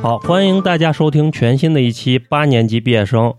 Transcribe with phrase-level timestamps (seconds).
[0.00, 3.34] 好，欢迎大家收听全新的一期八年级毕业生，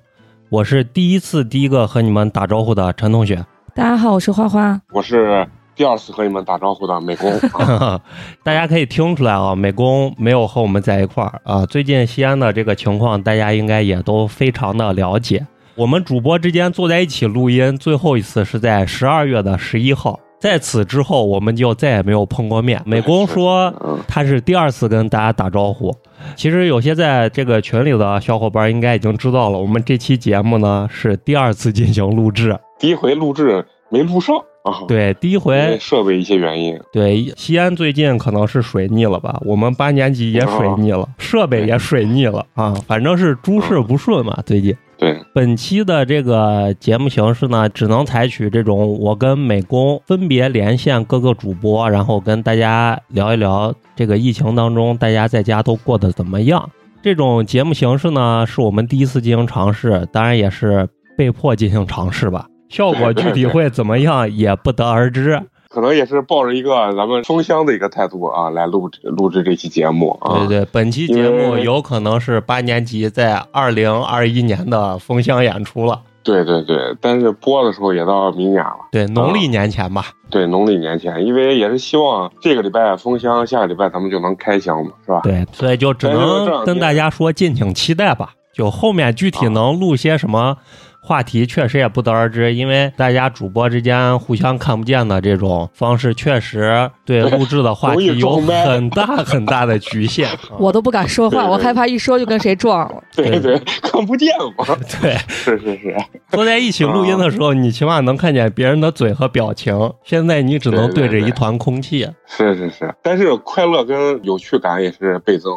[0.49, 3.45] 我是第一次第一个和你们打招呼的陈同学。
[3.75, 4.79] 大家好，我是花花。
[4.91, 7.31] 我是第二次和你们打招呼的美工。
[7.53, 7.99] 啊
[8.43, 11.65] 大家可以听出来啊，美工没有和我们在一块儿啊。
[11.65, 15.45] 最近西安的这个情况，大家应该也都非常的了解。
[15.75, 22.79] 我们主播之间坐在一起录音，最后一次是在十二月的十一号，在此之后我们就再也没有碰过面。
[22.85, 25.91] 美工说嗯，他是第二次跟大家打招呼。
[26.35, 32.55] 其实有些在这个群里的小伙伴应该已经知道了，我们这期节目呢是第二次进行录制。
[32.77, 36.79] 第一回录制没录上啊，，对，第一回设备一些原因。
[36.91, 44.41] 对西安最近可能是水逆了吧，我们八年级也水逆了，设备也水逆了啊，反正是诸事不顺嘛。
[44.45, 56.69] 最近对，本期的这个节目形式呢，只能采取这种我跟美工分别连线各个主播，然后跟大家聊一聊这个疫情当中大家在家都过得怎么样。
[57.01, 60.87] 这种节目形式呢，是我们第一次进行尝试，当然也是
[61.17, 62.45] 被迫进行尝试吧。
[62.73, 65.39] 效果具体会怎么样也不得而知。
[65.69, 70.37] 可能也是抱着一个咱们封箱的一个态度啊，来录制录制这期节目啊。
[70.37, 80.11] 对对，本期节目有可能是八年级在二零二一年的封箱演出了，对对对，但是播的时候也到明年了，对，农历年前吧。
[80.29, 85.21] 对，农历年前，因为也是希望这个礼拜封箱，下个礼拜咱们就能开箱嘛，是吧？
[85.23, 88.35] 对，所以就只能跟大家说，敬请期待吧。
[88.53, 90.57] 就后面具体能录些什么
[91.05, 100.29] 话题，确实也不得而知，因为大家主播之间互相看不见的这种方式，确实对录制的话题有很大很大的局限。
[100.29, 103.03] 啊 我都不敢说话，我害怕一说就跟谁撞了。
[103.13, 104.65] 对对，看不见嘛。
[105.01, 105.95] 对， 是是是，
[106.29, 109.77] 坐在一起录音的时候，你起码能看见别人的嘴和表情。
[110.05, 112.07] 现在你只能对着一团空气。
[112.25, 115.51] 是是是，但是快乐跟有趣感也是倍增。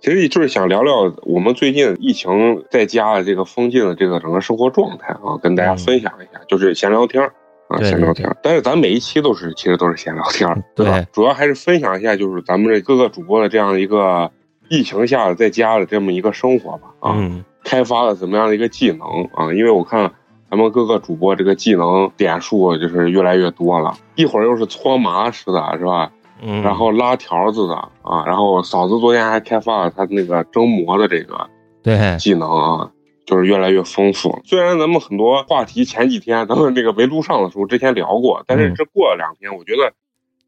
[0.00, 7.32] 其实就是想聊聊我们最近疫情在家的这个封禁的这个整个生活状态啊，跟大家分享一下，就是闲聊天儿
[7.68, 8.36] 啊，闲聊天儿。
[8.42, 11.04] 但是咱每一期都是其实都是闲聊天儿，对吧？
[11.12, 14.30] 主要还是分享一下，就是咱们这各个主播的这样一个
[14.68, 17.14] 疫情下的在家的这么一个生活吧啊。
[17.16, 19.00] 嗯，开发了怎么样的一个技能
[19.34, 19.52] 啊？
[19.52, 20.12] 因为我看
[20.48, 26.12] 咱们各个主播这个技能点数就是越来越多了，一会儿又是搓麻似的，是吧？
[26.42, 31.48] 嗯，然后拉条子的啊，然后嫂子昨天还开发了她那个蒸馍的这个
[31.82, 32.90] 对，技能啊，
[33.26, 34.40] 就是越来越丰富。
[34.44, 39.92] 虽然咱们很多话题前几天咱们这个没录上的时候之前聊过，但是嗯这过了两天，我觉得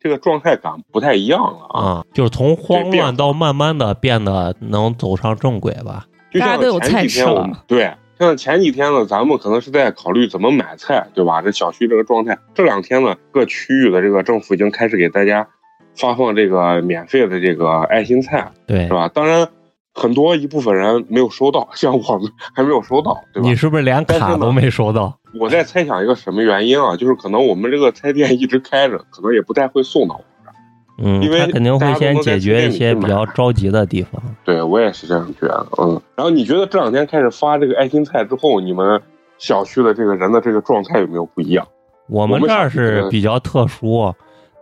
[0.00, 1.82] 这个状态感不太一样了啊。
[1.82, 6.06] 啊，就是从慌乱到慢慢的变得能走上正轨吧。
[6.30, 11.42] 就像大家都有前菜吃了几天我们对，像前几天呢，咱们可能是在考虑怎么买菜，对吧？
[11.42, 15.48] 这小区这个状态，这两天呢，各区域的这个政府已经开始给大家
[15.96, 19.08] 发放这个免费的这个爱心菜，对是，吧？
[19.08, 19.46] 当然，
[19.94, 23.54] 很多一部分人没有收到，像我们还没有收到，对吧你？
[23.54, 25.18] 是不是连卡都没收到？
[25.38, 26.96] 我在猜想一个什么原因啊？
[26.96, 30.54] 就是可能我们这个菜店一直开着，可能也不太会送到我们这儿。
[31.02, 34.22] 嗯，因为肯定会先解决一些比较着急的地方。
[34.44, 36.00] 对我也是这样觉得，嗯。
[36.16, 39.00] 然后你觉得这两天开始发这个爱心菜之后，你们
[39.38, 41.66] 小区的这个人的这个状态有没有不一样？
[42.08, 44.12] 我们这儿是比较特殊，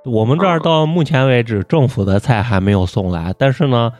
[0.04, 3.92] 我们这儿啊到目前为止，政府的菜还没有送来，但是呢，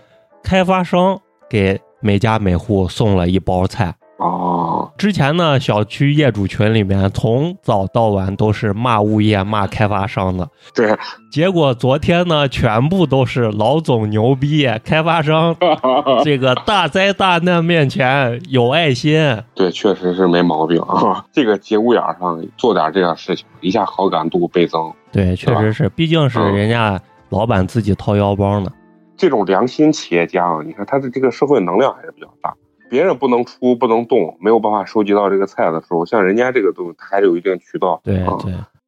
[0.43, 1.21] 开发商
[1.51, 3.95] 给每家每户送了一包菜。
[4.19, 10.49] 哦，之前呢，小区业主群里面从早到晚都是骂物业、骂开发商的。
[10.75, 10.93] 对，
[11.31, 15.55] 结果昨天呢，全部都是老总牛逼，开发商
[16.25, 19.41] 这个大灾大难面前有爱心。
[19.55, 21.25] 对，确实是没毛病啊。
[21.33, 24.93] 这个节骨眼上做点这样事情，一下好感度倍增。
[25.13, 28.69] 对，确实是，毕竟是嗯人家老板自己掏腰包呢。
[29.17, 32.53] 这种良心企业家啊，你看他的这个社会能量还是比较大。
[32.89, 38.01] 别人不能出不能动，没有办法收集到这个菜的时候，像人家这个东西，他还是有一定渠道。
[38.03, 38.37] 对啊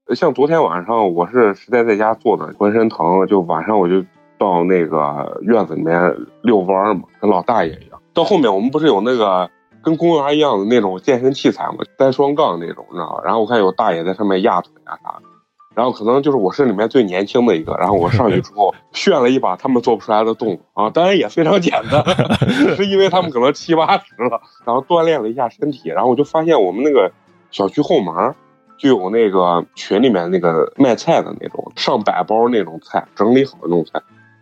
[0.07, 4.05] 对，像昨天晚上，我是实在在家坐的浑身疼，就晚上我就
[4.39, 8.01] 到那个院子里面遛弯儿嘛，跟老大爷一样。
[8.13, 9.49] 到后面我们不是有那个
[9.83, 13.23] 跟公园一样的那种健身器材嘛，单双杠那种，你知道吧？
[13.25, 15.30] 然后我看有大爷在上面压腿啊啥的。
[15.75, 22.05] 然后可能就是我是里面最年轻的一个，然后我上去之后 炫了一把他们做不出来的动作啊，当然也非常简单，
[22.77, 27.11] 是因为他们可能七八十了，然后锻炼了一下身体，然后我就发现我们那个
[27.51, 28.35] 小区后门儿
[28.79, 34.01] 就有那个群里面那个卖菜的那种上百包那种菜，整理好的那种菜，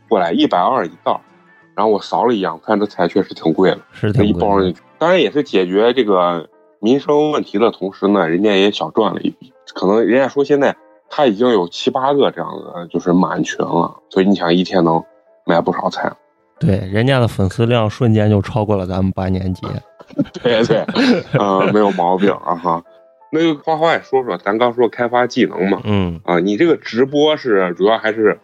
[0.09, 1.21] 过来一百二一袋，
[1.75, 4.33] 然后我扫了一眼，看这菜确实挺贵的，是这一。
[4.33, 6.49] 包进去，当然也是解决这个
[6.81, 9.53] 民生问题的同时呢，人家也小赚了一笔。
[9.75, 10.75] 可能人家说现在
[11.11, 15.03] 他已经有七八个这样的就是满群了，所以你想一天能
[15.45, 16.13] 卖不少菜。
[16.59, 19.67] 对，人家的粉丝量瞬间就超过了咱们八年级。
[20.43, 20.85] 对对，
[21.39, 22.83] 嗯、没有毛病啊哈。
[23.31, 28.39] 那个花花也说说，咱刚说开发技能嘛，嗯啊，你这个直播是主要还是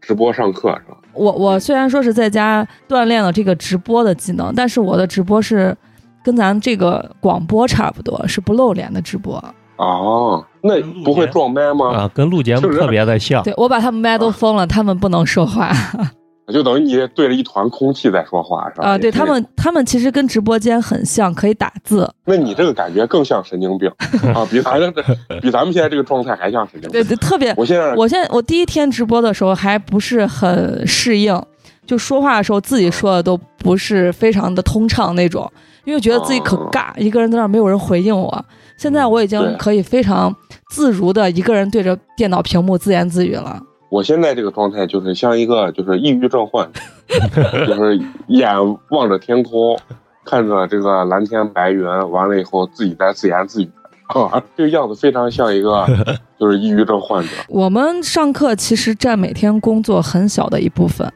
[0.00, 0.96] 直播上课是吧？
[1.12, 5.76] 我我虽然说是在家锻炼了这个直播的技能，但是我的直播是
[6.24, 9.42] 跟咱这个广播差不多，是不露脸的直播。
[9.76, 11.92] 哦，那不会撞麦吗？
[11.92, 13.42] 啊，跟录节目特别的像。
[13.42, 15.72] 对我把他们麦都封了，他们不能说话
[16.52, 18.88] 就等于你对着一团空气在说话是吧？
[18.88, 18.98] 啊。
[18.98, 22.08] 对他们，他们其实跟直播间很像，可以打字。
[22.26, 23.88] 那你这个感觉更像神经病
[24.34, 24.92] 啊，比咱这
[25.40, 26.90] 比咱们现在这个状态还像神经病。
[26.90, 27.54] 对对，特别。
[27.56, 31.40] 我现在我现在我第一天直播的时候还不是很适应，
[31.86, 35.50] 就说话的时候自己说的都不是非常的通畅那种，
[35.84, 38.44] 因为觉得自己可尬，一个人在那儿没有人回应我。
[38.82, 40.34] 现在我已经可以非常
[40.70, 43.62] 自如的一个人对着电脑屏幕自言自语了。
[43.88, 46.82] 我现在这个状态就是像一个就是抑郁症患者，
[47.64, 48.52] 就是眼
[48.90, 49.78] 望着天空，
[50.24, 53.70] 看着这个蓝天白云，完了以后自己在自言自语，
[54.08, 55.86] 啊，这个样子非常像一个
[56.36, 57.28] 就是抑郁症患者。
[57.48, 61.08] 我们上课其实占每天工作很小的一部分，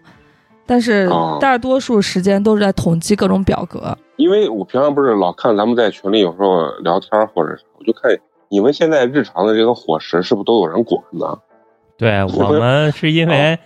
[0.67, 3.97] 但是哦大多数时间都是在统计各种表格。
[4.17, 8.11] 因为我平常不是老看咱们在群里有时候聊天或者啥，我就看
[8.49, 11.39] 你们现在日常的这个伙食是不是都有人管呢？
[11.97, 13.59] 对 我们是因为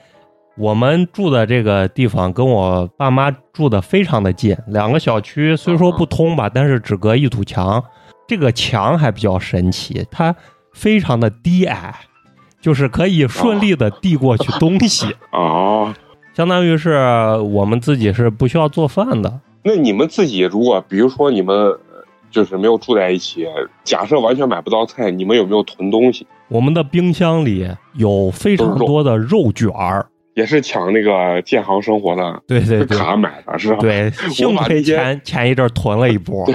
[0.56, 7.82] 我们住的这个地方跟我爸妈住的非常的近，两个小区虽说不通吧，但是只隔一堵墙。
[8.26, 10.34] 这个墙还比较神奇，它
[10.72, 11.94] 非常的低矮，
[12.60, 15.92] 就是可以顺利的递过去东西，哦，
[16.40, 16.96] 相当于是
[17.52, 19.40] 我们自己是不需要做饭的。
[19.62, 21.76] 那你们自己如果比如说你们呃
[22.30, 23.46] 就是没有住在一起，
[23.84, 26.26] 假设完全买不到菜，你们有没有囤东西？
[26.48, 33.76] 我们的冰箱里有非常多的肉卷儿，也是抢那个建行生活的对对对卡买的是吧？
[33.78, 36.46] 对，幸亏前前一阵儿囤了一波。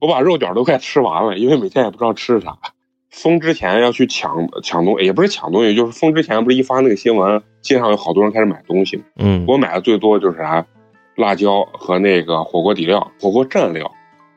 [0.00, 2.56] 我把肉卷都快吃完了，因为每天也不知道吃啥。
[3.16, 9.02] 封之前要去抢抢东西，也不是抢东西，就是封之前不是一发那个新闻，街上有好多人开始买东西？
[9.16, 10.66] 嗯，我买的最多就是啥，
[11.16, 13.90] 辣椒和那个火锅底料、火锅蘸料，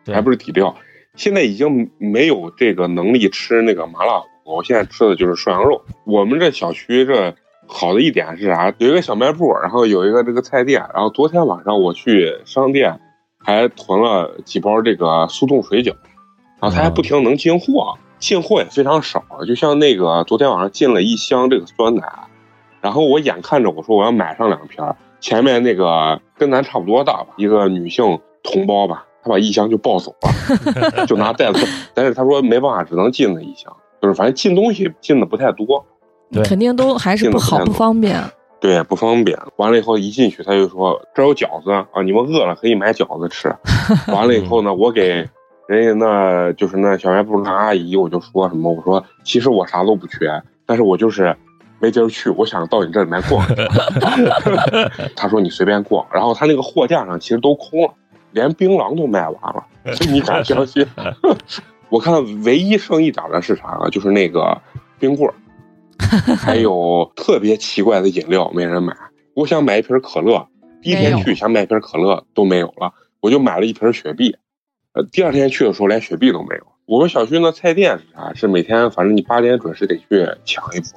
[0.07, 0.73] 还不是底料。
[1.15, 5.81] 现在已经没有这个能力吃那个麻辣火锅，我现在吃的就是涮羊肉。
[6.05, 7.35] 我们这小区这
[7.67, 8.73] 好的一点是啥？
[8.77, 10.79] 有一个小卖部，然后有一个这个菜店。
[10.93, 12.97] 然后昨天晚上我去商店，
[13.37, 15.93] 还囤了几包这个速冻水饺，
[16.61, 19.23] 然后他还不停能进货，进货也非常少。
[19.47, 22.03] 就像那个昨天晚上进了一箱这个酸奶，
[22.81, 24.83] 然后我眼看着我说我要买上两瓶，
[25.19, 35.85] 前面那个跟咱差不多大吧，一个女性同胞吧，她把一箱就抱走了， 就拿袋子，但是她说没办法，只能进了一箱，就是反正进东西进的不太多，
[36.31, 38.21] 对肯定都还是不好不方便。
[38.61, 39.39] 对，不方便。
[39.55, 43.47] 完了以后一进去，他就说这儿有饺子啊，你们饿了可以买饺子吃。
[44.11, 45.25] 完了以后呢，我给
[45.69, 51.37] 人家那就是那小卖部那阿姨，我就说什么，我说其实我啥都不缺，但是我就是
[51.79, 53.45] 没地儿去，我想到你这里面逛。
[55.15, 57.93] 他说你随便逛，然后他那个货架上其实都空了，
[58.31, 59.63] 连槟榔都卖完了，
[60.11, 60.83] 你敢相信？
[61.89, 63.91] 我看唯一剩一点的是啥呢？
[63.91, 64.59] 就是那个
[64.97, 65.35] 冰棍儿。
[66.35, 68.97] 还有特别奇怪的饮料没人买。
[69.35, 70.47] 我想买一瓶可乐，
[70.81, 74.35] 第一天去想买一瓶可乐都没有了，我就买了一瓶雪碧。
[74.93, 76.63] 呃，第二天去的时候连雪碧都没有。
[76.85, 78.33] 我们小区那菜店是啥？
[78.33, 80.89] 是每天反正你八点准时得去抢一波。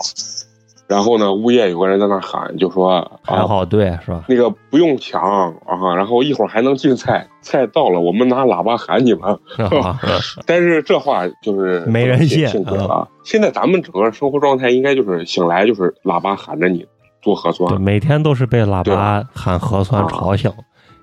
[0.89, 4.25] 然后呢，物业有个人在那喊，就说还好对是吧？
[4.29, 5.23] 那个不用抢
[5.67, 9.39] 啊，然后一会儿还能进菜，菜到了我们拿喇叭喊你们。
[10.45, 12.47] 但是这话就是没人信
[12.89, 13.09] 啊。
[13.25, 16.87] 现在咱们整个生活状态应该就是醒来就是喇叭喊着你
[17.23, 20.51] 做核酸，对，每天都是被喇叭喊核酸吵醒。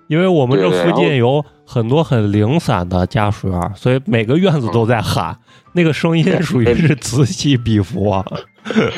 [0.09, 5.37] 因为我们这附近有很多很零散的家属院，所以每个院子都在喊，
[5.73, 8.25] 那个声音属于是此起彼伏，啊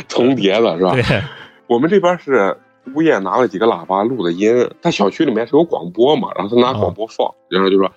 [0.07, 0.93] 重叠了是吧？
[0.93, 1.21] 对，
[1.67, 2.57] 我们这边是
[2.95, 7.91] 物业拿了几个喇叭录的音，他小区里面是有广播嘛，然后他拿广播放，然后就说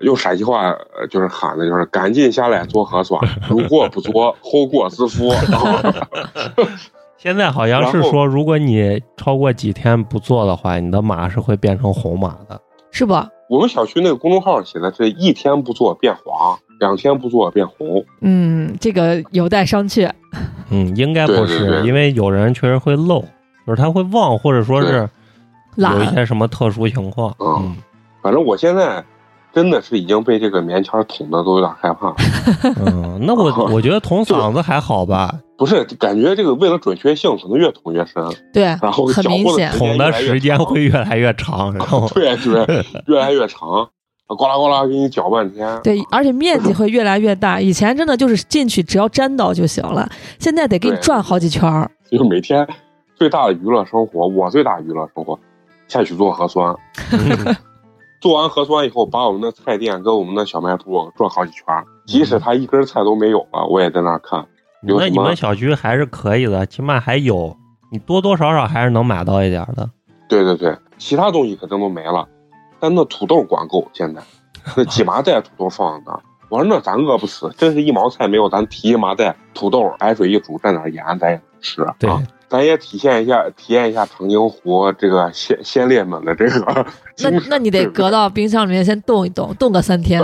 [0.00, 0.74] 用陕西话
[1.10, 3.20] 就是喊的，就是赶紧下来做核酸，
[3.50, 5.30] 如果不做，后果自负。
[7.22, 12.58] 现在好像是说，如果你超过几天不做的话，你的码是会变成红码的，
[12.90, 13.12] 是不？
[13.50, 18.02] 我们小区那个公众号写的是一天不做变黄，两天不做变红。
[18.22, 20.10] 嗯，这个有待商榷。
[20.70, 23.20] 嗯，应该不是，对对对因为有人确实会漏，
[23.66, 25.06] 就是他会忘，或者说是
[25.76, 27.34] 有一些什么特殊情况。
[27.38, 27.76] 嗯嗯
[28.22, 29.04] 反正我现在
[29.52, 32.16] 真的是已经被这个棉签捅的都有点害怕了。
[32.86, 39.70] 嗯，那我 我觉得捅嗓子还好吧，不是，感觉这个为了准确性，可能越捅越深，对，然后很明显。
[39.72, 42.66] 捅的时间会越来越长， 然后对是，
[43.06, 43.86] 越来越长，
[44.26, 45.68] 呱啦呱啦给你搅半天。
[45.84, 47.60] 对，而且面积会越来越大。
[47.60, 51.90] 以前真的就是进去只要沾到就行了，现在得给你转好几圈儿。
[52.10, 52.66] 就每天
[53.14, 55.38] 最大的娱乐生活，我最大的娱乐生活，
[55.88, 56.74] 下去做核酸。
[57.12, 57.54] 嗯
[58.22, 61.64] 做完核酸以后，把我们的菜店跟我们的小卖部转好几圈，
[62.06, 64.46] 即使他一根菜都没有了，我也在那儿看。
[64.82, 67.56] 那你们小区还是可以的，起码还有，
[67.90, 69.88] 你多多少少还是能买到一点的。
[70.28, 72.26] 对对对，其他东西可真都没了，
[72.78, 74.22] 但那土豆管够，现在
[74.76, 76.20] 那几麻袋土豆放在那。
[76.48, 81.86] 我说那咱饿不死，真是一毛菜没有，咱提一麻袋土豆，白水一煮，蘸点盐，咱也能吃。
[81.98, 86.86] 对啊，咱也体现一下，体验一下长津湖这个先先烈们的这个
[87.22, 90.20] 那那你得搁到冰箱里面先冻一冻，冻个三天。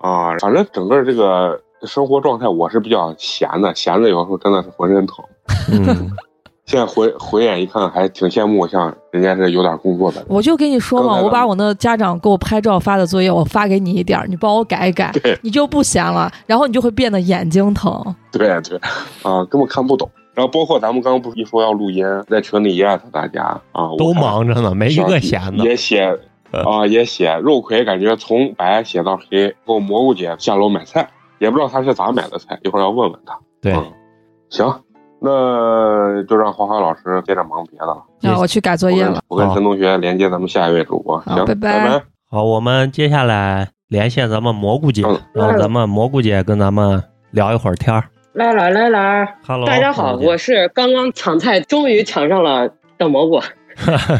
[0.00, 0.36] 啊。
[0.40, 5.24] 反正整个这个生活状态，我是比较闲的，闲的有时候真的是浑身疼。
[5.72, 6.10] 嗯，
[6.64, 10.24] 现在回回眼一看，还挺羡慕，像人家是有点工作的。
[10.28, 18.02] 我就跟你说嘛，我把我那家长给我拍照发的作业，我发给你一点儿，你帮我改一改对，你就不闲了，然后你就会变得眼睛疼。
[18.30, 18.78] 对对，
[19.22, 20.08] 啊，根本看不懂。
[20.34, 25.62] 然后包括咱们刚刚不是一说要录音，在群里也艾特大家啊，都忙着呢，没一个闲的。
[25.62, 26.18] 也写
[26.52, 29.48] 啊，也写肉葵，感觉从白写到黑。
[29.48, 31.10] 给我蘑菇姐下楼买菜，
[31.42, 33.36] 也不知道他是咋买的菜，一会儿要问问他。
[33.60, 33.92] 对，嗯，
[34.48, 34.72] 行，
[35.20, 38.00] 那就让花花老师接着忙别的了。
[38.20, 39.20] 那我去改作业了。
[39.26, 41.20] 我跟陈同学连接咱们下一位主播。
[41.22, 42.04] 行，拜拜拜拜。
[42.30, 48.04] 好，我们接下来连线咱们蘑菇姐嗯，让咱们蘑菇姐跟咱们聊一会儿天儿。
[48.34, 53.40] 来了来了，Hello，大家好，我是刚刚抢菜，终于抢上了的蘑菇。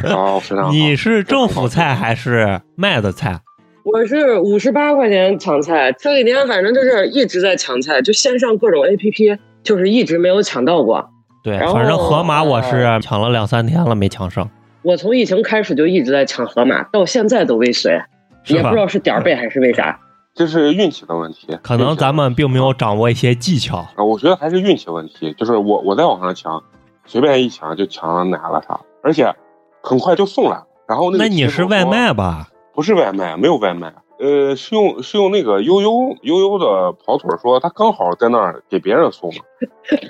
[0.08, 0.70] 好， 非常好。
[0.72, 3.40] 你是政府菜还是卖的菜？
[3.84, 11.04] 我是五十八块钱抢菜，这几天反正就是一直在抢菜，就线上各种 APP，就是一直没有抢到过。
[11.42, 14.48] 对，反正盒马我是抢了两三天了，没抢上，
[14.82, 18.00] 我从疫情开始就一直在抢盒马，到现在都未遂，
[18.46, 18.76] 也不知？
[18.76, 19.98] 道是点儿背还是为啥。
[20.32, 23.78] 这是运气的问题，可能咱们并没有掌握一些技巧。
[23.96, 25.34] 啊，我觉得还是运气问题。
[25.36, 26.62] 就是我我在网上抢，
[27.04, 29.34] 随便一抢就抢了奶了啥，而且
[29.82, 30.66] 很快就送来了。
[30.86, 32.48] 然后那那你是外卖吧？
[32.74, 33.92] 不是外卖，没有外卖。
[34.18, 39.36] 呃，是用是用那个悠悠悠悠的跑腿说，他刚好在那儿给别人送了，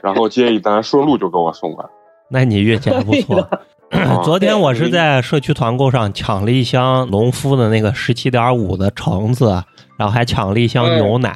[0.03, 1.85] 然后接一单顺路就给我送来。
[2.29, 3.37] 那你运气还不错。
[3.91, 9.63] 啊昨天我是在社区团购上抢了一箱农夫的那个十七点五的橙子，
[9.99, 11.35] 然后还抢了一箱牛奶。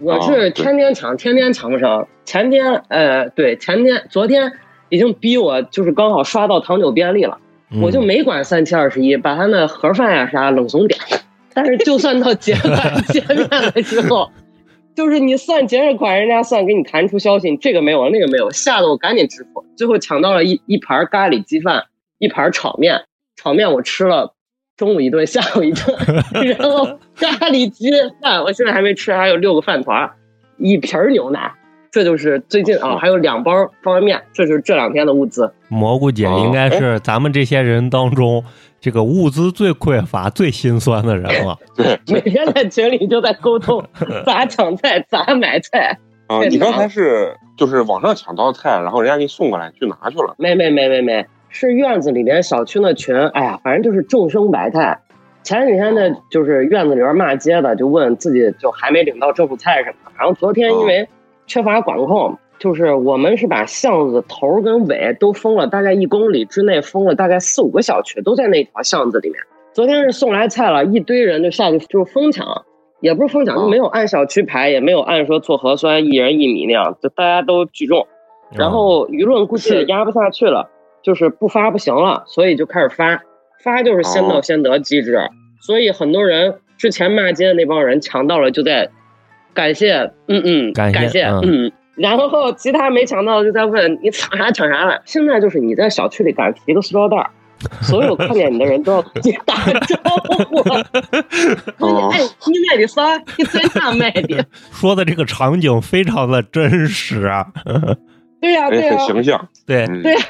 [0.00, 2.06] 我是天天抢，天天抢不上。
[2.26, 4.52] 前天，呃，对，前天、昨天
[4.90, 7.38] 已经逼我，就是刚好刷到糖酒便利了，
[7.70, 11.00] 嗯我就没管三七二十一，把他那盒饭呀啥冷怂点。
[11.52, 14.30] 但是就算到结款见面了之后，
[14.94, 19.64] 就是你算节日款，人家算给你弹出消息，你这个没有，那个没有，吓得我赶紧支付。
[19.76, 21.84] 最后抢到了一一盘咖喱鸡饭，
[22.18, 23.04] 一盘炒面，
[23.36, 24.34] 炒面我吃了
[24.76, 25.96] 中午一顿，下午一顿，
[26.58, 27.90] 然后咖喱鸡
[28.20, 30.10] 饭我现在还没吃，还有六个饭团，
[30.58, 31.52] 一瓶牛奶。
[31.94, 35.54] 这就是最近啊，还有两包方便面，这就是这两天的物资。
[35.68, 38.42] 蘑菇姐应该是咱们这些人当中
[38.80, 41.56] 这个物资最匮乏、最心酸的人了。
[41.76, 43.84] 对每天在群里就在沟通
[44.26, 45.96] 咋抢菜、咋买菜。
[46.26, 50.34] 啊，太你刚才是就是网上抢到菜，然后人家给你送过来，去拿去了。
[50.36, 54.98] 没没没没没，是院子里面小区那群，哎呀，反正就是众生百态。
[55.44, 60.12] 前几天呢，就是院子里边骂街的，就问自己就还没领到政府菜什么的。
[60.18, 61.08] 然后昨天因为
[61.46, 69.38] 缺乏管控，就是我们是把巷子头跟尾都封了，大概一公里之内封了大概四五个小区，都在那条巷子里面。
[69.72, 72.64] 昨天是送来菜了，一堆人就下去就疯抢，
[73.00, 78.06] 也不是疯抢，就没有按小区排，也没有按说做核酸一人一米那样，就大家都聚众。
[78.52, 80.70] 然后舆论估计是压不下去了，
[81.02, 83.20] 就是不发不行了，所以就开始发，
[83.64, 85.18] 发就是先到哦先得机制，
[85.60, 88.90] 所以很多人之前骂街的那帮人抢到了，就在
[89.54, 91.72] 感谢，嗯嗯，感谢感谢，嗯嗯。
[91.96, 95.00] 然后其他没抢到的就在问你抢啥抢啥了。
[95.04, 97.30] 现在就是你在小区里敢提个塑料袋，
[97.82, 99.96] 所有看见你的人都要跟你打招
[100.26, 100.58] 呼。
[101.78, 103.16] 哦哎，你卖的啥？
[103.38, 104.44] 你在哪卖的？
[104.72, 107.46] 说的这个场景非常的真实啊。
[108.40, 109.48] 对呀、对哎，呀、很形象。
[109.64, 110.20] 对，嗯对呀、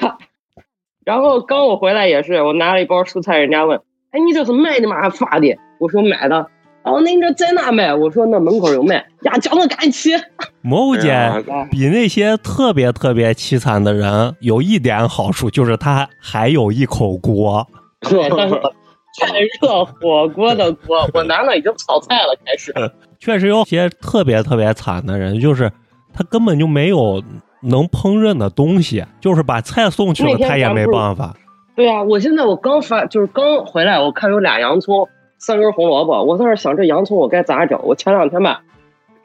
[1.04, 3.80] 然后刚我回来也是，我拿了一包蔬菜，人家问
[4.12, 5.00] ：“哎，你这是卖的吗？
[5.00, 6.46] 还发的？”我说买的。
[6.84, 7.94] 哦，那你这在哪卖？
[7.94, 8.96] 我说那门口有卖。
[9.22, 10.10] 呀，叫我赶紧去。
[10.60, 17.66] 蘑菇姐哎比那些特别特别凄惨的人有一点好处，就是他还有一口锅。
[18.00, 18.72] 对，但是 我
[19.20, 22.72] 太热火锅的锅，我男的已经炒菜了，开始。
[23.18, 25.70] 确实有些特别特别惨的人，就是
[26.12, 27.22] 他根本就没有
[27.62, 31.34] 能烹饪的东西，就是把菜送去了，他也没办法。
[31.76, 35.08] 对啊、我现在我刚发，就是刚回来，我看有俩洋葱，
[35.44, 37.78] 三根红萝卜，我在那想这洋葱我该咋整？
[37.82, 38.62] 我前两天吧，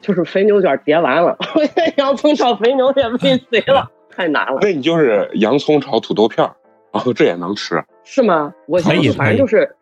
[0.02, 6.52] 就是肥牛卷叠完了， 我现在洋葱炒肥牛也没 谁了，太难了，那你就是洋葱炒土豆片儿，
[6.92, 7.82] 然后这也能吃。
[8.04, 8.52] 是吗？
[8.66, 9.76] 我反正就是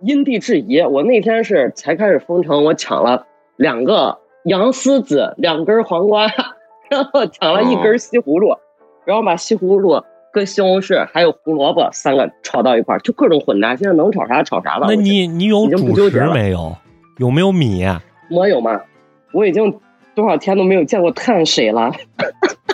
[0.00, 0.80] 因地制宜。
[0.80, 6.26] 我那天是才开始封城，我抢了两个洋丝子，两根黄瓜，
[6.90, 8.56] 然后抢了一根西葫芦，
[9.04, 10.02] 然后把西葫芦。
[10.32, 13.74] 跟西红柿还有胡萝卜三个炒到一块儿，就各种混搭。
[13.76, 14.86] 现在能炒啥炒啥吧。
[14.88, 16.76] 那你你有主食没有？
[17.18, 17.84] 有没有米？
[18.30, 18.80] 我有吗？
[19.32, 19.78] 我已经
[20.14, 21.92] 多少天都没有见过碳水了。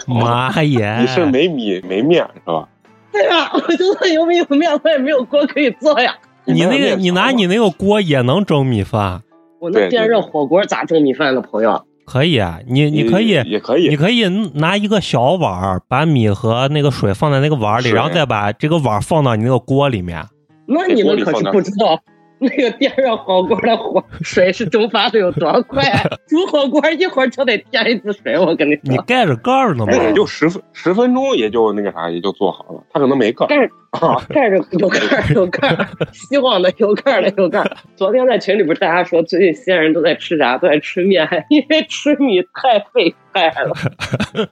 [0.07, 0.99] 妈耶！
[1.01, 2.69] 你是没米没面是吧？
[3.11, 6.15] 对呀，我就算有米有面，我也没有锅可以做呀。
[6.45, 9.23] 你那个你拿你那个锅也能蒸米饭，
[9.59, 11.86] 我那电热火锅咋蒸米饭呢，朋友？
[12.07, 12.61] 可以啊。
[12.67, 20.25] 你你可以也也可以你可以拿一个小碗儿，把米和那个水放在那个碗儿里，然后再把这个碗儿放到你那个锅里面。
[20.67, 22.01] 那你们可是不知道，
[22.41, 25.83] 那个电热火锅的火 水是蒸发的有多快。
[26.29, 28.81] 煮火锅一会儿就得添一次水，我跟你说。
[28.85, 30.03] 你盖着盖儿呢吗那？
[30.03, 32.83] 也就十分十分钟，也就那个啥，也就做好了。
[32.93, 37.77] 他可能没盖儿盖啊，盖着有盖儿有盖儿，希望的有盖儿的有盖儿。
[37.97, 40.59] 昨天在群里不是大家说最近西安人都在吃啥？
[40.59, 43.73] 都在吃面，因为吃米太费菜了。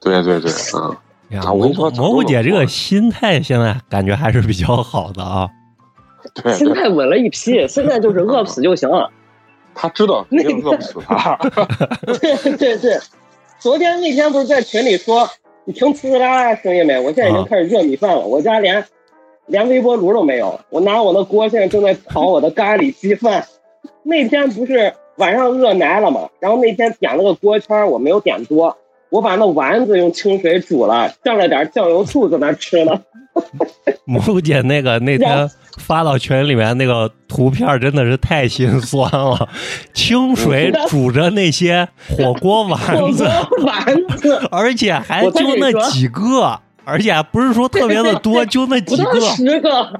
[0.01, 5.47] 对对对，嗯，呀，啊我跟你说蘑菇姐这个心态现在感觉还是比较好的啊。
[6.53, 9.09] 心态稳了一批，现在就是饿不死就行了。
[9.73, 11.37] 他知道 肯定饿不死他。
[12.05, 12.97] 对对对，
[13.59, 15.29] 昨天那天不是在群里说，
[15.65, 16.99] 你听呲呲啦啦的声音没？
[16.99, 18.85] 我现在已经开始热米饭了，我家连
[19.47, 23.45] 连微波炉都没有，我拿我的锅现在正在炒我的咖喱鸡饭。
[24.03, 28.77] 那天不是晚上饿奶了嘛，然后那天点了个锅圈，我没有点多，
[29.09, 33.01] 我把那丸子用清水煮了，蘸了点酱油醋在那吃呢。
[34.05, 39.49] 蘑菇姐那个那天发到群里面那个图片真的是太心酸了，
[39.93, 43.27] 清水煮着那些火锅丸子，
[43.65, 49.99] 丸子 而且还就那几个，而且还不是说特别的多，就那几个，十个，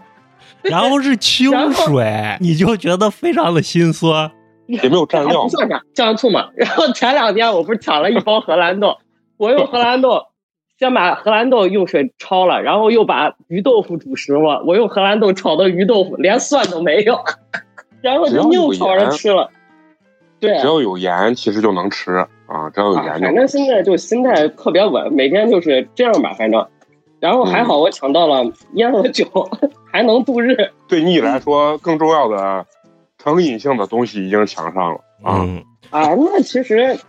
[0.64, 4.32] 然后是清水，你就觉得非常的心酸。
[4.68, 6.50] 也没有蘸料还不，算啥，酱醋嘛。
[6.56, 8.98] 然后前两天我不是抢了一包荷兰豆，
[9.38, 10.24] 我用荷兰豆
[10.78, 17.20] 先把荷兰豆用水焯了，然后又把鱼豆腐煮熟了，我用荷兰豆炒的鱼豆腐连蒜都没有，
[18.02, 19.50] 然后就硬炒着吃了。
[20.40, 22.12] 对，只要有盐，其实就能吃
[22.46, 26.66] 啊，只要有啊盐就反正现在就心态特别稳，每天就是这样吧，反正。
[27.22, 29.26] 然后还好我抢到了烟和酒，
[29.92, 30.56] 还能度日。
[30.88, 32.66] 对你来说更重要的
[33.18, 35.40] 成瘾性的东西已经抢上了啊。
[35.42, 37.00] 嗯，啊，那其实，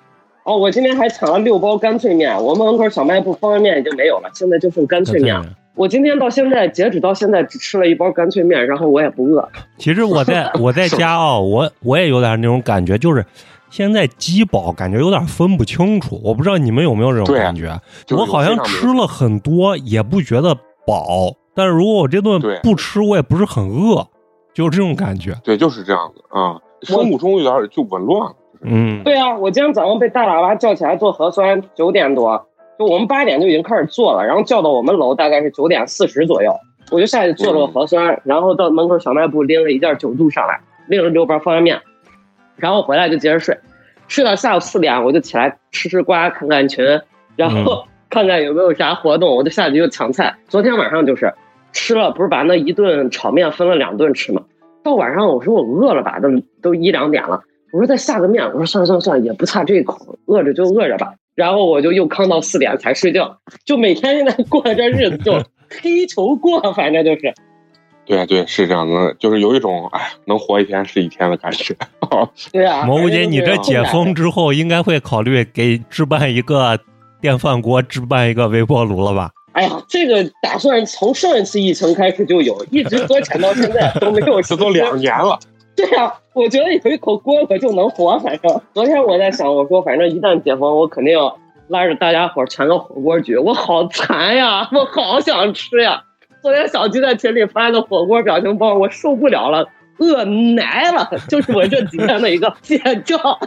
[0.46, 5.44] 哦，我今天还抢了六包干脆面，我们门口小卖部方便面已经没有了，现在就剩干脆面了。
[5.74, 9.46] 我今天到现在，截止到现在只吃了一包干脆面，然后我也不饿。
[9.76, 13.26] 其实我在 我在家啊，我我也有点那种感觉，就是
[13.70, 16.20] 现在饥饱感觉有点分不清楚。
[16.22, 17.76] 我不知道你们有没有这种感觉？
[18.06, 20.54] 就是我好像吃了很多也不觉得
[20.86, 24.06] 饱，但是如果我这顿不吃，我也不是很饿，
[24.54, 25.34] 就是这种感觉。
[25.42, 28.36] 对，就是这样子啊，生物钟有点就紊乱了。
[28.62, 36.52] 嗯，对啊，我今天早上被大喇叭叫起来做核酸，九点多，就我们八点就已经开始做了，然后叫到我们楼大概是九点四十左右，
[36.90, 41.80] 我就下去做了个核酸，然后到门口小卖部拎了一件酒度上来，拎了六包方便面，
[42.56, 43.58] 然后回来就接着睡，
[44.08, 46.84] 睡到下午四点我就起来吃吃瓜，看看群，
[47.36, 50.36] 然后 看看有没有啥活动，我就下去又抢菜。
[50.48, 51.32] 昨天晚上就是
[51.72, 54.42] 吃了，不是把那一顿炒面分了两顿吃吗？
[54.82, 56.28] 到晚上我说我饿了吧，都
[56.62, 57.42] 都一两点了。
[57.76, 61.12] 我说再下个面，我说算了算了算了，也不差这一口，饿着就饿着吧。
[61.34, 63.36] 然后我就又康到四点才睡觉，
[63.66, 65.34] 就每天现在过这日子就
[65.82, 67.34] 黑球过，反正就是。
[68.06, 71.76] 对啊对，是这样的，就是有一种哎，能活一天是一天的感觉。
[72.50, 76.78] 对啊，蘑菇姐，你这解封之之后，应该会考虑给置办一个
[77.20, 79.32] 电饭锅，置办一个微波炉了吧？
[79.52, 84.40] 哎呀，这个打算从上一次疫情开始就有，一直搁浅到现在都没有。
[84.42, 85.38] 这都两年了。
[85.78, 88.18] 对呀、我觉得有一口锅我就能活。
[88.20, 93.36] 反正昨天我在想，我说反正一旦解封，我肯定要拉着大家伙儿全个火锅局。
[93.36, 96.02] 我好馋呀， 我好想吃呀。
[96.42, 103.38] 昨天小鸡在群里发的火锅表情包，我受不了了，饿奶了， 就是我这几天的一个写照。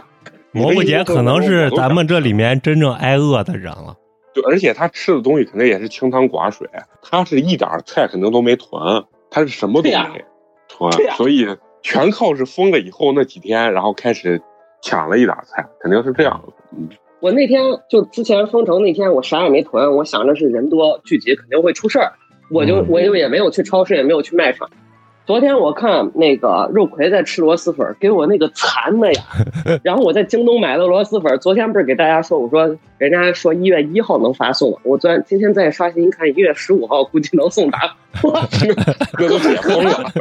[0.52, 3.96] 蘑菇姐可能是咱们这里面真正挨饿的人了。
[4.32, 6.68] 就而且他吃的东西肯定也是清汤寡水，
[7.02, 10.24] 他是一点菜肯定都没囤，他是什么都没。
[10.96, 11.46] 对呀所以
[11.82, 14.40] 全靠是封了以后那几天，然后开始
[14.82, 16.52] 抢了一打菜，肯定是这样的。
[16.72, 16.88] 嗯，
[17.20, 22.12] 我那天就之前封城那天，我啥也没囤，我想着是人多聚集肯定会出事儿，
[22.50, 24.68] 我就嗯我就也没有去超市，也没有去卖场。
[25.26, 29.22] 昨天我看那个肉葵在吃螺蛳粉，给我那个馋的呀。
[29.84, 37.94] 然后我在京东买的螺蛳粉，昨天不是给大家说，我说人家说一月一号能发送，我昨天今天再刷新一看，一月十五号估计能送达。
[38.24, 38.40] 我
[39.18, 40.12] 那都解封了。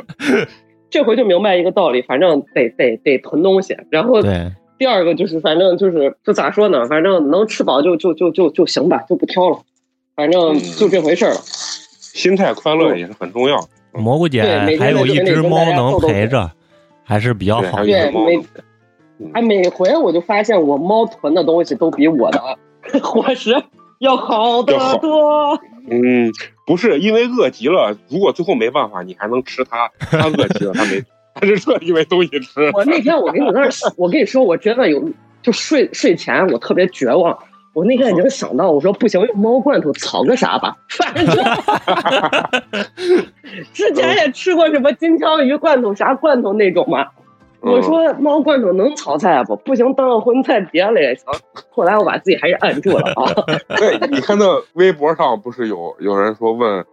[0.89, 6.85] 这回就明白一个道理，反正得得得囤东西，然后对，第二个就是，反正就是就咋说呢？
[6.87, 9.59] 反正能吃饱就就就就就行吧，就不挑了。
[10.15, 11.39] 反正就这回事儿了。
[11.41, 13.59] 心态快乐也是很重要。
[13.93, 14.43] 蘑菇姐
[14.79, 16.51] 还有一只猫能陪着，
[17.03, 17.87] 还是比较好的。
[17.87, 18.37] 一只猫没
[19.21, 22.41] 嗯哎，每回我就发现我猫囤的东西都比我的
[23.03, 23.53] 伙食
[23.99, 25.59] 要好得多。
[25.89, 26.31] 嗯，
[26.69, 29.89] 不是因为饿极了，如果最后没办法，你还能吃它。
[29.99, 31.03] 它饿极了，它没，
[31.33, 32.69] 它是特地没东西吃。
[32.75, 35.03] 我那天我跟你那儿，我跟你说，我真的有，
[35.41, 37.35] 就睡睡前我特别绝望。
[37.73, 40.77] 我那天已经想到，我说不行，用猫罐头炒个啥吧。
[40.89, 41.25] 反正
[43.73, 47.07] 之前也吃过什么金枪鱼罐头、啥罐头那种嘛。
[47.61, 49.55] 嗯我说猫罐头能炒菜不？
[49.57, 51.25] 不行，当个荤菜别了也行。
[51.69, 53.27] 后来我把自己还是按住了啊。
[53.77, 56.85] 对，你看那微博上不是有有人说问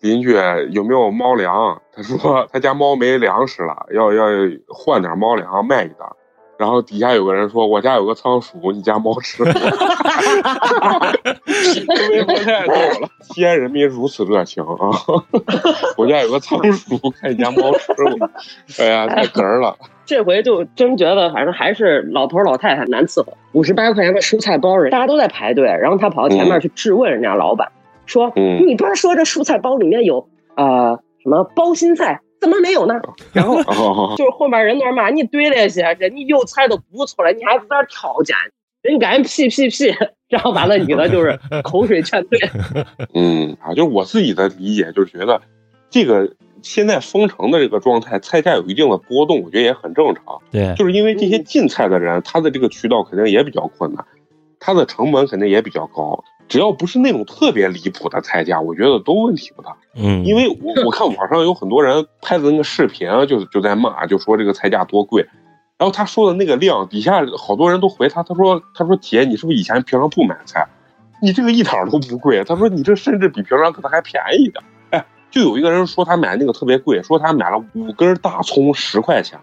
[0.00, 0.34] 邻居
[0.70, 4.24] 有没有猫粮，他说他家猫没粮食了，要要
[4.68, 6.06] 换点猫粮卖一袋。
[6.56, 14.68] 然后底下有个人说：“我家有个仓鼠，你家猫吃哈哈哈哈太逗了， 西安人民如此热情啊！
[15.98, 18.82] 我家有个仓鼠，看你家猫吃不？
[18.82, 19.76] 哎呀，太哏儿了。
[20.06, 23.32] 这回就真觉得，反正还是老头老太太难伺候。
[23.52, 27.72] 五十八块钱的蔬菜包，人大家都在排队，然后他跑到前面去质问人家老板，
[28.06, 32.94] 说：“嗯你不是说这蔬菜包里面有呃什么包心菜，怎么没有呢？”
[33.32, 38.36] 然后哦， 就是后面人那儿骂你对了些，人家有菜都不错了，你还在那挑拣，
[38.82, 39.94] 人赶紧屁屁屁，
[40.28, 42.38] 然后完了女的就是口水劝退。
[43.14, 45.40] 嗯啊，就是我自己的理解，就是觉得
[45.90, 46.30] 这个
[46.62, 50.40] 现在封城的这个状态，菜价有一定的波动，我觉得也很正常。
[50.50, 54.04] 对，就是因为这些进菜的人，他的这个渠道肯定也比较困难，
[54.60, 56.22] 他的成本肯定也比较高。
[56.48, 59.76] 只要不是那种特别离谱的菜价，我觉得都问题不大。
[59.94, 65.26] 嗯，因为我我看网上有很多人拍的那个视频啊，就就在骂，就说这个菜价多贵。
[65.76, 70.66] 然后他说的那个量，底下好多人都回他，他说他说姐，你是不是以前平常不买菜？
[71.20, 72.44] 你这个一点都不贵。
[72.44, 74.62] 他说你这甚至比平常可能还便宜一点。
[74.90, 79.38] 哎，就有一个人说他买那个特别贵，说他买了五根大葱十块钱。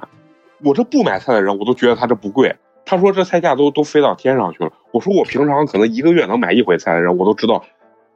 [0.64, 2.56] 我这不买菜的人，我都觉得他这不贵。
[2.86, 4.72] 他说这菜价都都飞到天上去了。
[4.92, 7.64] 我说我平常可能一个月能买一回菜的人，我都知道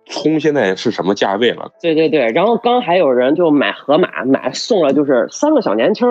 [0.05, 1.71] 葱现在是什么价位了。
[1.81, 6.07] 对对对，然后刚还有人就买盒马，买送了就是三个小年轻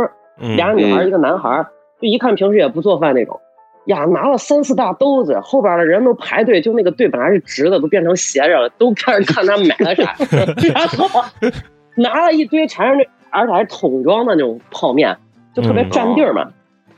[0.57, 1.66] 俩女孩一个男孩儿，
[2.00, 3.40] 就一看平时也不做饭那种。
[3.87, 10.16] 呀，拿了三四大兜子，后边的人都排队，就那个队本来是直的，都变成斜着了，都开始看他买了啥，
[10.74, 11.22] 然后
[11.96, 15.14] 拿了一堆全是那，而且还是桶装的那种泡面，
[15.55, 16.48] 就特别占地儿嘛。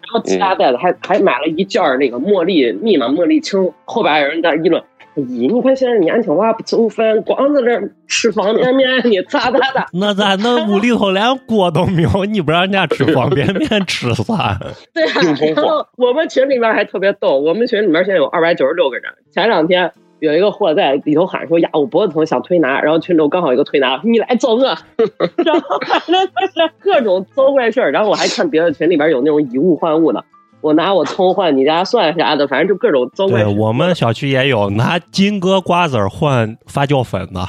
[0.07, 4.83] 然后其他袋子还还买了一件儿那个茉莉蜜嘛茉莉青，后边有人在议论。
[5.17, 9.87] 咦，你看现在年轻娃不做饭，光在这吃方便面， 你咋咋咋？
[9.95, 14.59] 那咱那屋里头连锅都没有，你不让人家吃方便面吃啥？
[14.93, 15.13] 对啊
[15.97, 19.11] 我们群里面还特别逗，我们群里面现在有二百九十六个人。
[19.33, 24.65] 前两天有一个货在里头喊说：“呀，我脖子疼，想推拿。”然后群中刚好一个推拿，你来揍我。
[24.65, 27.91] 然后反正就是各种糟怪事儿。
[27.91, 30.25] 然后我还看别的群里边有那种以物换物的，
[30.63, 33.55] 我拿我葱换你家蒜啥的，反正就各种糟怪对。
[33.59, 37.47] 我们小区也有拿金哥瓜子换发酵粉的，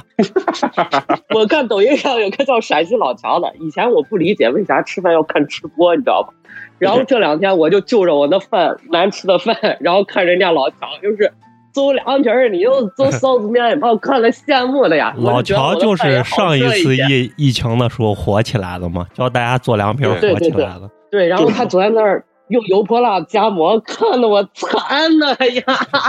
[1.33, 6.33] 我看抖音上有个叫陕西老乔的，以前我不理解为啥吃饭要看吃播，你知道吧？
[6.79, 11.31] 然后这两天我就就着我那饭难吃的饭，然后看人家老乔就是
[11.77, 15.13] 走凉皮儿，你又做臊子面，把我看了羡慕的呀。
[15.21, 20.89] 老乔就是上一次疫疫情的时候火起来的嘛，教大家做凉皮儿对火起来的。
[21.11, 25.63] 对，然后他昨天那儿用油泼辣夹馍，看得我惨呐哎呀！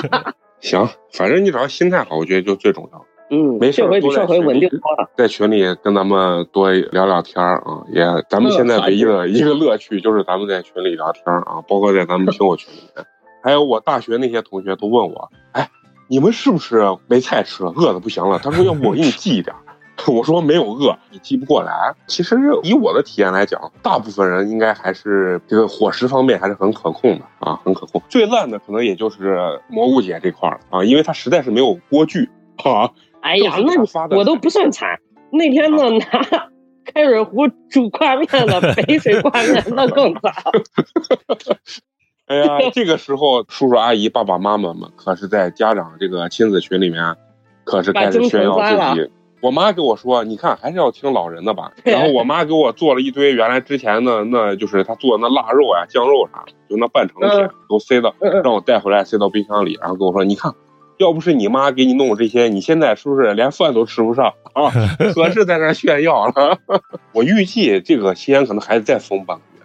[0.60, 3.04] 行，反正你只要心态好，我觉得就最重要。
[3.30, 5.10] 嗯，没事儿这回比上回稳定多了。
[5.14, 13.04] 在群里跟咱们多聊聊天儿啊，也咱们现在唯一的一个乐趣就是咱们在群里聊天儿啊，包括在咱们听友群里面，
[13.42, 15.70] 还有我大学那些同学都问我，哎，
[16.08, 18.38] 你们是不是没菜吃了，饿的不行了？
[18.38, 19.54] 他说要不我给你寄一点。
[20.06, 21.92] 我说没有饿，你寄不过来。
[22.06, 28.00] 其实以我的体验来讲，大部分人应该还是这个伙食方面还是很可控的啊，很可控。
[28.08, 32.30] 最烂的可能也就是蘑菇姐这块儿啊，因为她实在是没有锅具
[32.62, 32.88] 啊。
[33.22, 35.00] 哎呀，那打发的我都不算惨。
[35.32, 36.06] 那天呢，拿
[36.94, 40.32] 开水壶煮 挂面了，北水挂面那更惨。
[42.28, 47.16] 哎呀，这个时候叔叔阿姨、爸爸妈妈们可是在家长这个亲子群里面，
[47.64, 49.10] 可是开始炫耀自己。
[49.40, 51.70] 我妈跟我说：“你看，还是要听老人的吧。
[51.86, 58.12] ”然后我妈给我做了一堆原来之前的那就是她做的那腊肉啊、酱肉啥，就那半成品都塞到
[58.42, 60.52] 让我带回来塞到冰箱里，然后跟我说：“你看，
[60.98, 64.72] 要不是你妈给你弄这些，你现在是不是连饭都吃不上啊？
[65.14, 66.58] 可是在那炫耀了。
[67.14, 69.57] ”我预计这个西安可能还得再封半个月。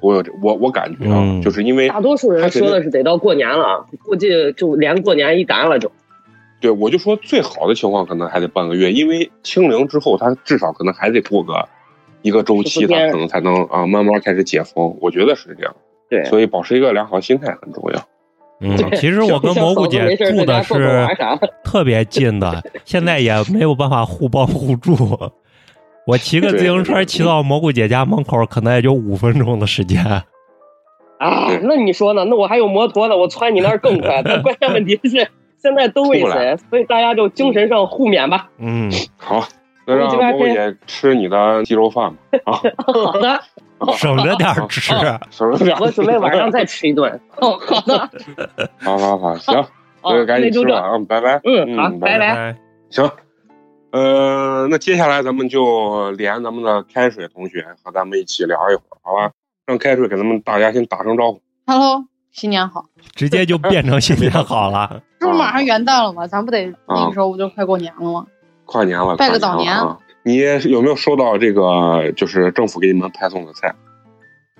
[0.00, 5.90] 我有这我我感觉啊，就是因为大多数人说的是得到过年了，估计就连过年一单了就。
[6.60, 11.68] 对，我就说最好的情况可能还得半个月，因为清零之后，它至少可能还得过个
[12.22, 14.96] 一个周期，它可能才能啊慢慢开始解封。
[15.00, 15.74] 我觉得是这样。
[16.08, 18.08] 对，所以保持一个良好心态很重要。
[18.60, 21.06] 嗯，其实我跟蘑菇姐住的是
[21.62, 24.96] 特别近的， 现在也没有办法互帮互助。
[26.06, 30.04] 我骑个自行车骑到蘑菇姐家门口，可能也就五分钟的时间。
[31.18, 32.24] 啊，那你说呢？
[32.24, 34.22] 那我还有摩托呢，我窜你那儿更快。
[34.22, 35.28] 但关键问题是。
[35.58, 38.50] 现在都未死，所以大家就精神上互勉吧。
[38.58, 39.42] 嗯， 好，
[39.84, 42.18] 那让蘑菇姐吃你的鸡肉饭吧。
[42.44, 42.52] 啊，
[42.86, 43.40] 好的，
[43.96, 44.80] 省着点吃，
[45.30, 45.76] 省着点。
[45.80, 47.10] 我准备晚上再吃一顿。
[47.38, 47.98] 哦，好的。
[48.78, 49.64] 好好好，行，
[50.04, 50.78] 那就赶紧吃吧。
[50.78, 51.40] 啊，拜拜。
[51.42, 52.54] 嗯，好，拜拜。
[52.90, 53.10] 行，
[53.96, 59.32] 呃，那接下来咱们就连咱们的开水同学和咱们一起聊一会儿，好吧？
[59.64, 61.40] 让开水给咱们大家先打声招呼。
[61.66, 62.04] Hello。
[62.30, 65.00] 新年好，直接就变成新年好了。
[65.18, 66.26] 这不马上元旦了吗？
[66.26, 68.26] 咱不得那个时候不就快过年了吗？
[68.66, 69.74] 跨年了，拜个早年。
[70.22, 70.36] 你
[70.70, 72.12] 有没有收到这个？
[72.14, 73.74] 就是政府给你们派送的菜？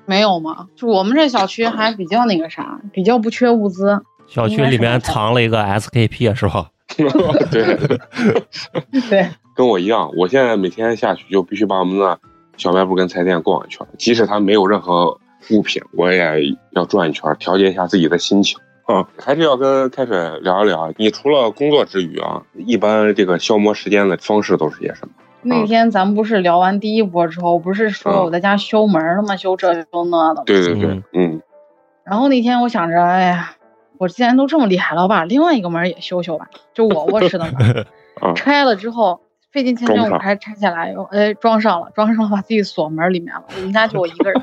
[0.07, 0.69] 没有吗？
[0.75, 4.03] 就我们这小区还比较那个啥，比较不缺物资。
[4.27, 6.71] 小区里面藏了一个 SKP 是吧？
[7.51, 7.65] 对
[9.11, 10.11] 对，跟我一样。
[10.17, 12.19] 我现在每天下去就必须把我们的
[12.57, 15.19] 小卖部跟菜店逛一圈，即使它没有任何。
[15.51, 19.05] 物品我也要转一圈，调节一下自己的心情嗯。
[19.17, 25.13] 还是要跟开水聊一聊，你除了工作之余啊，一般这个消磨时间的方式都是些什么？
[25.43, 29.37] 那天咱们不是聊完第一波之后，不是说我在家修门了吗？
[29.37, 30.43] 修这修那的。
[30.47, 31.41] 对对对，嗯。
[32.03, 33.53] 然后那天我想着，哎呀，
[33.99, 37.87] 我既然都这么厉害了，我把另外一个门也修修吧，就我卧室的门。
[38.37, 39.21] 拆了之后。
[39.53, 43.43] 费尽千辛，我还拆下来，又哎装上了，装上了，把自己锁门里面了。
[43.57, 44.43] 我们家就我一个人。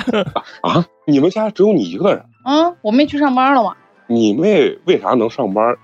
[0.62, 0.82] 啊？
[1.06, 2.24] 你们家只有你一个人？
[2.46, 3.74] 嗯，我妹去上班了嘛。
[4.06, 5.76] 你妹为啥能上班？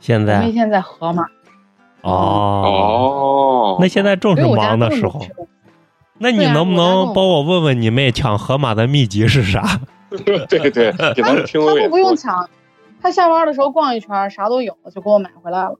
[0.00, 0.40] 现在？
[0.40, 1.22] 妹现在河马。
[2.02, 3.76] 哦哦。
[3.78, 5.24] 那现在正是忙的时候。
[6.18, 9.62] 那你能不能帮我问问你妹抢河马的秘籍是啥？
[10.48, 12.48] 对对，给他听他都不用抢，
[13.00, 15.74] 他下班的时候逛一圈，啥都有，就给我买回来了。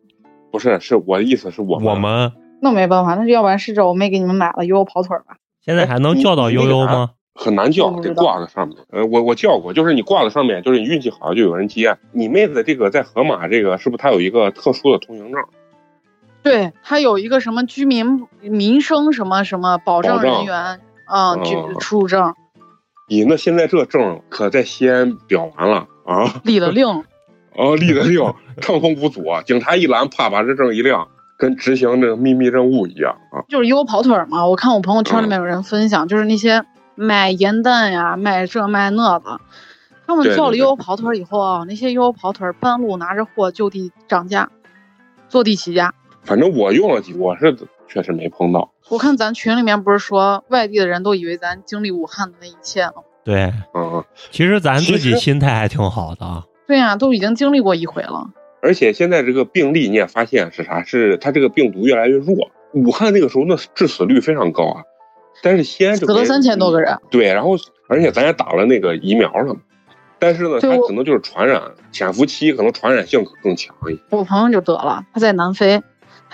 [0.50, 5.36] 不是，是我的意思是我我们那没办法，那就要不然试着我妹给你们买了悠悠跑腿吧。
[5.60, 7.10] 现在还能叫到悠悠吗？
[7.34, 8.78] 很难叫，得挂在上面。
[8.90, 11.98] 呃，我我叫过，就是你挂在上面，就是你运气好就有人接。
[12.12, 15.44] 你妹子这个在河马这个是不是她有一个特殊的通行证？
[16.42, 22.34] 对，她有一个什么居民民生什么什么保障人员啊，居出入证。
[23.08, 26.40] 咦，那现在这证可在西安表完了啊？
[26.44, 26.86] 立了令。
[27.54, 28.20] 哦，立了令，
[28.60, 33.46] 畅通无阻，警察一拦，啪把这证一亮，跟执行这个秘密任务一样啊！
[33.48, 36.64] 就是悠悠跑腿嘛，我看我朋友圈里面有人分享，就是那些
[36.96, 39.40] 卖盐蛋呀、卖这卖那的，
[40.06, 44.50] 他们叫了悠悠跑腿以后啊，那些悠悠跑腿半路拿着货就地涨价，
[45.28, 45.94] 坐地起价。
[46.24, 47.56] 反正我用了几，我是
[47.88, 48.72] 确实没碰到。
[48.88, 52.94] 我看咱群里面不是说外地的人都以为咱经历武汉的那一切了？
[53.24, 56.44] 对，嗯，其实咱自己心态还挺好的。
[56.66, 58.30] 对呀，都已经经历过一回了。
[58.62, 60.82] 而且现在这个病例你也发现是啥？
[60.84, 62.50] 是它这个病毒越来越弱。
[62.72, 64.82] 武汉那个时候那致死率非常高啊，
[65.42, 66.96] 但是西安死了三千多个人。
[67.10, 67.56] 对，然后
[67.88, 69.60] 而且咱也打了那个疫苗了嘛，
[70.18, 74.00] 但是呢，它可能就是传染潜伏期可能传染性更强一些。
[74.10, 75.82] 我朋友就得了，他在南非，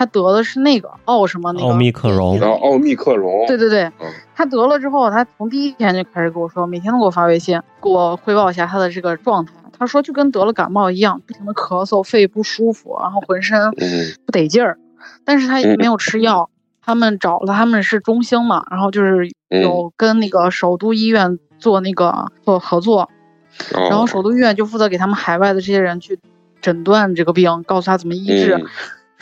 [0.03, 3.47] 他得的是那个奥什么那个奥密克戎，然后奥密克戎。
[3.47, 3.89] 对对对，
[4.35, 9.53] 他得了之后，他从第一天就开始跟我说，每天都给我发微信，给我汇报一下他的这个状态。
[9.79, 13.71] 他说就跟得了感冒一样，不停的咳嗽，肺不舒服，然后浑身
[14.27, 14.77] 不得劲儿，
[15.25, 16.51] 但是他也没有吃药。
[16.85, 23.09] 他们找了，他们是中兴嘛，然后就是有跟那个首都医院做那个做合作，
[23.71, 26.19] 然后首都医院就负责给他们海外的这些人去
[26.61, 28.67] 诊断这个病，告诉他怎么医治，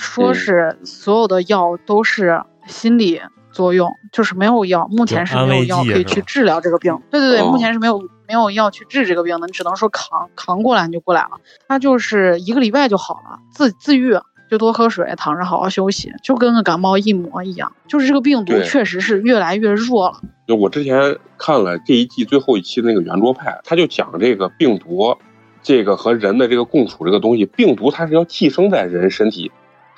[0.01, 3.21] 说是所有的药都是心理
[3.53, 6.99] 作用，就是没有药，目前是没有药可以去治疗这个病。
[7.11, 8.01] 对对对，目前是没有。
[8.31, 11.41] 没有药去治这个病的，你只能说扛扛过来你就过来了。
[11.67, 14.17] 他就是一个礼拜就好了，自自愈，
[14.49, 17.73] 就多喝水，躺着好好休息，就跟个感冒一模一样。
[17.89, 20.21] 就是这个病毒确实是越来越弱了。
[20.47, 25.17] 就我之前看了这一季最后一期的那个圆桌派，他就讲这个病毒，
[25.61, 29.51] 这个和人的这个共处这个东西，病毒它是要寄生在人身体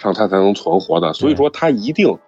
[0.02, 1.12] 上，它才能存活的。
[1.12, 2.18] 所以说，它一定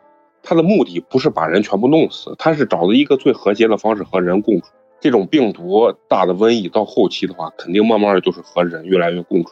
[0.43, 4.69] 它的目的不是把人全部弄死，它是找到一个最和谐的方式和人共处。
[5.01, 9.51] 这种病毒大的瘟疫到后期的话，肯定慢慢的就是和人越来越共处。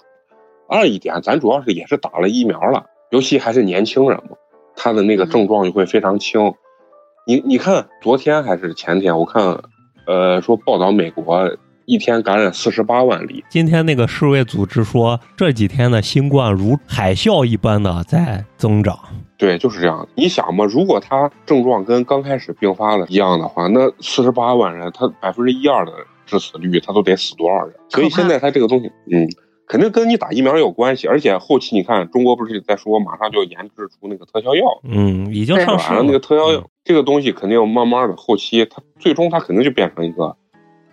[0.67, 4.37] 二一点，咱主要是也是打了疫苗了，尤其还是年轻人嘛，
[4.77, 6.55] 他的那个症状就会非常轻。
[7.27, 9.63] 你你看，昨天还是前天，我看，
[10.07, 18.99] 呃，说报道美国一天感染四十八万例，今天那个世卫组织说，这几天的新冠如海啸一般的在增长。
[19.37, 20.07] 对，就是这样。
[20.15, 25.93] 你想嘛，如果他症状跟刚开始并发的一样的话，那四十八万人，他百分之一二的
[26.25, 27.75] 致死率，他都得死多少人？
[27.89, 29.27] 所以现在他这个东西，嗯，
[29.67, 31.09] 肯定跟你打疫苗有关系。
[31.09, 36.05] 而且后期你看，中国不是在说马上就要研制出那个特效药，嗯，已经上市了。
[36.05, 40.37] 那个特效药嗯，这个东西肯定慢慢的后期，它最终它肯定就变成一个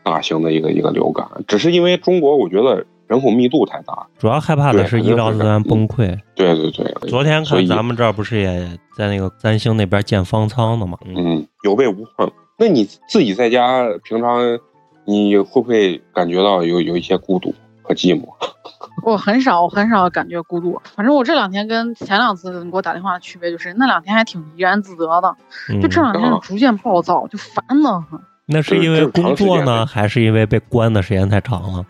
[0.10, 4.08] 大型的一个一个流感，只是因为中国我觉得人口密度太大。
[4.18, 6.18] 主要害怕的是医疗资源崩溃。
[6.36, 10.98] 对对对，昨天看咱们这儿不是也在那个三星那边建方舱的嘛？
[11.06, 12.30] 嗯，嗯，有备无患。
[12.58, 14.60] 那你自己在家平常，
[15.06, 18.28] 你会不会感觉到有有一些孤独和寂寞？
[19.06, 20.80] 我很少，我很少感觉孤独。
[20.94, 25.36] 反正我这两天跟前两次你给我打电话的区别就是，那两天还挺怡然自得的，
[25.70, 28.20] 嗯就这两天就逐渐暴躁，就烦得很。
[28.50, 31.86] 那是因为工作呢，还是因为被关的时间太长了？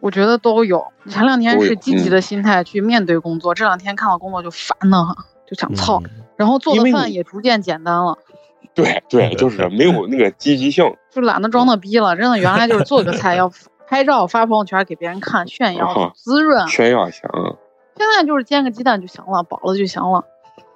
[0.00, 0.84] 我觉得都有。
[1.08, 5.14] 前两天是积极的心态去面对工作，这两天看到工作就烦得很，
[5.48, 6.00] 就想操。
[6.04, 8.16] 嗯然后做的饭也逐渐简单了，
[8.74, 10.90] 对对，就是没有那个积极性。
[11.10, 12.16] 就懒得装那逼了。
[12.16, 13.52] 真的，原来就是做个菜 要
[13.86, 17.52] 拍照发朋友圈给别人看炫耀啊滋润，炫耀一下啊！
[17.94, 20.24] 现在就是煎个鸡蛋就行了，饱了就行了。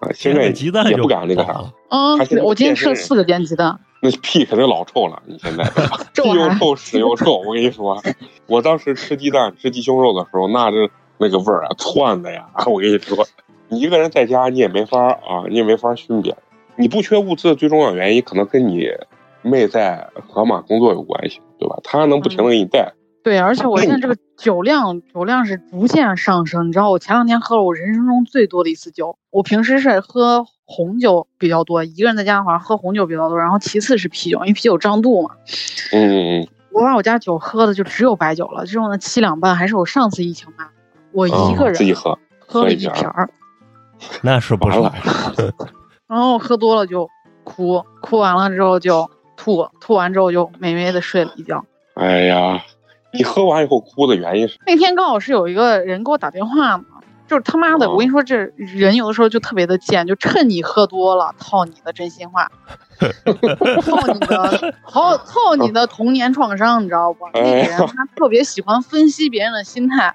[0.01, 5.23] 啊现在鸡蛋也不敢那个啥了，嗯我今天吃了四个煎鸡蛋，那屁肯定老臭了。
[5.25, 5.65] 你现在
[6.35, 8.03] 又臭屎又臭，我跟你说，
[8.47, 10.77] 我当时吃鸡蛋吃鸡胸肉的时候，那这
[11.17, 12.47] 那个味儿啊，窜的呀！
[12.71, 13.27] 我跟你说，
[13.69, 16.39] 你一个人在家你也没法儿啊，你也没法儿熏别人。
[16.77, 18.87] 你不缺物资的最重要原因，可能跟你
[19.41, 21.79] 妹在河马工作有关系，对吧？
[21.83, 22.93] 她能不停的给你带。
[23.23, 26.69] 对，而且我现在这个 酒量酒量是逐渐上升。
[26.69, 29.17] 你知道，我前两天喝了我人生中最多的一次酒。
[29.31, 35.31] 我平时是喝红酒比较多，一个人在家好像喝红酒比较多，然后其次是啤酒，因为啤酒胀肚嘛。
[35.93, 40.71] 嗯嗯嗯，我把我家酒喝的就只有白酒了，这种的七两半还是我上次疫情买的，
[41.13, 43.31] 我一个人、哦自己喝，喝了一瓶儿
[44.23, 45.33] 那是不完了少。
[46.09, 47.09] 然后喝多了就
[47.45, 51.65] 哭，哭完了之后就吐，吐完之后就美美的睡了一觉。
[51.95, 52.63] 哎呀，
[53.13, 54.59] 你喝完以后哭的原因是？
[54.67, 56.85] 那天刚好是有一个人给我打电话嘛，
[57.35, 62.49] 就是他妈的，哦我跟你说，这人有的时候就特别的贱，就趁你喝多了套你的真心话，
[63.83, 67.25] 套你的套套你的童年创伤，你知道不？
[67.35, 70.15] 那个人 他特别喜欢分析别人的心态。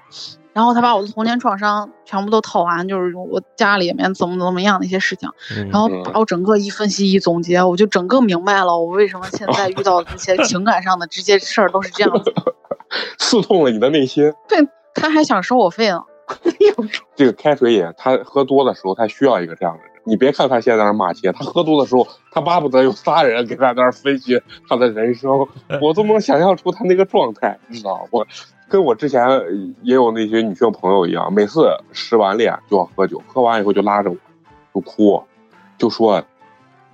[0.52, 12.34] 然后他把我的童年创伤全部都套完，就是我家里面怎么怎么样的一些事情，嗯然后把我整个一分析一总结，我就整个明白了我为什么现在遇到的这些情感上的这些事儿都是这样子。
[13.18, 14.32] 刺痛了你的内心。
[14.48, 14.58] 对，
[14.92, 16.02] 他还想收我费呢。
[17.16, 19.90] 这个开水也，他喝多的时候，他需要一个这样的人。
[20.04, 25.46] 你别看他现在在那骂街，他喝多的时候，他巴不得有仨人给他在那儿分析他的人生，
[25.82, 28.26] 我都能想象出他那个状态，你知道我
[28.68, 29.22] 跟我之前
[29.82, 34.16] 也有那些女性朋友一样，每次失完恋就要喝酒，喝完以后就拉着我
[34.74, 35.22] 就哭，
[35.76, 36.22] 就说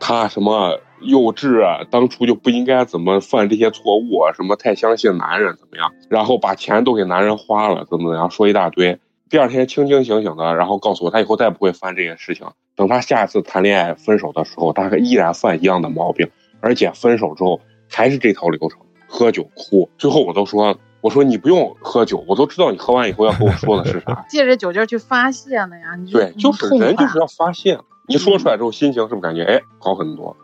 [0.01, 8.99] 他什么幼稚啊，当初就不应该怎么犯这些错误啊，什么太相信男人怎么样，然后把钱都给男人花了，怎么怎么样，说一大堆。
[9.29, 12.47] 第二天清清醒醒的，然后告诉我他以后再也不会犯这些事情。
[12.77, 16.29] 等他下一次谈恋爱分手的时候，他依然犯一样的毛病，
[16.61, 17.61] 而且分手之后
[17.91, 19.89] 还是这套流程，喝酒哭。
[19.99, 24.25] 最后我都说，我说你不用喝酒，我都知道你喝完以后要跟我说的是啥。
[24.31, 30.37] 借着酒劲去发泄呢呀，你对，就是人就是要发泄，你说出来之后，心情是不是感觉哎好很多，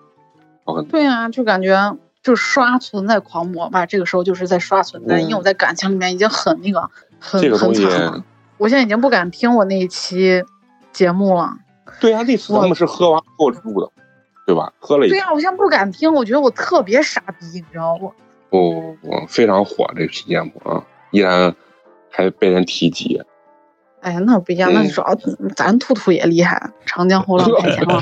[0.64, 0.90] 好很多？
[0.98, 6.80] 对啊，就感觉就刷存在狂魔吧，这个时候就是在刷存在，嗯因为我在感情里面已经很那个
[7.20, 8.24] 很很这个东西惨了，
[8.62, 10.40] 我现在已经不敢听我那一期
[10.92, 11.52] 节目了。
[12.00, 13.90] 对啊，那次他们是喝完后录的，
[14.46, 14.72] 对吧？
[14.78, 18.12] 喝了一对呀、我现在不敢听，我觉得我特别傻逼，你知道不？
[18.50, 18.70] 不
[19.02, 21.52] 不不非常火这期节目啊，依然
[22.08, 23.20] 还被人提及。
[24.00, 25.18] 哎呀，那不一样，那嗯主要
[25.56, 28.00] 咱兔兔也厉害，长江后浪拍前浪。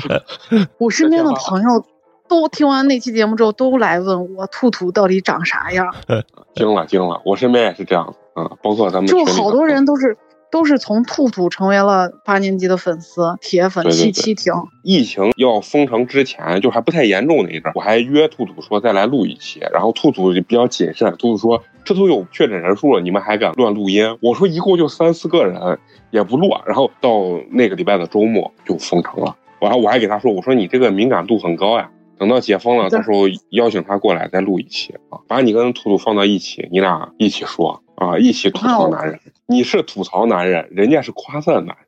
[0.77, 1.83] 我身边的朋友
[2.27, 5.91] 都听完那期节目之后，都来问我兔兔到底长啥样。
[6.53, 10.15] 惊了惊了，我身边也是这样子啊，包括咱们就好多人都是
[10.51, 14.53] 都是从兔兔成为了八年级的粉丝铁粉，七七听。
[14.83, 24.17] 疫情要封城之前，就还不太严重那一阵儿，我还约兔兔说再来录一期，然后兔兔就比较谨慎，兔兔说这都有确诊人数了，你们还敢乱录音？
[24.21, 25.79] 我说一共就三四个人，
[26.11, 26.61] 也不乱。
[26.65, 31.89] 然后到那个礼拜的周末就封城了，完了我还给他说，我说你这个敏感度很高呀。
[32.19, 39.19] 等到解封了，到时候邀请他过来再录一期啊，把你跟兔兔放到一起，你俩一起说啊，一起吐槽男人。
[39.45, 41.85] 你是吐槽男人，人家是夸赞男人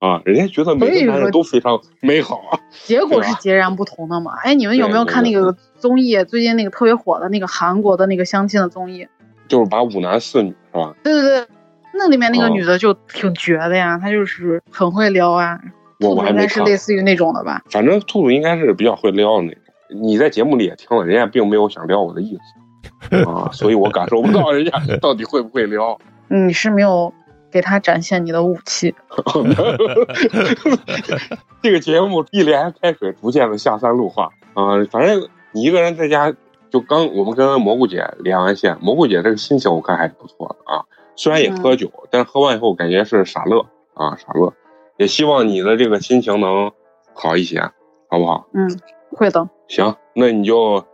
[0.00, 2.58] 啊，人家觉得每个男人都非常美好啊。
[2.84, 4.32] 结果是截然不同的嘛？
[4.42, 6.24] 哎，你们有没有看那个综艺？
[6.24, 9.06] 最近那个特别火的那个韩国的那个相亲的综艺，
[9.46, 10.92] 就是把五男四女是吧？
[11.04, 11.46] 对对对，
[11.94, 15.60] 那里面那个女的就挺绝的呀，她就是很会撩啊。
[16.00, 17.62] 我我还没是类似于那种的吧？
[17.70, 19.62] 反正兔兔应该是比较会撩的那种。
[20.02, 22.40] 你在节目里也听了，人家并没有想撩我的意思
[23.26, 25.98] 啊，所以我感受不到人家到底会不会撩。
[26.28, 27.12] 你是没有
[27.50, 28.94] 给他展现你的武器。
[31.62, 34.82] 这个节目一连开水，逐渐的下三路化啊。
[34.90, 36.34] 反正你一个人在家，
[36.70, 40.84] 就刚我们跟蘑菇姐连完线，蘑菇姐这个心情我看还是不错的啊。
[41.14, 44.52] 虽然也喝酒，嗯、但是喝完以后感觉是傻乐啊，傻乐。
[44.96, 46.72] 也希望你的这个心情能
[47.14, 47.60] 好一些，
[48.08, 48.46] 好不好？
[48.54, 48.68] 嗯，
[49.10, 49.48] 会的。
[49.68, 50.84] 行，那你就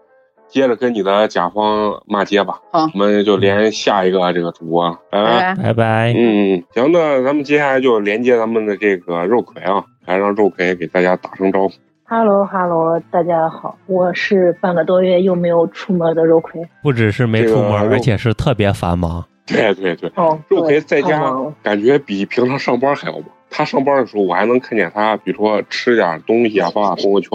[0.48, 2.58] 接着跟你的甲方骂街吧。
[2.72, 6.14] 好，我们就连下一个这个主播，拜拜拜拜。
[6.16, 11.74] 嗯，行，那咱们接下来就连接咱们的这个肉葵啊，来让肉葵给大家打声招呼。
[12.04, 16.66] Hello Hello，大家好，我是半个多月又没有出门的肉葵。
[16.82, 19.22] 不只是没出门，而且是特别繁忙。
[19.46, 23.24] 对对对，哦，肉葵在家感觉比平常上班还要忙。
[23.50, 27.30] 他上班的时候，我还能看见他，比如说吃点东西啊， 发发朋友圈，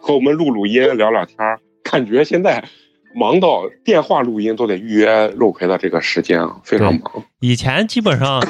[0.00, 1.38] 和我们录录音、聊聊天。
[1.92, 2.64] 感觉现在
[3.14, 7.22] 忙到电话录音都得预约肉葵的这个时间啊，非常忙。
[7.40, 8.42] 以前基本上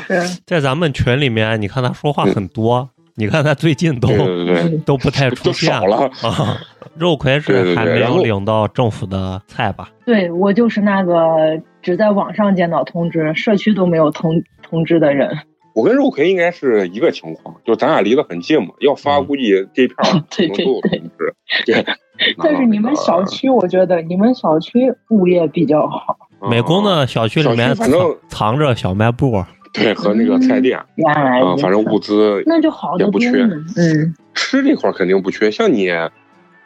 [0.47, 6.57] 在咱们群里面，你看他说话很多，嗯、你看他最近都对对对都不太出现了啊。
[6.97, 9.91] 肉葵 是还没有领到政府的菜吧？
[10.07, 15.39] 对我就是那个只在网上见到通知，社区都没有通通知的人。
[15.75, 21.35] 我跟肉葵应该是一个情况，就咱俩离得很近嘛，要发嗯估计这片儿可能都有通知。
[21.67, 21.85] 对，
[22.43, 26.17] 但是你们小区，我觉得你们小区物业比较好。
[26.51, 30.79] 美工的小区里面反正藏着小卖部，对，和那个菜店。
[30.97, 33.31] 原来啊，反正物资那就好也不缺。
[33.31, 35.89] 嗯，吃这块肯定不缺，像你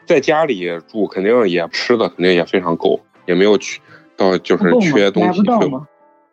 [0.06, 3.80] 在家里住，肯定也吃的肯定也非常够，也没有去
[4.16, 5.42] 到就是缺东西。
[5.42, 5.86] 买不到吗？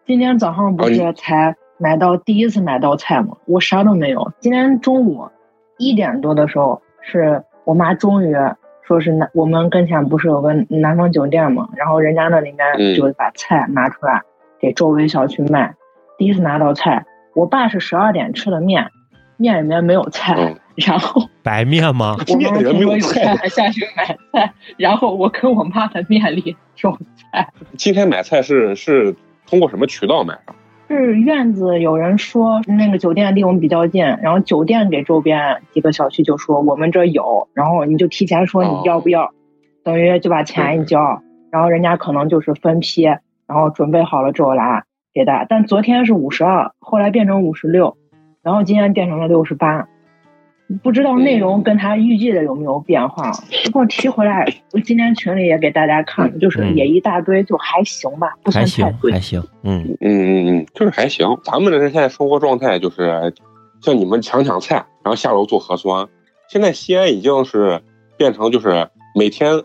[0.07, 1.55] 今天早上不是才。
[1.77, 4.31] 买到第一次买到菜嘛，我啥都没有。
[4.39, 5.27] 今天中午
[5.77, 8.35] 一点多的时候，是我妈终于
[8.85, 14.21] 说是南我们跟前不是有个南方酒店嘛，然后人家那里面就把菜拿出来
[14.59, 15.67] 给周围小区卖。
[15.67, 15.75] 嗯、
[16.17, 18.89] 第一次拿到菜，我爸是十二点吃的面，
[19.37, 22.15] 面里面没有菜，嗯、然后白面吗？
[22.27, 26.97] 我妈说有菜还下去买菜，然后我跟我妈的面里有
[27.31, 27.51] 菜。
[27.77, 29.15] 今天买菜是是
[29.47, 30.53] 通过什么渠道买的？
[30.95, 39.29] 是院子有人说那个酒店离我们比较近，然后酒店给周边几个小区就说我们这有，然后你就提前说你要不要，哦、
[39.83, 41.21] 等于就把钱一交，
[41.51, 44.83] 然后人家可能就是分批，然后准备好了之后来
[45.13, 45.45] 给大家。
[45.49, 47.97] 但昨天是五十二，后来变成五十六，
[48.43, 49.87] 然后今天变成了六十八，
[50.81, 53.31] 不知道内容跟他预计的有没有变化。
[53.65, 61.27] 不过提回来，我今天群里也给大家看，就是也一大堆，就还行吧，不算太贵，还行，嗯嗯嗯嗯，就是还行。
[61.43, 63.33] 咱们这现在生活状态就是，
[63.81, 66.07] 像你们抢抢菜，然后下楼做核酸。
[66.47, 67.81] 现在西安已经是
[68.17, 69.61] 变成就是每天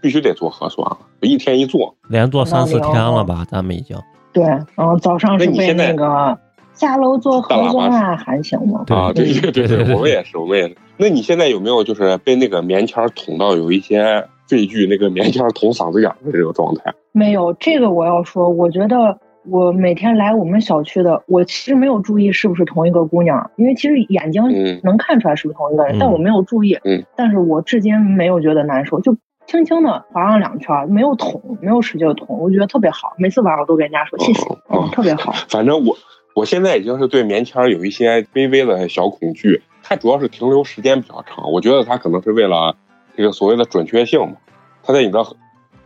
[0.00, 3.44] 必须得做核酸了，一天一做，连做三四天了吧？
[3.50, 3.96] 咱们已经
[4.32, 6.38] 对，然后早上是被那个。
[6.76, 8.84] 下楼做核酸啊，还行吗？
[8.88, 10.76] 啊，对对对对，我们也是，我们也是。
[10.98, 16.94] 那你现在有没有就是被那个棉签捅到有一些肺具那个棉签捅嗓子眼的这个状态？
[17.12, 19.18] 没有，这个我要说，我觉得
[19.48, 24.42] 我每天来我们小区的，我其实没有注意是不是同一个姑娘，因为其实眼睛
[24.82, 26.78] 能看出来是不是同一个人，嗯、但我没有注意。
[26.84, 29.16] 嗯，但是我至今没有觉得难受，就
[29.46, 33.14] 轻轻的划上两圈，没有捅，没有使劲捅，我觉得特别好。
[33.18, 34.46] 每次晚上我都跟人家说谢谢，
[34.92, 35.32] 特别好。
[35.48, 35.96] 反正我。
[36.36, 41.50] 我现在已经是对棉签有一些微微的小恐惧，它主要是停留时间比较长。
[41.50, 42.76] 我觉得它可能是为了
[43.16, 44.36] 这个所谓的准确性嘛，
[44.82, 45.24] 它在你的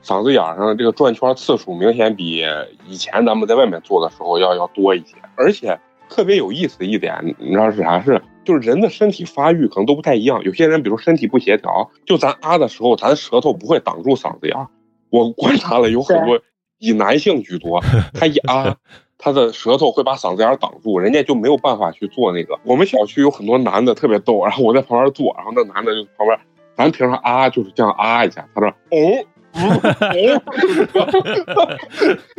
[0.03, 2.45] 嗓子眼上这个转圈次数明显比
[2.89, 5.15] 以前咱们在外面做的时候要要多一些。
[5.37, 5.79] 而且
[6.09, 8.03] 特别有意思一点，你知道是啥？
[8.03, 10.43] 是就是人的身体发育可能都不太一样。
[10.43, 14.67] 有些人比如身体不协调，就咱啊的时候，咱舌头不会挡住嗓子眼。
[15.11, 16.41] 我观察了有很多
[16.79, 17.81] 以男性居多，
[18.15, 18.77] 他一啊。
[19.21, 22.59] 他的舌头会把嗓子眼挡住，人家就没有办法去做那个。
[22.65, 26.39] 我们小区有很多男的特别逗，然后我在旁边坐，然后那男的就旁边，
[26.77, 29.25] 咱平常啊就是这样啊一下，他说哦。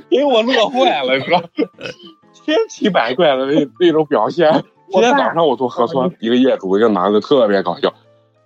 [0.09, 1.43] 给我乐坏了，你知道，
[2.31, 4.49] 千奇百怪的那那种表现。
[4.89, 7.93] 今天早上我做核酸，一个业主，一个男的特别搞笑。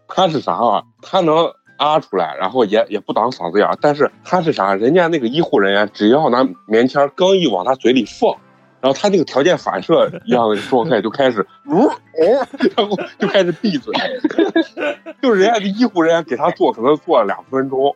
[0.07, 0.81] 他是啥啊？
[0.99, 4.73] 他能啊出来，然后也也不挡嗓子眼但是他是啥？
[4.76, 8.36] 人家那个医护人员只要拿棉签刚一往他嘴里放，
[8.82, 13.93] 然后他那个条件反射一样的状态就开始呜哦，然后就开始闭嘴。
[15.21, 17.93] 就是人家的医护人员给他做，可能做了两分钟。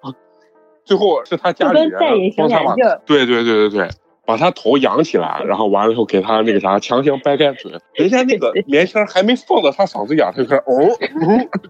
[0.85, 1.99] 最后是他家里人
[2.35, 2.75] 帮他把，
[3.05, 3.89] 对对对对对，
[4.29, 10.77] 把他头仰起来，然后完了以后给他那个啥，强行掰开嘴，人家那个棉签还没放到他嗓子眼，他就开始哦，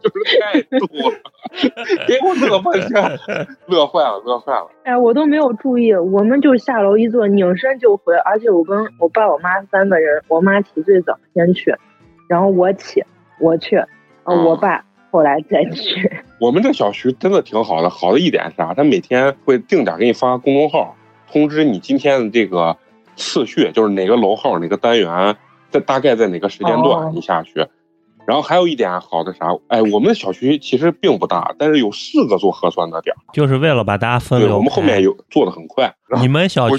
[0.03, 1.15] 就是 太逗了，
[2.05, 3.17] 给我乐半天，
[3.67, 4.69] 乐坏了，乐坏了。
[4.83, 11.73] 哎，我都没有注意，我们就下楼一坐，拧身就回，而且我跟我爸我妈三个人，我妈起最早先去，
[12.27, 13.01] 然后我起，
[13.39, 13.77] 我去，
[14.25, 14.83] 呃，我爸。
[15.11, 16.11] 后来再去。
[16.39, 18.75] 我们这小区真的挺好的，好的一点是啥？
[18.75, 20.95] 他每天会定点给你发公众号，
[21.31, 22.75] 通知你今天的这个
[23.15, 25.35] 次序，就是哪个楼号、哪个单元，
[25.69, 27.65] 在大概在哪个时间段你下去。
[28.25, 29.47] 然后还有一点好的啥？
[29.69, 34.55] 哎，我们的小区其实并不大，但是有四个做核酸的点，就是为了把大家分流。
[34.55, 35.91] 我们后面有做的很快。
[36.21, 36.77] 你们小区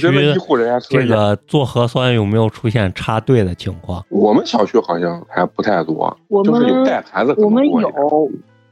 [0.89, 4.05] 这个做核酸有没有出现插队的情况？
[4.11, 7.35] 我们小区好像还不太多，就是有带孩子。
[7.39, 7.81] 我们有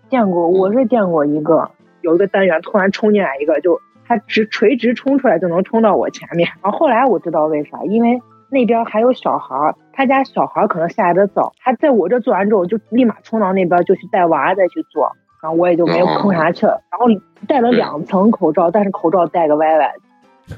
[0.09, 1.69] 见过，我是见过一个，
[2.03, 6.49] 有一个单元突然冲进来一个，就他直垂直冲出来就能冲到我前面。
[6.63, 8.21] 然后后来我知道为啥，因为。
[8.51, 16.81] 那边还有小孩儿，他家小孩儿可能下来的早，他在我这做完之后就立马冲到那边就去带娃再去做，然后我也就没有吭啥气儿。
[16.91, 17.05] 然后
[17.47, 19.93] 戴了两层口罩，但是口罩戴个歪歪，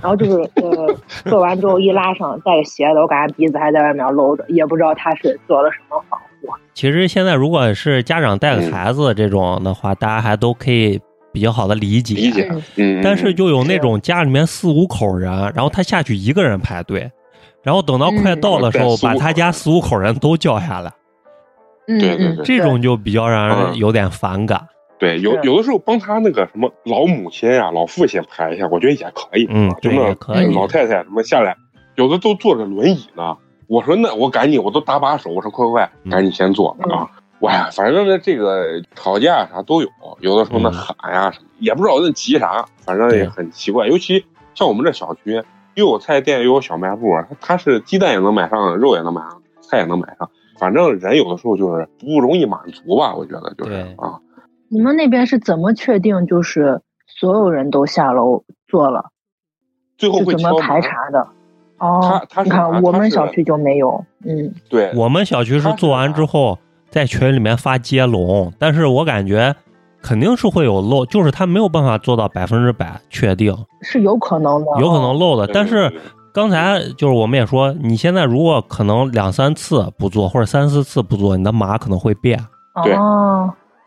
[0.00, 0.94] 然后就是呃
[1.24, 6.48] 做完之后一拉上带个鞋子，我感觉鼻子还在外面露着，也不知道他是做了什么防护。
[6.72, 11.00] 其实现在如果是家长带个孩子这种的话，大家还都可以
[11.32, 12.50] 比较好的理解理解。
[12.76, 13.00] 嗯。
[13.02, 17.10] 但是就有那种家里面四五口人，然后他下去一个人排队。
[17.62, 20.90] 然后等到快到的时候，把他家四五口人都叫下来，
[21.86, 24.66] 对对对，这种就比较让人有点反感。
[24.98, 29.46] 对，有有的时候帮他那个什么老母亲呀、老父亲排一下，我觉得也可以。
[29.50, 30.54] 嗯，对，可以。
[30.54, 31.54] 老太太什么下来，
[31.96, 33.36] 有的都坐着轮椅呢。
[33.66, 37.06] 我说那我赶紧，我都搭把手，我说快快快，赶紧先坐啊！
[37.40, 39.88] 哇，反正呢这个吵架啥都有，
[40.20, 43.86] 有的时候那喊呀什么，也不知道那急啥，反正也很奇怪。
[43.86, 44.24] 尤其
[44.54, 45.42] 像我们这小区。
[45.76, 47.06] 又有菜店，又有小卖部，
[47.40, 50.28] 它是鸡蛋也能买上，肉也能买上，菜也能买上。
[50.58, 54.18] 反正人有的时候就是不容易满足吧，我觉得就是啊。
[54.68, 59.10] 你们那边是怎么确定就是所有人都下楼做了？
[59.96, 61.28] 最后会怎么排查的？
[61.78, 64.04] 哦，他你看我们小区就没有。
[64.24, 66.58] 嗯，对，我们小区是做完之后
[66.90, 69.54] 在群里面发接龙，但是我感觉。
[70.02, 75.46] 肯定是会有漏，就是他没有办法做到百分之百确定，是有可能的，有可能漏的。
[75.46, 75.92] 但是
[76.32, 82.42] 刚才就是我们也说，你现在如果可能两三次不做，或者三四次不做，你的码可能会变。
[82.82, 82.94] 对，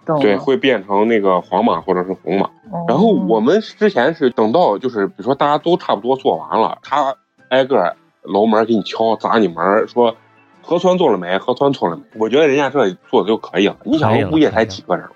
[0.06, 0.20] 懂。
[0.22, 2.48] 对，会变成那个黄码或者是红码。
[2.88, 7.16] 然后我们之前是等到就是比如说大家都差不多做完了，他
[7.50, 10.16] 挨个楼门给你敲砸你门，说
[10.64, 11.38] 核酸做了没？
[11.38, 12.04] 核酸做了没？
[12.20, 13.78] 我觉得人家这做的就可以了。
[13.84, 15.08] 你想物业才几个人？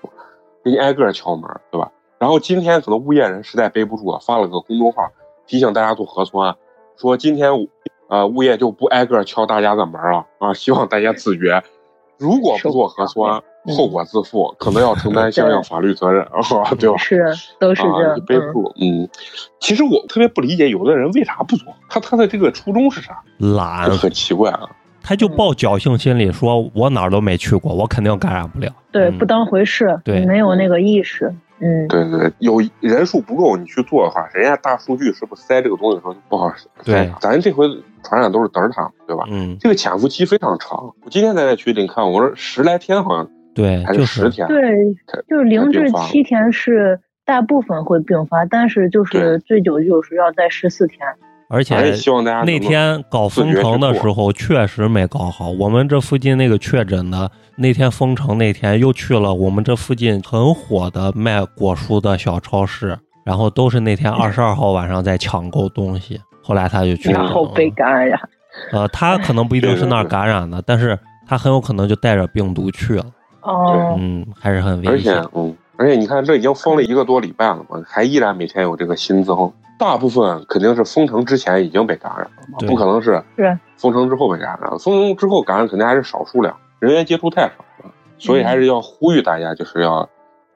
[0.64, 1.90] 给你挨个敲门，对吧？
[2.18, 5.08] 然后今天可能物业人实在背不住了，发了个公众号
[5.46, 6.56] 提醒大家做核酸，
[6.96, 7.50] 说今天
[8.08, 11.62] 呃物业就不挨个敲大家的门了啊，希望大家自觉，
[12.18, 13.40] 如果不做核酸，
[13.76, 16.26] 后果自负，可能要承担相应法律责任，
[16.78, 16.96] 对吧？
[16.98, 17.24] 是，
[17.60, 18.20] 都是这样。
[18.26, 19.08] 背不住，嗯。
[19.60, 21.72] 其实我特别不理解，有的人为啥不做？
[21.88, 23.22] 他他的这个初衷是啥？
[23.38, 24.68] 懒，很奇怪啊。
[25.08, 28.70] 他就抱侥幸心理，说我哪儿都没去过，我肯定感染不了。
[28.92, 31.34] 对，不当回事，对，没有那个意识。
[31.60, 36.68] 嗯，对对，有人数不够，你去做的话，人家大数据是不是塞这个东西的时候不好塞？
[36.84, 37.66] 对，咱这回
[38.02, 39.24] 传染都是德尔塔，对吧？
[39.30, 40.92] 嗯，这个潜伏期非常长。
[41.02, 44.46] 我今天在群里看，我说十来天好像，对，还是十天？
[44.46, 44.60] 对，
[45.26, 51.00] 就是零至七天是大部分会并发，但是就是最久就是要在十四天。
[51.50, 51.74] 而且
[52.44, 55.50] 那天搞封城的时候确实没搞好。
[55.50, 66.20] 我们这附近那个确诊的那天封城那天又去了我们这附近很火的卖果蔬的小超市，然后都是那天二十二号晚上在抢购东西。
[66.42, 68.18] 后来他就去了，然后被感染。
[68.72, 73.04] 呃，他可能不一定是那儿感染的，但是他很有可能就带着病毒去了。
[73.42, 75.14] 哦，嗯，还是很危险。
[75.14, 79.50] 而且，嗯，而且你看，这已经封了一个多礼拜了嘛，还依然每天有这个新增。
[79.78, 84.78] 大部分肯定是封城之前已经被感染了嘛，不可能是是封城之后被感染。
[84.78, 90.08] 封城之后感染肯定还是少数量，人员接触太少了，所以还是要呼吁大家，就是要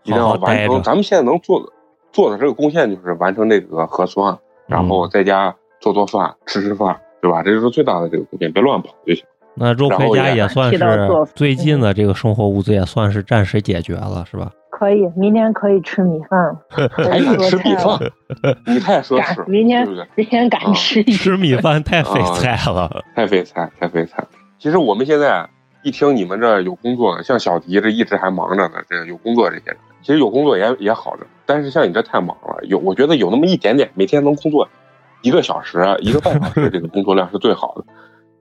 [0.02, 0.82] 一定要完成。
[0.82, 1.66] 咱们现在能做的
[2.12, 7.42] 做的这个贡献就是完成这个核酸，然后在家做做饭、吃吃饭，对吧？
[7.42, 9.24] 这就是最大的这个贡献，别乱跑就行。
[9.54, 14.50] 那肉葵家也算是最近的这个生活物资也算是暂时解决了，是吧？
[14.82, 16.58] 可以，明天可以吃米饭。
[16.68, 18.12] 还 敢吃米饭？
[18.66, 19.46] 你太奢侈。
[19.46, 21.04] 明天明天敢吃。
[21.04, 24.26] 吃米饭太费菜了， 太费菜，太费菜。
[24.58, 25.48] 其实我们现在
[25.84, 31.24] 一听你们这有工作，像小迪这一直还忙着呢，这有工作这些人，其实有工作也也好着。
[31.46, 34.68] 但是像你这太忙了，有我觉得有那么一点点，每天能工作
[35.22, 37.84] 一个小时、一个半小时，这个工作量是最好的。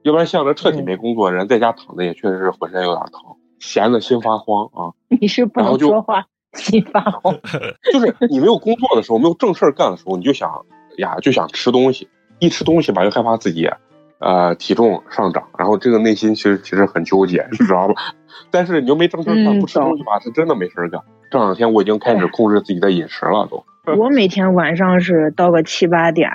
[0.02, 3.36] 要不然像这彻底没工作人，在家躺着也确实是浑身有点疼。
[3.60, 4.90] 闲的心发慌啊！
[5.08, 6.24] 你是不能说话，
[6.54, 7.34] 心发慌。
[7.92, 10.64] 就是你没有工作的时候，没有正事儿干的时候，你就想
[10.98, 12.08] 呀，就想吃东西。
[12.38, 13.70] 一吃东西吧，又害怕自己，
[14.18, 15.44] 呃，体重上涨。
[15.56, 17.94] 然后这个内心其实其实很纠结，你知道吧？
[18.50, 21.00] 但是你又没正事儿干，不吃东西吧，是真的没事儿干。
[21.30, 23.64] 这两天我已经开始控制自己的饮食了，都。
[23.96, 26.28] 我每天晚上是到个七八点，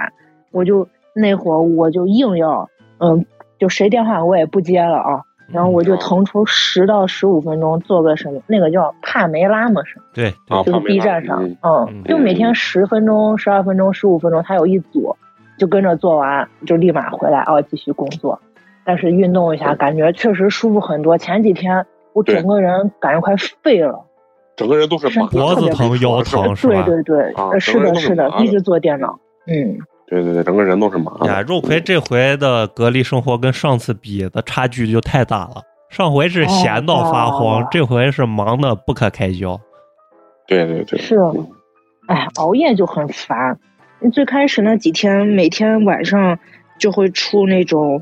[0.51, 3.25] 我就那会儿我就硬要，嗯，
[3.59, 5.21] 就谁电话我也不接了啊。
[5.49, 9.99] 然后我就腾出十到十五分钟做个什么，那个叫帕梅拉嘛是？
[10.13, 10.33] 对，
[10.65, 15.15] 就是 B 站上，嗯，就每天十分钟、十二分钟、十五分钟，它有一组，
[15.57, 18.39] 就跟着做完，就立马回来哦，继续工作。
[18.83, 21.17] 但是运动一下，感觉确实舒服很多。
[21.17, 24.05] 前几天我整个人感觉快废了，
[24.55, 26.55] 整个人都是脖子疼、腰疼？
[26.55, 29.77] 对对对，是的，是的，一直做电脑，嗯。
[30.09, 31.11] 对对对，整个人都是麻。
[31.25, 35.61] 呀，肉葵这回的隔离生活跟上次比的差距就太大了。
[35.89, 39.59] 上回是闲到发慌，这回是忙的不可开交。
[40.47, 41.17] 对对对，是。
[42.07, 43.59] 哎，熬夜就很烦。
[43.99, 46.39] 你最开始那几天，每天晚上
[46.79, 48.01] 就会出那种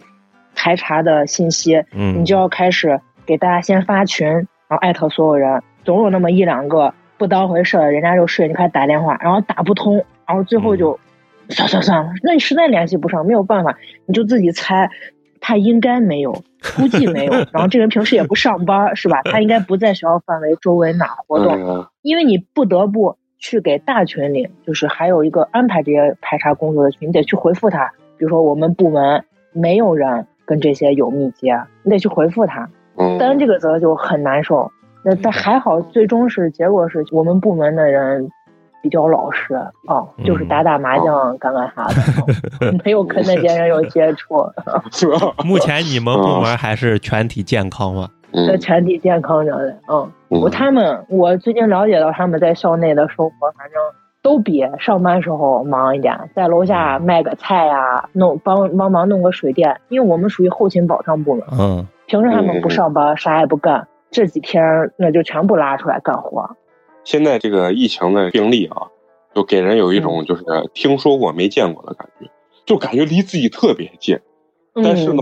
[0.56, 9.96] 排查的信息，嗯，你就要开始给大家先发群，然后艾特所有人，总有那么一两个不当回事儿，人家就睡，你开始打电话，然后打不通，
[10.28, 11.00] 然后最后就。
[11.50, 14.90] 算算算了，那你实在联系不上，没有办法，你就自己猜，
[15.40, 16.32] 他应该没有，
[16.76, 17.34] 估计没有。
[17.54, 19.22] 然后这人平时也不上班，是吧？
[19.24, 27.92] 他应该不在学校范围周围哪活动，因为你不得不去给大群里，就是还有一个安排这些排查工作的群，你得去回复他。
[28.18, 32.70] 比如说我们部门没有人跟这些有密接，你得去回复他，
[33.20, 34.72] 担这个责就很难受。
[35.04, 38.32] 那但还好，最终是结果是我们部门的人。
[38.86, 39.56] 比较老实
[39.88, 44.36] 啊，就是打打麻将、干干啥的， 没有跟那些人有接触。
[45.44, 48.08] 目前你们部门还是全体健康吗？
[48.48, 53.82] 在全体健康着的，嗯，我他们我最近了解到他们在校内的生活，反正
[54.22, 64.62] 都比上班时候忙一点，在楼下卖个菜呀，弄帮帮忙弄个水电，因为我们属于后勤保障部门，嗯，平时他们不上班，啥也不干，这几天
[64.98, 66.56] 那就全部拉出来干活。
[67.06, 68.88] 现在这个疫情的病例啊，
[69.34, 70.44] 就给人有一种就是
[70.74, 72.30] 听说过没见过的感觉，
[72.66, 74.20] 就感觉离自己特别近，
[74.74, 75.22] 但是呢，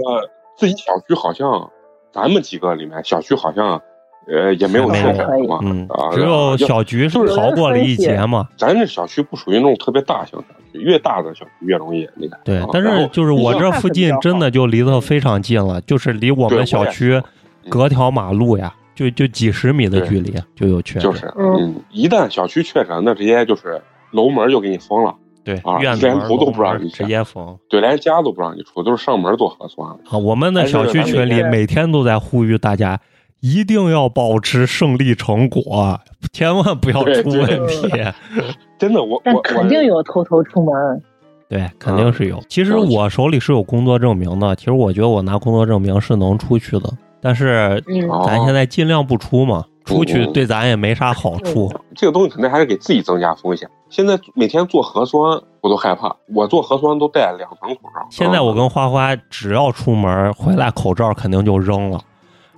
[0.57, 1.69] 自己小区好像
[2.11, 3.81] 咱们几个里面小区好像
[4.27, 5.57] 呃也没有确诊嘛，
[5.89, 8.47] 啊，只有小菊是逃过了一劫嘛。
[8.57, 12.39] 咱这小区不属于那种特别大型小区，越大的小区越容易那个。
[12.45, 17.21] 对，但是就是我这附近真的就离得非常近了，就是离我们小区
[17.67, 18.73] 隔条马路呀。
[18.95, 23.81] 就就几十米的距离就有确诊，就是嗯，一旦小区确诊，那直接就是
[24.11, 29.89] 楼门就给你封了，对啊，连头都不让你直接封，对，连家都不让你出，都是上门做核酸。
[30.09, 32.99] 啊，我们的小区群里每天都在呼吁大家
[33.41, 35.99] 一定要保持胜利成果，
[36.31, 37.89] 千万不要出问题。
[38.77, 41.01] 真的，我但肯定有偷偷出门，
[41.49, 42.39] 对，肯定是有。
[42.47, 46.89] 其实我手里是有工作证明的，其实我觉得我拿工作证明是能出去的。
[47.23, 47.81] 但是
[48.25, 51.73] 咱现在尽量不出嘛，出去对咱也没啥好处。
[51.95, 53.69] 这个东西肯定还是给自己增加风险。
[53.89, 56.13] 现在每天做核酸，我都害怕。
[56.35, 58.05] 我做核酸都戴两层口罩。
[58.09, 62.01] 现在我跟花花只要出门回来，口罩肯定就扔了。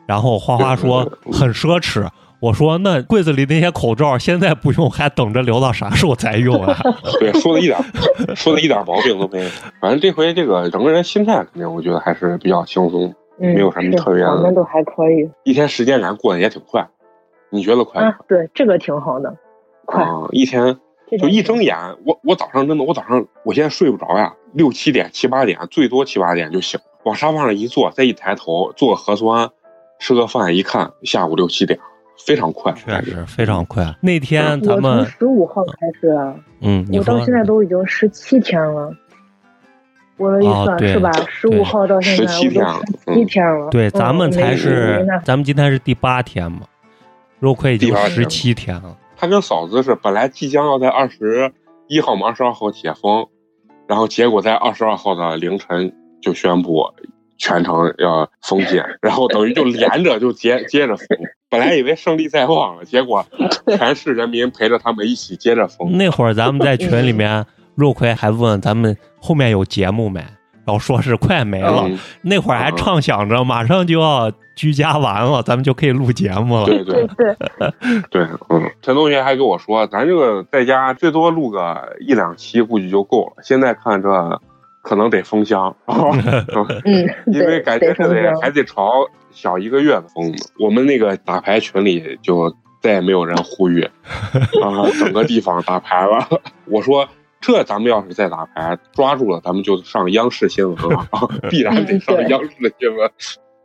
[0.07, 2.07] 然后花花说 很奢侈，
[2.39, 6.75] 我说那柜子里那些口罩现在不用，还等着留到啥时候才用啊？
[7.19, 7.77] 对，说的一点
[8.35, 9.49] 说的一点毛病都没有。
[9.79, 13.13] 反正这回这个整个人心态肯定，我觉得还是比较轻松。
[13.37, 15.29] 没有什么特别的，我们都还可以。
[15.43, 16.87] 一天时间咱过得也挺快，
[17.49, 18.15] 你觉得快吗？
[18.27, 19.35] 对，这个挺好的，
[19.85, 20.05] 快。
[20.31, 20.77] 一天
[21.19, 21.75] 就一睁眼，
[22.05, 29.49] 我我早上真的，我早上我现在睡不着呀，六七点、七八点，最多七八点就醒，往沙发上一坐，再一抬头做个核酸，
[29.99, 31.79] 吃个饭，一看下午六七点，
[32.25, 33.93] 非常快，确实非常快。
[34.01, 38.91] 那天咱我从们十五号开始啊，嗯，我到现在都已经十七天了。
[40.17, 41.11] 我的一算、哦对是吧？
[41.27, 43.69] 十五号到现在17我都天了十七天了。
[43.69, 46.61] 对，嗯咱们才是咱们今天是第八天嘛，
[47.39, 48.97] 肉葵已经第八天十七天了。
[49.17, 51.51] 他跟嫂子是本来即将要在二十
[51.87, 53.27] 一号嘛，二十二号解封，
[53.87, 56.85] 然后结果在二十二号的凌晨就宣布
[57.37, 61.07] 全城要封禁，然后等于就连着就接接着封。
[61.49, 63.25] 本来以为胜利在望了，结果
[63.67, 65.95] 全市人民陪着他们一起接着封。
[65.97, 67.45] 那会儿咱们在群里面，
[67.75, 70.19] 肉葵还问咱们后面有节目没，
[70.65, 71.83] 然后说是快没了。
[71.85, 76.65] 嗯，那会儿还畅想着马上就要居家完了，咱们就可以录节目了。
[76.65, 77.35] 对对对，
[78.09, 83.43] 对，嗯，陈同学还跟我说，咱这个在家最多录个一两期估计就够了。
[83.43, 84.41] 现在看这
[84.81, 88.89] 可能得封箱， 嗯， 因为感觉是得还得朝
[89.31, 90.37] 小一个月的封呢。
[90.59, 96.25] 我们那个打牌群里就再也没有人呼吁啊，整个地方打牌了。
[96.65, 97.05] 我说。
[97.45, 103.11] 这咱们要是再打牌抓住了，咱们就上央视新闻了， 啊必然得上央视的新闻。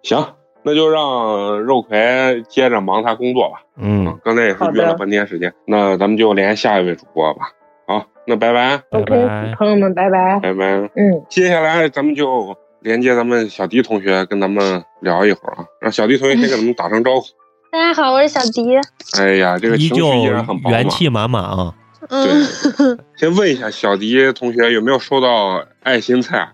[0.03, 0.23] 行，
[0.63, 3.63] 那就让肉葵接着忙他工作吧。
[3.79, 7.53] 嗯，刚才也是约了半天时间，那咱们就连下一位主播吧。
[7.87, 9.55] 好，那拜拜，拜 OK，拜。
[9.57, 10.39] 朋友们，拜拜。
[10.41, 10.67] 拜拜。
[10.97, 17.27] 嗯，接下来咱们就连接咱们小迪同学，跟咱们聊一会儿啊，让小迪同学先给咱们打声招呼。
[17.73, 18.77] 大家好，我是小迪。
[19.19, 20.83] 哎呀，这个情绪依然很饱满。
[20.83, 21.75] 元气满满啊！
[22.09, 26.53] 嗯，先问一下小迪同学有没有收到爱心菜啊？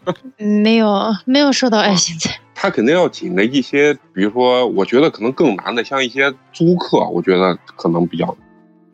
[0.38, 2.38] 没有没有收到爱心菜。
[2.54, 8.34] 他肯定要紧的一些，比如说，我觉得可能更难的，像一些租客，我觉得可能比较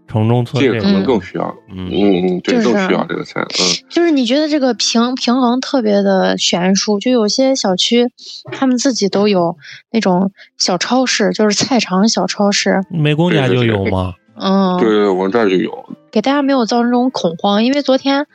[0.09, 1.55] 城中村这个可能更需要。
[1.69, 3.43] 嗯，嗯嗯，对，就是更需要这个菜。
[3.43, 8.11] 嗯，就是你觉得这个平平衡特别的悬殊，就有些小区
[8.51, 9.57] 他们自己都有
[9.93, 14.15] 那种小超市，就是菜场小超市，美工家就有吗？
[14.41, 15.86] 嗯，对对，我们这儿就有。
[16.11, 18.26] 给大家没有造成这种恐慌，因为昨天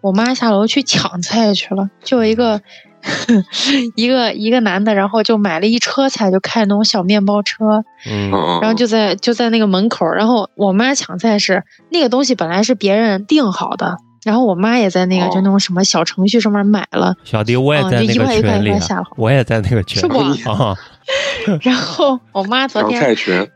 [0.00, 2.60] 我妈下楼去抢菜去了，就有一个
[3.96, 20.76] 一个一个男的，然后就买了一车菜，就开那种小面包车，嗯然后就在就在那个门口，然后我妈抢菜是那个东西本来是别人订好的，然后我妈也在那个哦就那种什么小程序上面买了，小迪，我也嗯在那个就一块一块群里一块下，我也在那个群是里不啊。
[21.62, 23.48] 然后我妈昨抢天菜群，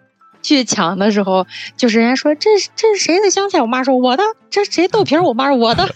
[0.46, 1.44] 去抢的时候，
[1.76, 5.84] 就是人家说这是这是谁的香菜，我妈说我的，这是谁豆皮儿，我妈说我的。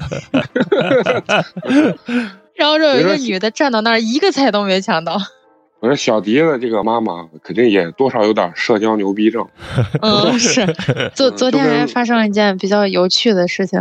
[2.57, 5.17] 然后就有一个女的站到那儿，一个菜都没抢到。
[5.79, 9.47] 我说小迪的这个妈妈肯定也多少有点社交牛逼症。
[10.03, 10.67] 嗯，是。
[11.15, 13.81] 昨嗯昨天还发生了一件比较有趣的事情，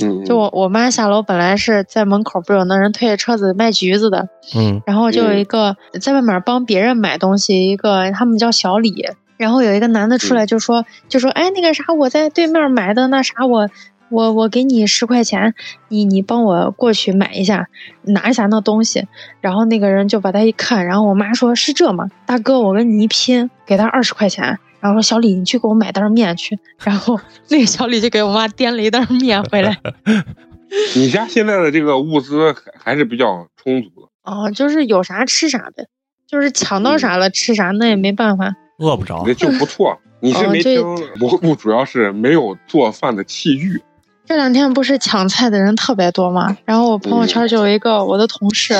[0.00, 9.04] 嗯，就我我妈下楼本来是在门口，不是有那人推着车子卖橘子的，嗯然后就有一个在外面帮别人买东西，一个他们叫小李，
[9.42, 13.68] 然后有一个男的出来就说、就说，哎，那个啥，我在对面买的那啥，我
[14.08, 15.52] 我我给你十块钱，
[15.88, 17.66] 你你帮我过去买一下，
[18.02, 19.08] 拿一下那东西。
[19.40, 22.08] 然后那个人就把他一看，然后我妈说是这吗？
[22.24, 24.60] 大哥，我跟你一拼，给他二十块钱。
[24.78, 26.56] 然后说小李，你去给我买袋面去。
[26.84, 27.18] 然后
[27.50, 29.76] 那个小李就给我妈掂了一袋面回来。
[30.94, 34.08] 你家现在的这个物资还还是比较充足的。
[34.22, 35.86] 哦，就是有啥吃啥呗，
[36.28, 38.54] 就是抢到啥了吃啥，那也没办法。
[38.82, 39.32] 饿不着那。
[39.34, 39.96] 就不错。
[40.20, 40.80] 你是没听
[41.16, 43.82] 蘑菇，主要是没有做饭的器具。
[44.24, 46.56] 这两天不是抢菜的人特别多吗？
[46.64, 48.72] 然后我朋友圈就有一个我的同事，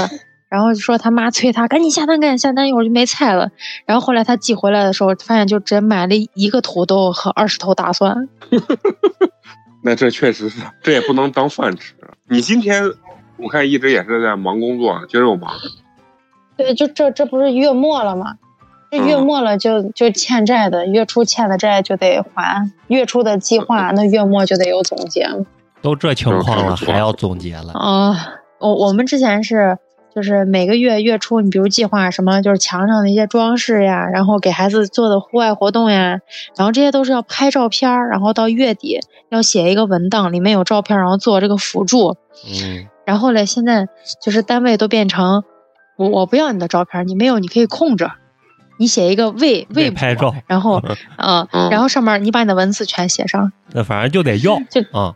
[0.49, 3.51] 然后就说他妈催他赶紧下单，赶紧下单，一会儿就没菜了。
[3.87, 8.29] 然后后来他寄回来的时候，发现就只买了一个土豆和二十头大蒜。
[9.83, 11.93] 那这确实是，这也不能当饭吃。
[12.29, 12.85] 你今天
[13.37, 15.53] 我看一直也是在忙工作，今儿又忙。
[16.57, 18.37] 对，就这这不是月末了吗？
[18.93, 25.47] 这月末了就就欠债的，月初欠的债就得还，月初的计划那月末就得有总结嘛。
[25.81, 27.73] 都这情况了，嗯还要总结了？
[27.73, 28.15] 啊、
[28.61, 29.79] 我我们之前是
[30.15, 36.19] 就是每个月月初，你比如计划什么，就是墙上的一些装饰呀，然后给孩子做的户外活动呀，
[36.59, 42.19] 然后这些都是要拍照片儿，然后到月底要写一个文档，里面有照片，然后做这个辅助。
[42.47, 43.89] 嗯，然后嘞，现在
[44.23, 45.45] 就是单位都变成
[45.97, 48.13] 我我不要你的照片，你没有你可以空着，
[48.83, 50.83] 你写一个未未未拍照，然后
[51.17, 55.15] 嗯、嗯 然后上面你把你的文字全写上，那反正就得要就啊，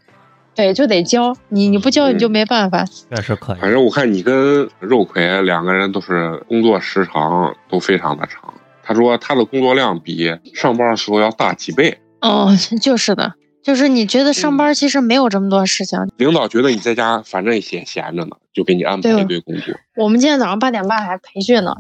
[0.55, 2.85] 对，就得交你你不交你就没办法。
[3.11, 3.57] 确实可以。
[3.61, 8.55] 反正我看你跟肉葵两个人都是工作时长都非常的长。
[8.85, 11.99] 他说他的工作量比上班的时候要大几倍。
[12.21, 13.35] 哦，就是的，
[13.67, 15.99] 就是你觉得上班其实没有这么多事情。
[16.19, 19.75] 领导觉得你在家反正也闲闲着呢，就给你安排一堆工作。
[20.01, 21.75] 我们今天早上八点半还培训呢，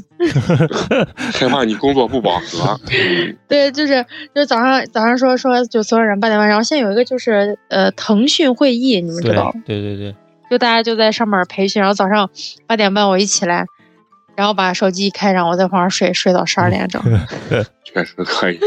[1.32, 2.80] 害怕你工作不饱和。
[3.46, 9.54] 对，就是就是早上早上说说就所有人八点半，然后现在有一个就是呃腾讯会议，你们知道？
[9.64, 10.16] 对对对，
[10.50, 12.28] 就大家就在上面培训，然后早上
[12.66, 13.64] 八点半我一起来，
[14.34, 17.00] 然后把手机一开，让我在床上睡，睡到十二点整。
[17.84, 18.58] 确实可以，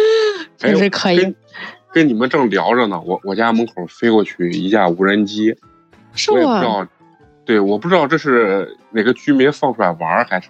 [0.57, 1.36] 确实可以。
[1.94, 5.56] 跟你们正聊着呢，我我家门口飞过去一架无人机，
[6.14, 6.88] 是我也不知道，
[7.46, 10.50] 对，我不知道这是哪个居民放出来玩，还是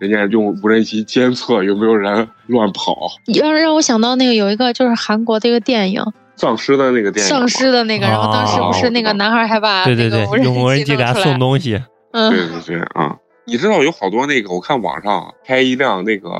[0.00, 2.96] 人家用无人机监测有没有人乱跑。
[3.38, 6.02] 让让我想到那个有一个就是韩国的一个电影，
[6.36, 11.80] 丧尸的那个电影，丧尸的那个，然后当时不是那个男孩还把对对对用无人机给他送东西，
[12.12, 13.16] 嗯，对对对啊。
[13.44, 16.30] 你知道有好多那个，我看网上开一辆那个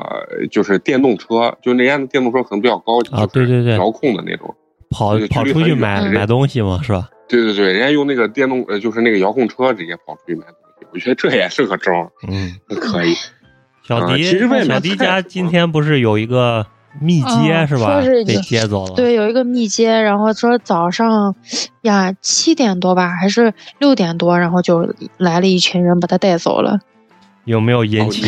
[0.51, 4.55] 就是电动车，就那家的电动车可能比较高级啊，对对对，遥控的那种，
[4.91, 7.09] 跑跑出去买买东西嘛，是吧？
[7.29, 13.15] 对对对，人家用那个电动呃，就是那个遥控车直接跑出去买东西，我觉得这也是个招儿，嗯， 可以。
[13.83, 16.65] 小迪，其实小迪家今天不是有一个
[17.01, 18.01] 密接是吧？
[18.01, 18.95] 说是被接走了。
[18.95, 21.35] 对，有一个密接，然后说早上
[21.81, 26.79] 呀七点多吧，还是六点多，然后就来了一群人把他带走了。
[27.45, 28.23] 有没有引起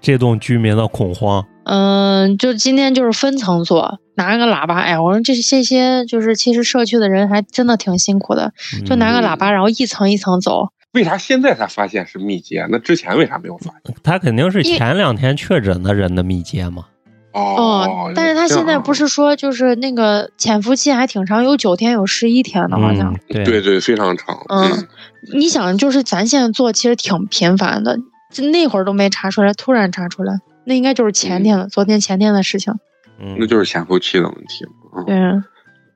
[0.00, 1.44] 这栋居民的恐慌？
[1.64, 4.76] 嗯，就今天就是分层做，拿个喇叭。
[4.76, 8.52] 哎，我说这这些就是其实社区的人还真的挺辛苦的，
[8.86, 10.68] 就拿个喇叭，然后一层一层走。
[10.92, 12.66] 为啥现在才发现是密接？
[12.70, 13.94] 那之前为啥没有发现？
[14.02, 16.86] 他肯定是前两天确诊的人的密接嘛。
[17.34, 23.14] 哦，但是他现在不是说就是那个潜伏期还挺长，有九天，有十一天的，好像。
[23.28, 24.36] 对对对，非常长。
[24.48, 24.88] 嗯，
[25.34, 27.98] 你想，就是咱现在做其实挺频繁的。
[28.30, 32.74] 就那会儿都没查出来，突然查出来，那应该就是前天了，昨天前天的事情。
[33.18, 34.64] 嗯，那就是潜伏期的问题
[34.96, 35.04] 嗯。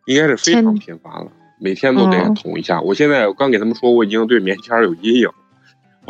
[0.07, 1.31] 对，应该是非常频繁了，
[1.61, 2.81] 每天都得捅一下。
[2.81, 5.29] 我现在刚给他们说，我已经对棉签有阴影。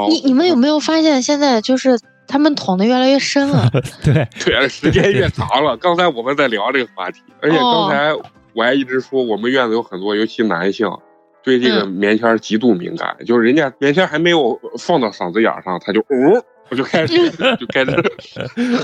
[0.09, 3.69] 你你们有没有发现，现在就是他们捅的越来越深了？
[4.03, 5.77] 对对，时间越长了。
[5.77, 8.15] 刚才我们在聊这个话题，而且刚才
[8.55, 10.89] 我还一直说，我们院子有很多，尤其男性。
[11.43, 17.15] 对这个棉签极度敏感，就是人家棉签还没有放到嗓子眼上，他就呜，我就开始
[17.59, 17.91] 就开始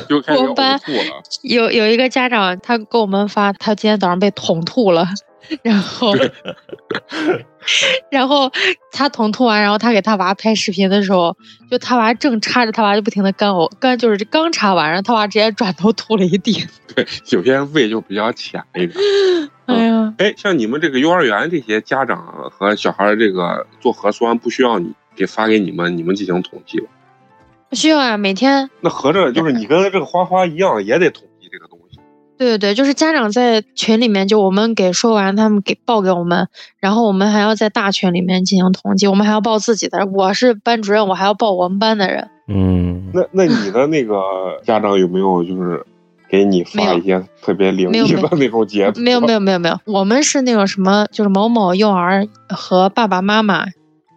[0.08, 1.22] 就开始呕吐了。
[1.42, 5.06] 有有一个家长，他给我们发，他今天早上被捅吐了，
[5.62, 6.14] 然后
[8.10, 8.50] 然后
[8.92, 11.36] 他捅吐完，然后他给他娃拍视频的时候，
[11.70, 16.66] 就他娃正插着，他娃就不停的干呕，干就是刚插完，然后他娃直接转头吐了一地。
[16.94, 18.92] 对，有些胃就比较浅一点。
[19.66, 26.86] 哎呀，哎，像你们这个幼儿园这些家长和小孩这个做核酸，不需要你给发给你们，你们进行统计吧？
[27.68, 28.70] 不需要啊，每天。
[28.80, 31.27] 那合着就是你跟这个花花一样，也得统计这个东西。
[32.38, 36.48] 对对对，就是家长在群里面，就我们给说完，他们给报给我们，
[36.80, 40.06] 然后我们还要在大群里面进行统计，我们还要报自己的。
[40.06, 42.28] 我是班主任，我还要报我们班的人。
[42.46, 44.14] 嗯，那那你的那个
[44.64, 45.84] 家长有没有就是？
[46.30, 49.00] 给你发一些特别灵异的那种截图。
[49.00, 53.64] 没有没有没有没有，我们是那种什么，就是某某幼儿和爸爸妈妈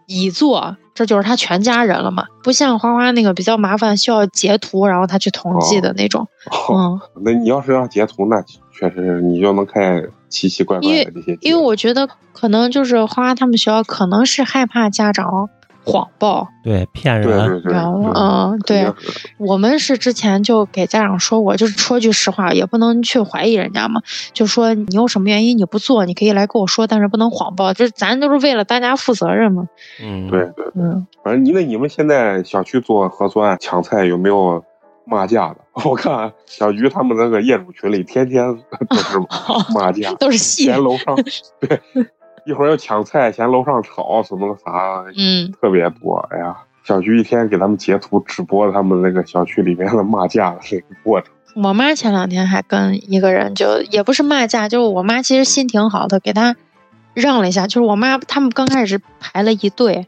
[0.06, 2.24] 已做，这就是他全家人了嘛。
[2.42, 6.26] 不像花花那个比较麻烦，需要截图，然后他去统计的那种。
[6.72, 11.38] 嗯，那你要是让截图，那确实你就能看见奇奇怪怪的这些。
[11.40, 15.48] 因为我觉得可能就是花花他们学校可能是害怕家长。
[15.84, 18.92] 谎报对骗人，然后嗯，对，
[19.38, 24.00] 我们是之前就给家长说过，就是说句实话，也不能去怀疑人家嘛。
[24.32, 29.66] 就说你有什么原因你不做，你可以来跟我说，但是不能谎报，就是咱都是为了大家负责任嘛。
[30.00, 34.62] 嗯，对对，嗯，反正你那你们现在小区做核酸抢菜有没有
[35.04, 35.56] 骂架的？
[35.84, 38.46] 我看小鱼他们那个业主群里天天
[38.88, 39.18] 都是
[39.74, 41.16] 骂架，都是戏，连楼上
[41.58, 41.80] 对。
[42.44, 46.16] 一会儿要抢菜，嫌楼上吵，什么的啥，嗯，特别多。
[46.30, 51.30] 哎呀，小菊一天给他们截图直播他们那个小区里面的骂架的这个过程。
[51.54, 56.56] 我妈前两天还跟一个人，就也不是骂架，就是我妈其实心挺好的，给她
[57.14, 57.66] 让了一下。
[57.66, 60.06] 就是我妈他们刚开始排了一队，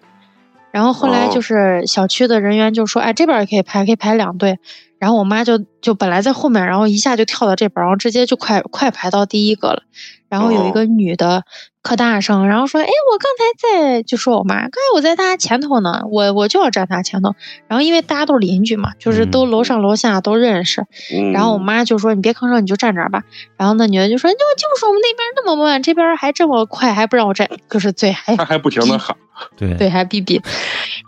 [0.74, 4.58] 然后后来就是小区的人员就说，哎，这边也可以排，可以排两队。
[4.98, 9.84] 然后我妈就就本来在后面，然后一下就跳到这边，然后直接就快快排到第一个了。
[10.28, 11.44] 然后有一个女的
[11.80, 17.36] 可大声，然后说：“哎，我刚才在就说我妈，刚才我在她前头呢，我我就要站她前头。
[17.68, 20.84] 然后因为大家都是邻居嘛，就是都楼上楼下都认识。
[21.32, 23.22] 然后我妈就说：你别吭声，你就站这儿吧。
[23.56, 29.16] 然后那女的就说：就就是我们那边那么慢，这边还这么快，还不让我站，就是嘴还她还不停的喊，
[29.56, 30.40] 对对，还逼逼。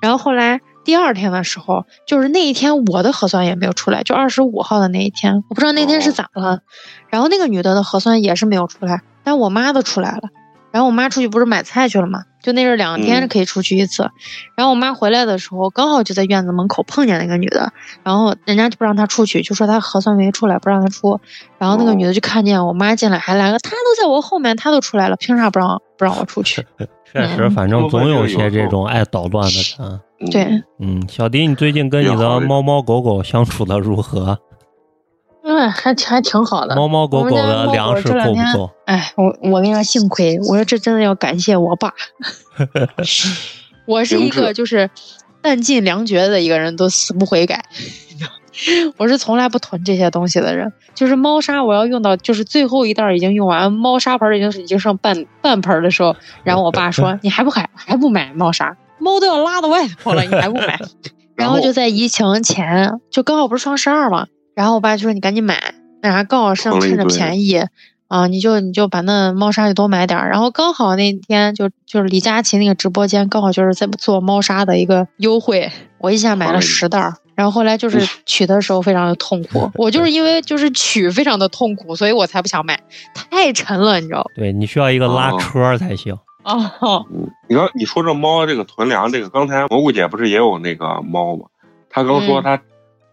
[0.00, 6.60] 然后后来。”第二天的时候，就是那一天我的核酸也没有出来，就二十五号的那一天，我不知道那天是咋了。
[7.08, 10.28] 然后那个女的的核酸也是没有出来，但我妈的出来了。
[10.70, 14.08] 然后我妈出去不是买菜去了嘛，就那阵两天可以出去一次。
[14.54, 17.72] 然后我妈回来的时候，刚好就在院子门口碰见那个女的，
[18.04, 21.18] 然后人家就不让她出去，就说她核酸没出来，不让她出。
[21.58, 26.64] 然后那个女的就看见我妈进来，还来了，她都在我后面，她都出来了，凭啥不让不让我出去？
[27.12, 30.00] 确实，反正总有些这种爱捣乱的人。
[30.30, 34.38] 对，嗯，小迪，你最近跟你的猫猫狗狗相处的如何？
[35.56, 36.76] 嗯，还还挺好的。
[36.76, 38.70] 猫猫狗狗的粮食够不够？
[38.84, 41.94] 哎，我我跟你说，幸亏我说这真的要感谢我爸。
[43.86, 44.90] 我是一个就是
[45.40, 47.64] 弹尽粮绝的一个人，都死不悔改。
[48.98, 50.72] 我是从来不囤这些东西的人。
[50.94, 58.76] 就是猫砂，我要用到就是最后一袋已经用完，猫砂盆已经是已经剩半半盆的时候，然后我爸说： “你还不还还不买猫砂？
[58.98, 60.78] 猫都要拉到外头了，你还不买？”
[61.36, 64.26] 然后就在疫情前，就刚好不是双十二嘛。
[64.56, 67.62] 然后我爸就说：“你赶紧买，那啥刚好上趁着便宜
[68.08, 70.30] 啊，你就你就把那猫砂就多买点儿。
[70.30, 77.12] 然后刚好那天就就是李佳琦那个直播间刚好就是在做猫砂的一个优惠，我一下买了十袋儿。
[77.34, 82.80] 然后后来就是取的时候非常的痛苦， 我就是因为就是取非常的痛苦，所以我才不想买，
[83.12, 86.16] 太沉了，你知道对你需要一个拉车才行。
[86.44, 91.44] 哦，嗯，你刚你说这猫这个囤粮这个，刚才蘑菇姐不是也有那个猫吗？
[91.90, 92.58] 她刚说她。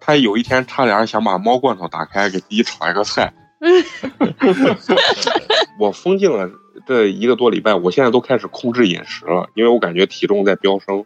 [0.05, 3.31] 他有一天差点想把猫罐头打开给自己炒一个菜。
[5.79, 6.49] 我封禁了
[6.85, 11.05] 这一个多礼拜，我现在都开始控制饮食了，因为我感觉体重在飙升。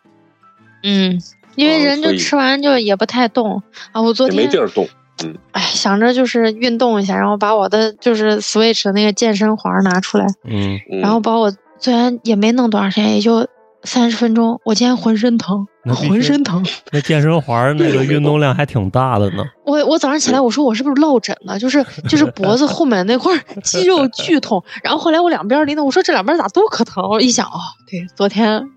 [0.81, 1.21] 嗯，
[1.55, 4.01] 因为人就吃完就也不太动啊。
[4.01, 4.87] 我昨天没地儿动。
[5.23, 5.37] 嗯。
[5.51, 10.25] 哎，想着就是运动一下，然后把我的就是 Switch 的那个健身环拿出来。
[10.43, 10.79] 嗯。
[11.01, 13.47] 然后把我虽然也没弄多长时间，也就。
[13.83, 16.65] 三十分钟，我今天浑身疼，浑身疼。
[16.91, 19.43] 那健身环那个运动量还挺大的呢。
[19.65, 21.57] 我我早上起来，我说我是不是落枕了？
[21.59, 23.31] 就是 就是脖子后面那块
[23.63, 24.63] 肌肉剧痛。
[24.83, 27.03] 然后后来我两边拎的，我说这两边咋都可疼？
[27.09, 27.59] 我一想哦，
[27.89, 28.69] 对，昨天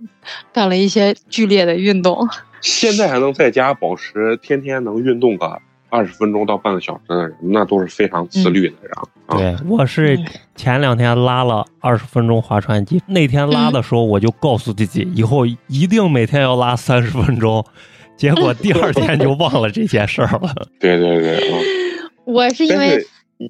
[0.53, 2.29] 干了一些剧烈的运动。
[2.61, 5.61] 现在还能在家保持天天能运动个。
[5.91, 8.93] 二十分钟到半个小时的人，那都是非常自律的人。
[9.37, 10.19] 对，我是
[10.55, 17.65] 前两天拉了二十分钟划船机，那天拉的时候我就告诉自己，以后一定每天要拉三十分钟，
[18.17, 20.55] 结果第二天就忘了这件事儿了。
[20.81, 21.51] 对对对，
[22.25, 23.07] 我是因为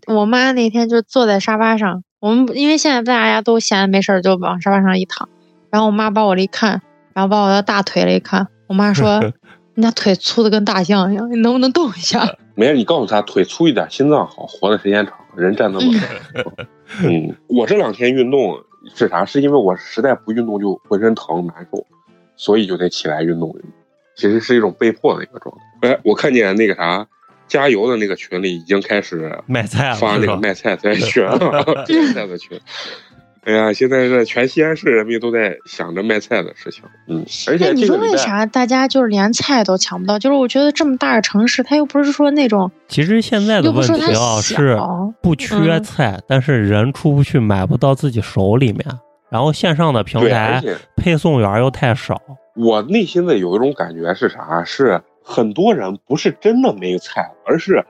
[0.07, 5.28] 我妈那天就坐在沙发上，我们因为现在大家都闲没事儿就往沙发上一躺，
[5.70, 6.82] 然后我妈把我一看，
[7.14, 9.20] 然后把我的大腿了一看，我妈说。
[9.80, 12.36] 你那腿粗的跟大象一样，你能不能动一下？
[12.54, 15.88] 没事，你告诉他腿粗一点，心脏好，活的时间长，人站得稳。
[17.02, 18.62] 嗯，我这两天运动
[18.94, 19.24] 是啥？
[19.24, 21.86] 是因为我实在不运动就浑身疼难受，
[22.36, 23.56] 所以就得起来运动。
[24.16, 25.88] 其实是一种被迫的一个状态。
[25.88, 27.06] 哎，我看见那个啥
[27.48, 32.60] 加油的那个群里已经开始卖菜了，发那个卖菜在群， 卖菜的群。
[33.45, 40.18] 哎呀，现在这全西安市人民都在想着卖菜的事情，嗯，而且你说为啥大家就是连菜都抢不到？
[40.18, 44.78] 就是我觉得这么大的城市，它又不是说那种，其实现在的问题啊是
[45.22, 48.84] 不缺菜，但是人出不去，买不到自己手里面，
[49.30, 50.62] 然后线上的平台
[50.95, 52.20] 配送员又太少。
[52.57, 54.62] 我内心的有一种感觉是啥？
[54.64, 57.82] 是很多人不是真的没有菜，而是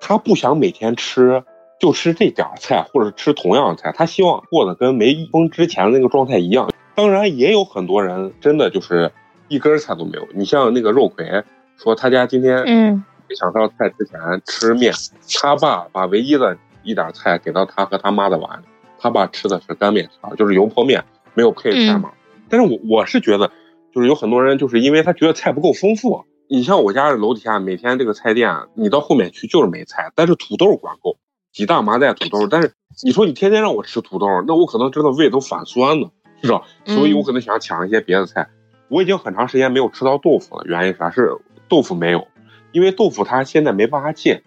[0.00, 1.42] 他不想每天吃。
[1.82, 6.70] 就吃这点菜，或者吃同样的菜，他希望过得跟没封之前的那个状态一样。
[6.94, 9.10] 当然，也有很多人真的就是
[9.48, 10.28] 一根菜都没有。
[10.32, 11.42] 你像那个肉葵
[11.76, 14.94] 说，他家今天嗯没想到菜之前吃面，
[15.40, 18.64] 他爸把唯一的一点菜给到他和他妈的碗里，
[19.00, 21.04] 他爸吃的是干面条，就是油泼面，
[21.34, 22.12] 没有配菜嘛。
[22.48, 23.50] 但是我我是觉得，
[23.92, 26.24] 就是有很多人就是因为他觉得菜不够丰富。
[26.48, 31.16] 你像我家楼底下每天这个菜店，你到后面去就是没菜，但是土豆管够。
[31.52, 32.72] 鸡蛋、麻袋、土豆，但是
[33.04, 36.10] 你说你天天让我吃土豆，那我可能真的胃都反酸了，
[36.42, 36.62] 是吧？
[36.86, 38.48] 所以我可能想抢一些别的菜。
[38.88, 41.30] 我已经很长时间没有吃到豆腐了，原因啥是
[41.68, 42.26] 豆腐没有？
[42.72, 44.40] 因为豆腐它现在没办法进，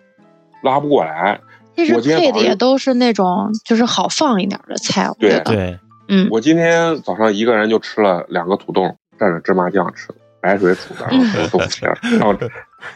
[0.61, 1.39] 拉不过来。
[1.75, 5.43] 其实配的也都是那种就是好放一点的菜，我觉得。
[5.43, 6.27] 对，嗯。
[6.31, 8.83] 我今天早上一个人就吃了两个土豆，
[9.19, 10.15] 蘸着芝麻酱吃的。
[10.41, 12.33] 白水煮的，然 后豆腐片然后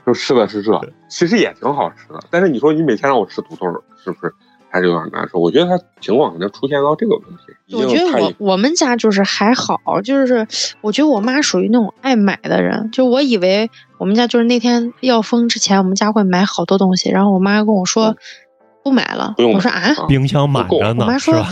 [0.06, 0.72] 就吃的是这，
[1.10, 2.20] 其实也挺好吃的。
[2.30, 3.66] 但是你说你每天让我吃土豆，
[4.04, 4.34] 是不是
[4.70, 5.40] 还是有点难受？
[5.40, 7.76] 我觉得他情况可能出现到这个问题。
[7.76, 10.48] 我觉得我我们家就是还好，就是
[10.82, 12.90] 我觉得我妈属于那种爱买的人。
[12.92, 17.10] 就我以为我们家就是那天要封之前，我们家会买好多东西。
[17.10, 18.16] 然后我妈跟我说，
[18.90, 19.34] 不买了。
[19.38, 21.46] 不用我说啊，冰箱满着呢我，妈说？，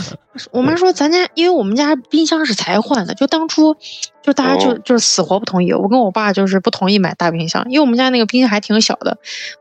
[0.50, 3.76] 我妈说咱家，因为我们家冰箱是才换的，就当初
[4.22, 4.78] 就大家就哦。
[4.84, 9.18] 就是死活不同意，我跟我爸就是不同意买大冰箱，因为我们家那个冰箱还挺小的，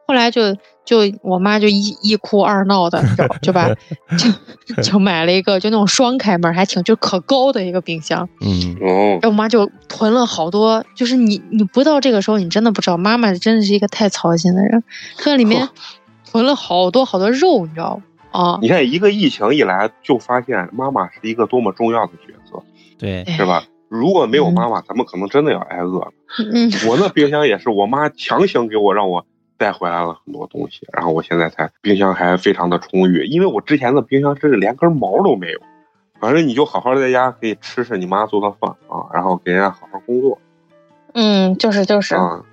[0.07, 0.53] 后来就
[0.85, 3.69] 就我妈就一一哭二闹的，你知道吧就把
[4.17, 9.19] 就就买了一个就那种双开门，还挺就可高的一个冰箱，嗯，哦。
[9.19, 14.83] 然，后我妈就囤了好多，就是你你不到这个时候，你真的不知道，妈妈真的是一个太操心的人，
[15.17, 15.67] 这里面
[16.31, 18.03] 囤了好多好多肉，你知道吗？
[18.31, 22.61] 啊，你看一个疫情一来，就发现妈妈是一个多么重要的角色，
[22.97, 23.63] 对，是吧？
[23.89, 26.11] 如果没有妈妈，咱们可能真的要挨饿了。
[26.53, 29.25] 嗯， 我那冰箱也是我妈强行给我让我
[29.57, 35.59] 带回来了很多东西，然后我现在才冰箱还非常的充裕，因为我之前的冰箱真是连根毛都没有。
[36.19, 40.37] 反正你就好好在家可以吃吃你妈做的饭啊，然后给人家好好工作
[41.19, 42.43] 嗯，就是就是，啊，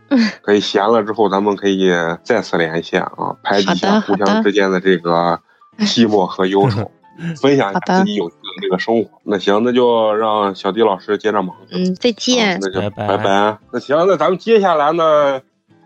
[0.41, 1.91] 可以闲了之后咱们可以
[2.23, 5.39] 再次连线啊，排解一下互相之间的这个
[5.81, 6.91] 寂寞和忧愁，
[7.43, 9.11] 分享一下自己有趣的这个生活。
[9.25, 11.55] 那行，那就让小迪老师接着忙。
[11.73, 12.59] 嗯，再啊见。
[12.63, 13.59] 那就拜拜拜拜。
[13.71, 15.43] 那行，那咱们接下来呢，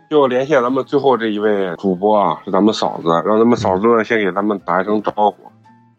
[0.09, 5.35] 就连线咱们最后这一位主播啊，是咱们嫂子，让咱们嫂子呢先给咱们打一声招呼。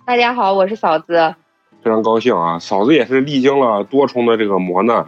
[0.05, 1.35] 大家好，我是嫂子。
[1.83, 5.05] 非常高兴啊，嫂子也是历经了多重的这个磨难，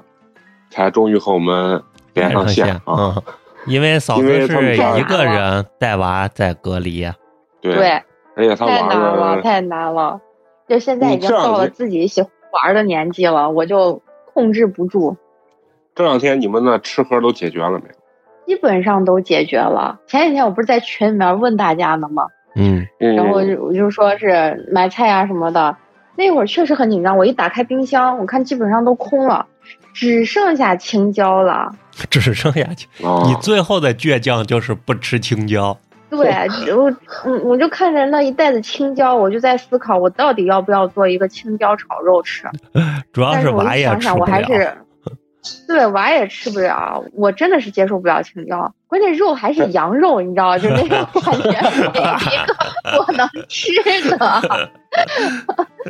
[0.72, 1.84] 才终于和我们
[2.15, 2.82] 连上线啊。
[2.88, 3.24] 嗯，
[3.67, 7.07] 因为嫂子是一个人带娃在隔离，
[7.61, 7.89] 对，对，
[8.36, 10.19] 而且他太难了，太难了。
[10.67, 14.01] 就现在已经到了自己喜欢玩的年纪了，我就
[14.34, 15.15] 控制不住，
[15.93, 18.01] 这两天你们那吃喝都解决了没有？
[18.47, 19.99] 基本上都解决了。
[20.07, 22.26] 前几天我不是在群里面问大家呢吗？
[22.55, 25.78] 嗯，嗯，然后就我就说是买菜啊什么的，
[26.17, 27.17] 那会儿确实很紧张。
[27.17, 29.45] 我一打开冰箱，我看基本上都空了，
[29.94, 31.74] 只剩下青椒了。
[32.10, 35.78] 只剩下啊你最后的倔强就是不吃青椒。
[36.10, 36.30] 对，
[36.74, 36.92] 我
[37.26, 42.46] 嗯，我就看着那一袋子青椒，我就在思考，我到底要不要做一个青椒炒肉吃。
[43.14, 44.26] 主要是我娃也一想想，吃不了。
[44.26, 44.78] 我还是，
[45.68, 48.74] 对娃也吃不了，我真的是接受不了青椒。
[48.88, 51.62] 关键肉还是 羊肉，你知道，就那种感觉，
[51.94, 53.72] 没一个我能吃
[54.10, 54.70] 的，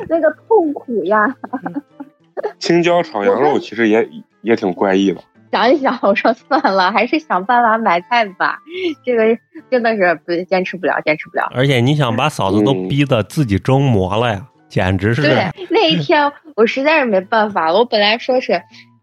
[0.08, 1.36] 那个痛苦呀！
[2.60, 4.08] 青椒炒羊肉其实也
[4.42, 5.22] 也挺怪异的。
[5.52, 8.60] 想一想，我说算了，还是想办法买菜吧。
[9.04, 9.38] 这个
[9.70, 11.50] 真的是不坚持不了，坚持不了。
[11.54, 17.74] 而且你想把嫂子都嗯逼得自己蒸馍了呀，简直是对，那一天我实在是没办法了。
[17.80, 18.54] 我本来说是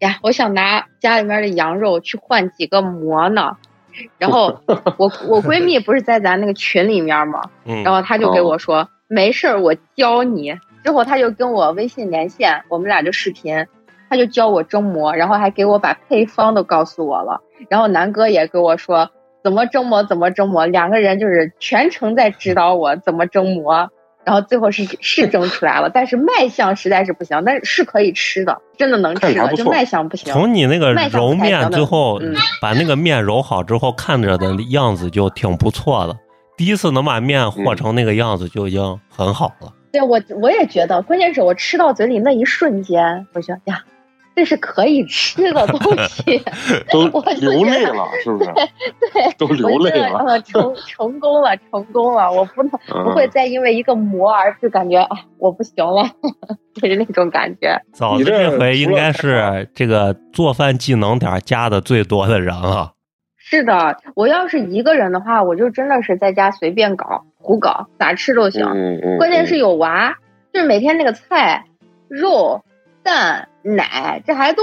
[0.01, 3.57] 呀，我想拿家里面的羊肉去换几个馍呢。
[4.16, 4.61] 然后
[4.97, 7.43] 我我闺蜜不是在咱那个群里面吗？
[7.66, 10.55] 嗯然后她就给我说、没事儿，我教你。
[10.85, 13.66] 之后他就跟我微信连线，我们俩就视频，
[14.09, 17.41] 他就教我蒸馍，然后还给我把配方都告诉我了。
[17.68, 19.11] 然后南哥也跟我说
[19.43, 23.91] 怎么蒸馍，怎么蒸馍，两个人就是全程在指导我怎么蒸馍。
[24.24, 30.31] 然后最后是是蒸出来了，但是卖相实在是不行，但是是可以吃的，真的能吃的，就卖相不行。
[30.31, 36.14] 从你那个揉面最后嗯把那个面揉好之后，看着的样子就挺不错的。
[36.59, 39.72] 第一次能把面和成那个样子就已经很好了。
[39.93, 43.84] 对我我也觉得，关键是我吃到嘴里那一瞬间，我觉得呀，
[44.36, 45.78] 这是可以吃的东
[46.09, 46.41] 西，
[46.91, 47.09] 都
[47.41, 48.53] 流泪了，是不是？
[49.12, 50.18] 对，都流泪了。
[50.26, 56.05] 呃成成功了，成功了，我不能嗯不会再因为一个馍而就感觉啊我不行了，
[56.74, 57.80] 就是那种感觉。
[57.95, 62.93] 嫂子这这回应该是这个做饭技能点儿加的最多的人了。
[63.36, 68.63] 是的，我要是一个人的话，我就真的是在家随便搞胡搞，咋吃都行。
[68.67, 70.19] 嗯嗯，关键是有娃，
[70.53, 71.65] 就是每天那个菜、
[72.07, 72.63] 肉、
[73.03, 74.63] 蛋、奶，这还都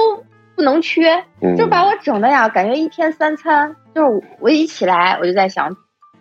[0.56, 5.76] 不能缺，嗯就把我整的呀，感觉一天三餐，就是我一起来我就在想，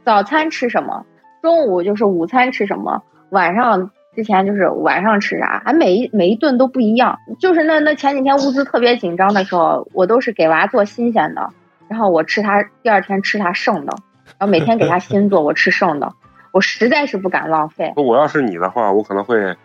[0.06, 1.04] 早餐吃什么，
[1.42, 7.18] 中午就是午餐吃什么，晚上之前就是晚上吃啥，还每一每一顿都不一样。
[7.38, 11.50] 就是那那前几天物资特别紧张的时候，我都是给娃做新鲜的，
[11.88, 13.94] 然后我吃他第二天吃他剩的，
[14.38, 16.10] 然后每天给他新做，我吃剩的。
[16.54, 17.92] 我实在是不敢浪费。
[17.96, 19.56] 我要是你的话，我可能会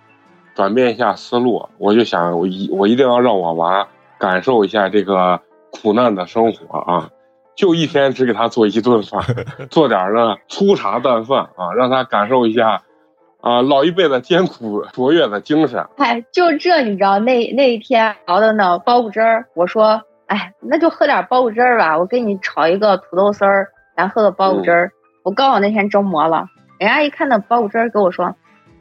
[0.56, 3.88] 转变一下思路，我就想我一我一定要让我娃
[4.18, 5.40] 感受一下这个
[5.72, 7.07] 苦难的生活啊！
[7.56, 9.22] 就一天只给他做一顿饭，
[9.70, 12.82] 做点儿呢粗茶淡饭啊，让他感受一下
[13.41, 15.86] 啊老一辈子艰苦卓越的精神。
[15.98, 24.91] 哎，就这你知道那那一天熬的那苞谷汁儿，我说，哎，那就喝点苞谷汁儿吧，我给你炒一个土豆丝儿，咱喝个苞谷汁儿。
[25.24, 26.45] 我刚好那天蒸馍了，
[26.80, 28.36] 人家一看那苞谷汁儿，跟我说，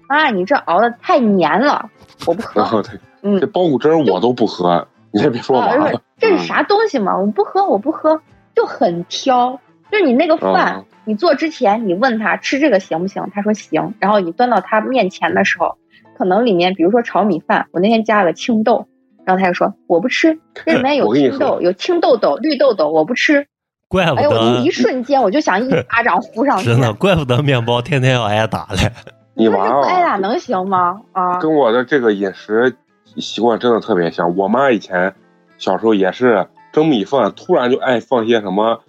[0.08, 1.90] 妈，你这熬的太黏了，
[2.26, 2.82] 我不喝。
[3.22, 6.02] 嗯这，苞谷汁儿我都不喝，你也别说啊，娃了就是。
[6.18, 7.18] 这是啥东西嘛？
[7.18, 8.22] 我不喝，我不喝，
[8.54, 9.60] 就很挑。
[9.90, 15.76] 就是你那个饭，嗯你做之前你问他吃这个行不行，他说行，然后你端到他面前的时候，
[16.16, 18.86] 可能里面比如说炒米饭，我那天加了青豆，
[19.24, 23.48] 然后他就说我不吃，这里面有 青豆，有青豆豆、绿豆豆，我不吃。
[23.88, 28.92] 怪不哎呦，我得一一瞬间我就想一巴掌呼上去，真的，怪不得面包天天要挨打嘞。
[29.34, 31.00] 你娃不挨啊，打能行吗？
[31.12, 32.76] 啊，跟我的这个饮食
[33.16, 34.36] 习惯真的特别像。
[34.36, 35.14] 我妈以前
[35.56, 38.82] 小时候也是蒸米饭，突然就爱放些什么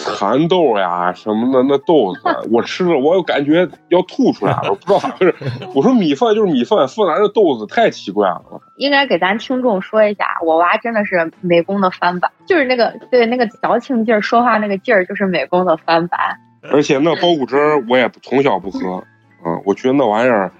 [0.00, 2.20] 蚕豆呀什么的那豆子，
[2.52, 5.34] 我吃了我又感觉要吐出来了，我不知道咋回事。
[5.74, 8.60] 我说米饭就是米饭，放咱这豆子太奇怪了。
[8.76, 16.20] 应该给咱听众说一下，我娃真的是美工的翻版，就是那个对那个矫情劲儿，说话那个劲儿，就是美工的翻版。
[16.70, 19.02] 而且那苞谷汁儿我也不从小不喝，
[19.44, 20.52] 嗯，我觉得那玩意儿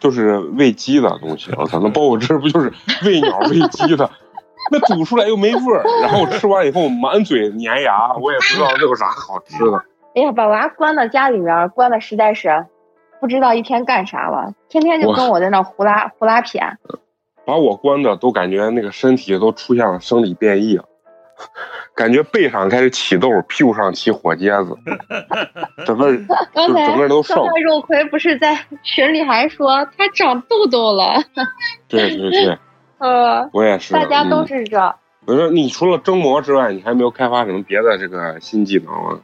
[0.00, 1.50] 就是喂鸡的东西。
[1.56, 2.72] 我操，那苞谷汁儿不就是
[3.04, 4.10] 喂鸟喂鸡的？
[4.70, 9.84] 那煮出来又没味儿，然后吃完以后满嘴粘牙，我也不知道那有啥好吃的。
[10.14, 12.66] 哎呀，把娃关到家里面，关的实在是
[13.20, 16.76] 不知道一天干啥了，天天就跟我在那胡拉胡拉谝。
[17.44, 20.84] 把我关的都感觉那个身体都出现了生理变异了，
[21.94, 24.76] 感觉背上开始起痘，屁股上起火疖子，
[25.86, 26.12] 整个
[26.54, 27.44] 整个人都瘦刚。
[27.44, 31.22] 才肉葵不是在群里还说他长痘痘了，
[31.86, 32.58] 对对对，
[33.06, 33.94] 呃，我也是。
[33.94, 34.94] 大家都嗯是这。
[35.26, 39.10] 我说你除了蒸馍之外，你还没有开发什么别的这个新技能吗？
[39.10, 39.20] 我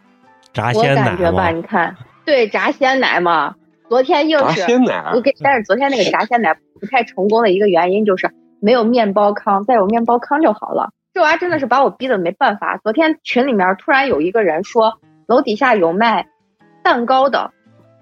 [0.53, 3.55] 炸鲜奶感觉吧，你看，对炸鲜奶嘛，
[3.89, 8.31] 昨天硬炸是鲜奶我给，但是昨天那个炸鲜奶不太成功的一个原因就是
[8.61, 10.91] 没有面包糠，再有面包糠就好了。
[11.15, 12.79] 这娃真的是把我逼的没办法。
[12.83, 16.27] 昨天群里面突然有一个人说楼底下有卖
[16.83, 17.53] 蛋糕的，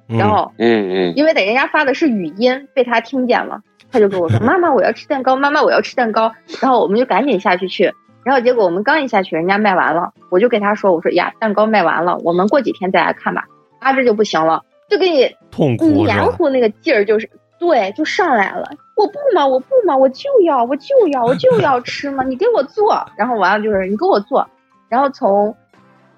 [0.06, 7.92] 然嗯，后嗯嗯，因为得人家发的是语音，被他听见了，他就跟我说：“妈妈，我要吃蛋糕，妈妈，我要吃蛋糕。”然后我们就赶紧下去去，
[8.24, 13.44] 然后结果我们刚一下去，人家卖完了，我就给他说：“我说呀，蛋糕卖完了，我们过几天再来看吧。”
[13.80, 16.14] 啊，这就不行了，就给你痛苦是吧？
[16.14, 18.70] 黏糊那个劲儿，就是对，就上来了。
[18.94, 23.06] 我不嘛，我不嘛，我就要，我就要，我就要 吃嘛，你给我做。
[23.16, 24.46] 然后完了就是你给我做，
[24.90, 25.56] 然后从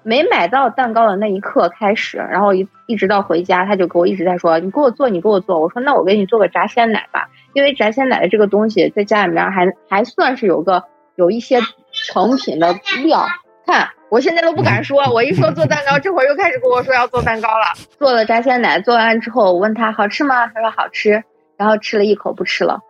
[0.03, 10.83] 没买到蛋糕的那一刻开始，然后一一直到回家，他就给我一直在说：“你给我做，你给我做。”我说：“那我给你做个炸鲜奶吧，因为炸鲜奶的这个东西在家里面还还算是有个
[11.15, 11.59] 有一些
[11.91, 13.25] 成品的料。
[13.65, 17.65] 看，我现在都不敢说，我一说做蛋糕，这会儿又开始跟我说要做蛋糕了。
[17.97, 20.47] 做了炸鲜奶，做完之后我问他好吃吗？
[20.47, 21.23] 他说好吃，
[21.55, 22.81] 然后吃了一口不吃了，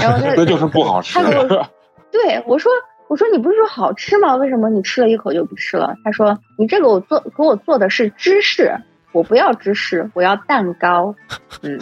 [0.00, 1.22] 然后他 那就是不好吃他。
[1.22, 1.66] 给我说
[2.10, 2.70] 对我说
[3.08, 4.34] ：“我说你不是说好吃吗？
[4.34, 8.74] 为什么你吃了一口就不吃了？”他说：“你这个我做给我做的是芝士，
[9.12, 11.14] 我不要芝士，我要蛋糕。”
[11.62, 11.78] 嗯，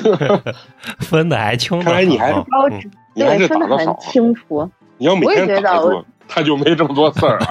[1.00, 2.68] 分的还清看来你还是高
[3.14, 4.68] 对分的很清楚。
[4.98, 7.46] 你要每我也天觉得他就没这么多事儿啊。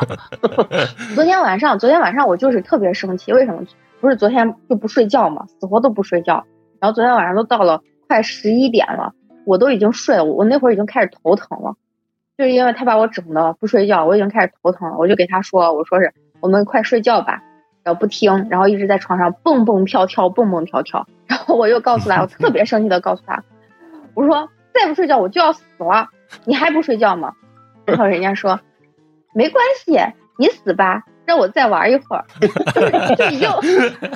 [1.16, 3.62] 昨天晚上，昨天晚上我就是特别生气，为什么？
[4.00, 6.46] 不是昨天就不睡觉嘛，死活都不睡觉。
[6.80, 9.14] 然后昨天晚上都到了快十一点了，
[9.46, 11.76] 我都已经睡了，我我那会儿已经开始头疼了，
[12.38, 14.98] 就是因为他把我整的不睡觉，我已经开始头疼了。
[14.98, 17.44] 我就给他说，我说是我们快睡觉吧，
[17.84, 21.08] 然后不听，然后一直在床上蹦蹦跳跳，蹦蹦跳跳。
[21.28, 23.44] 然后我又告诉他，我特别生气的告诉他，
[24.14, 26.10] 我说再不睡觉我就要死了，
[26.46, 27.34] 你还不睡觉吗？
[27.86, 28.60] 然后人家说
[29.34, 30.00] 没关系，
[30.38, 32.26] 你死吧，让我再玩一会儿，
[33.16, 33.50] 就已经，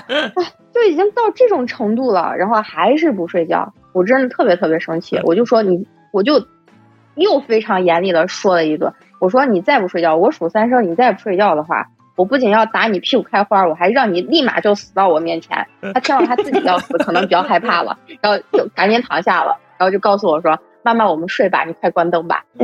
[0.07, 0.31] 哎，
[0.73, 6.45] 就已经到这种程度了，然后还是不睡觉，我真的特别特别生气，我就说你，我就
[7.15, 15.65] 又非常严厉的说了一顿，我说你再不睡觉，我数三声，你再不睡觉的话，我不仅要打你屁股开花，我还让你立马就死到我面前。
[15.93, 22.45] 他听到他自己要死，可能比较害怕了，然后就赶紧躺下了，然后就告诉我说：“妈妈，我们睡吧，你快关灯吧。”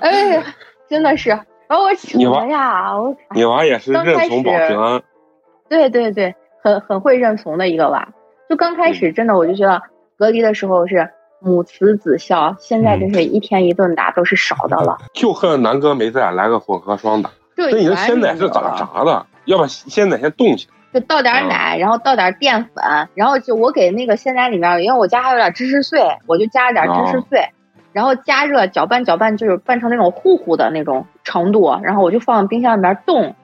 [0.00, 0.42] 哎呀，
[0.88, 1.38] 真的是
[1.68, 2.96] 把我请你娃的呀！
[2.96, 5.02] 我你娃也是认怂保始平安，
[5.68, 8.08] 对对对，很很会认怂的一个娃。
[8.48, 9.82] 就刚开始真的，我就觉得
[10.18, 14.98] 隔离的时候是母慈子孝，现在真是一天一顿打都是少的了。
[15.12, 17.30] 就恨南哥没在，来个混合双打。
[17.68, 19.26] 这那你的完鲜奶是咋炸的？
[19.44, 20.74] 要把鲜奶先冻起来。
[20.92, 27.48] 就倒点奶，然后倒点淀粉，然后就我给那个鲜奶里面，因为我家还有点芝士碎，我就加了点芝士碎，
[27.92, 33.36] 然后加热搅拌搅拌，就是拌成那种糊糊的那种程度，然后我就放冰箱里面冻，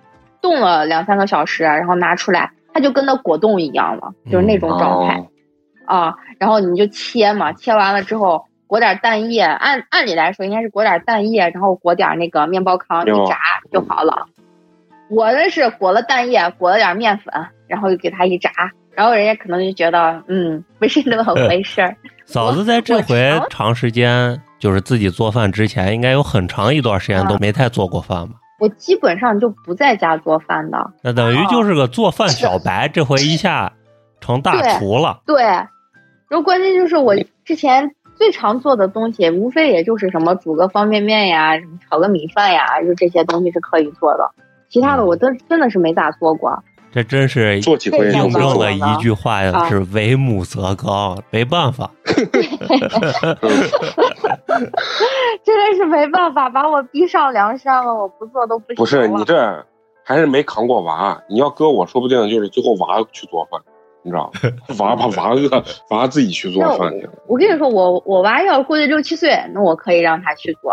[0.43, 5.29] 冻了两三个小时，然后拿出来，它就跟那果冻一样了，就是那种状态、
[5.87, 6.15] 哦啊。
[6.41, 13.37] 然后你就切嘛，切完了之后裹点蛋液，按按理来说应该是裹点蛋液，然后裹点那个面包糠一炸
[13.73, 14.27] 就好了。
[15.09, 17.33] 我那是裹了蛋液，裹了点面粉，
[17.69, 18.51] 然后就给它一炸，
[18.93, 21.97] 然后人家可能就觉得，嗯，不是那么回事儿。
[22.27, 28.35] 嫂子在这回长时间就是自己做饭之前，应该有很长一段时间都没太做过饭吧？
[28.59, 30.79] 我基本上就不在家做饭的。
[31.03, 33.73] 那等于就是个做饭小白，这回一下
[34.21, 35.21] 成大厨了。
[35.25, 35.69] 对，然
[36.33, 37.15] 后关键就是我
[37.45, 44.31] 之前最常做的东西，无非也就是什么煮个方便面呀，什么炒个米饭呀，就这些东西是可以做的。
[44.69, 46.63] 其他的我真真的是没咋做过。
[46.93, 51.91] 这真是做几回印证了一句话呀，是为母则刚，没办法。
[55.45, 58.77] 真的是没办法，把我逼上梁山了，我不做都不行。
[58.77, 59.67] 不是你这
[60.03, 63.61] 还是没扛过娃，你要搁我说不定就是最后娃去做饭，
[64.07, 64.51] 你知道吗？
[64.79, 67.09] 娃把娃饿， 娃自己去做饭去。
[67.27, 70.73] 我跟你说，我我娃要过去六七岁，那我可以让他去做。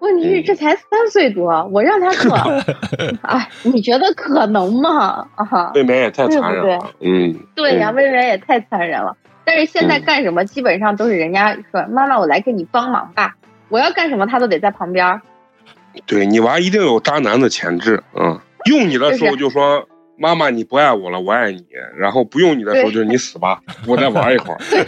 [0.00, 2.34] 问题是这才三岁多，我让他做，
[3.22, 5.28] 哎，你觉得可能吗？
[5.36, 6.90] 啊，未免也太残忍了。
[6.98, 9.16] 嗯，对呀，未免也太残忍了。
[9.44, 13.36] 但是现在干什么，基本上都是人家说：“妈妈，我来给你帮忙吧。”
[13.70, 15.20] 我要干什么，他都得在旁边。
[16.06, 19.86] 对你娃一定有渣男的潜质，嗯，用你的时候就说。
[20.22, 21.66] 妈妈，你不爱我了，我爱你。
[21.96, 24.58] 然后不用你的时候就是你死吧，我再玩一会儿。
[24.70, 24.84] 对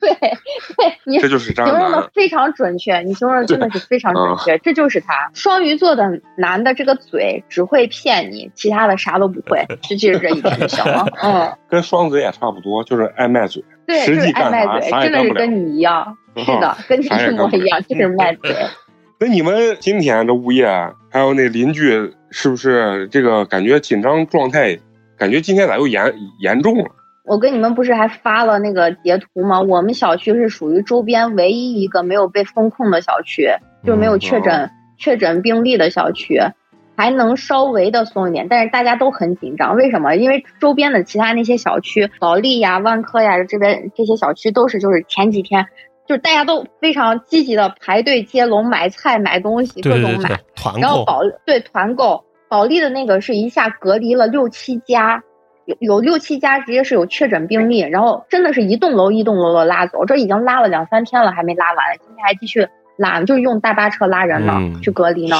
[0.00, 2.98] 对，你 这就是渣男，形容的非常准确。
[3.02, 5.30] 你形容的真的是非常准确，这就是他。
[5.34, 11.06] 双鱼座的男的这个嘴只会骗你，其他的啥都不会， 就记着这一点就行了。
[11.22, 13.62] 嗯，跟双子也差不多，就是爱卖嘴。
[13.86, 16.16] 对，就是爱卖嘴，真的是跟你一样。
[16.36, 18.52] 是的，跟你一模一样，就是卖嘴。
[19.20, 20.66] 那你们今天这物业
[21.08, 22.12] 还有那邻居？
[22.36, 24.76] 是不是这个感觉紧张状态？
[25.16, 26.86] 感觉今天咋又严严重了？
[27.24, 29.60] 我跟你们不是还发了那个截图吗？
[29.60, 33.48] 我们小区是属于周边唯一一个没有被封控的小区，
[33.84, 36.40] 就没有确诊确诊病例的小区，
[36.96, 38.48] 还能稍微的松一点。
[38.48, 40.16] 但是大家都很紧张，为什么？
[40.16, 45.68] 因为周边的其他那些小区，保利呀、万科呀这边这些小区都是就是前几天。
[46.06, 50.38] 就是大家都非常积极的排队接龙买菜买东西，各种买，
[50.78, 55.22] 然后保对团购保利的那个是一下隔离了六七家，
[55.64, 62.68] 有有六七家直接是有确诊病例，然后真的是一栋楼一栋楼的拉走，这已经拉了两三天了还没拉完，今天还继续
[62.98, 65.36] 拉，就是用大巴车拉人呢去隔离呢。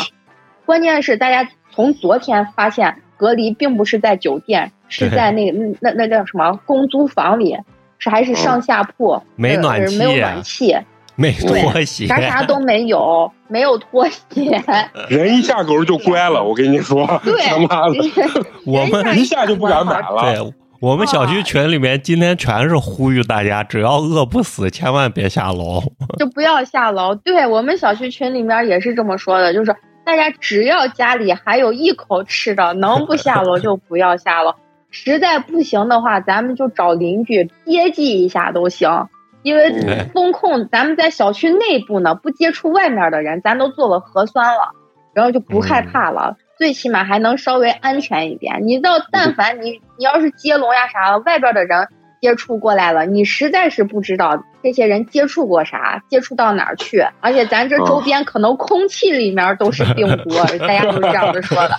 [0.65, 7.59] 关键是大家从昨天发现隔离并不是在酒店，是在那个那那叫什么公租房里。
[8.05, 10.77] 是还是上下铺，没暖气，没有暖气，
[11.17, 14.63] 没拖鞋，啥啥都没有，没有拖鞋。
[15.09, 17.97] 人一下狗就乖了，我跟你说，他妈的，
[18.67, 20.35] 我们一下就不敢买了。
[20.35, 25.83] 对，我们小区群里面今天全是呼吁大家，只要饿不死，千万别下楼，
[26.19, 27.15] 就不要下楼。
[27.15, 29.75] 对我们小区群里面也是这么说的，就是
[30.05, 34.53] 大家只要家里还有一口吃的，能不下楼就不要下楼。
[34.95, 39.09] 实在不行的话，咱们就找邻居接济一下都行。
[39.43, 44.71] 因为风控，咱们在小区内部呢，不接触外面的人，咱都做了核酸了，
[45.13, 48.67] 然后就不害怕了，最起码还能稍微安全一点。
[48.67, 51.89] 你到但凡你你要是接龙呀啥的，外边的人。
[52.25, 57.05] 接触过来了，你实在是不知道这些人接触过啥，接触到哪儿去。
[57.21, 61.75] 而且咱这周边可能空气里面都是病毒， 大家都是这样子说的。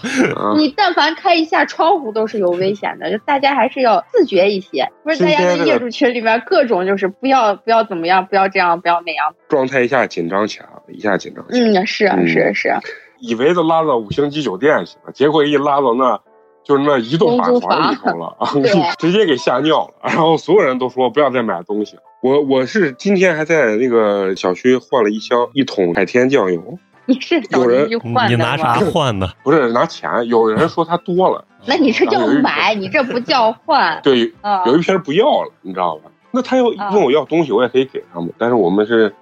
[0.56, 4.88] 你但凡开一下窗户都是有危险的，就大家还是要自觉一些。
[5.04, 9.34] 不是大家在业主群里面各种就是不要不要怎么样，不要这样，不要那样。
[9.50, 11.72] 状态一下紧张起来了，一下紧张起来。
[11.72, 12.72] 嗯，是是是。
[13.20, 16.22] 以为都拉到五星级酒店去了，结果一拉到那。
[16.66, 18.50] 就是那移动板房里头了 啊，
[18.98, 19.94] 直接给吓尿了。
[20.04, 22.02] 然后所有人都说不要再买东西了。
[22.22, 26.78] 我我是今天还在那个小区换了一箱一桶海天酱油。
[27.06, 27.88] 你是有人
[28.28, 29.32] 你拿啥换的？
[29.44, 30.10] 不是拿钱。
[30.28, 31.46] 有人说他多了。
[31.68, 34.00] 那你这叫买，你这不叫换。
[34.04, 34.34] 对，
[34.66, 36.10] 有一瓶不要了，你知道吧？
[36.32, 38.34] 那他要问我要东西，我也可以给他们。
[38.40, 39.14] 但是我们是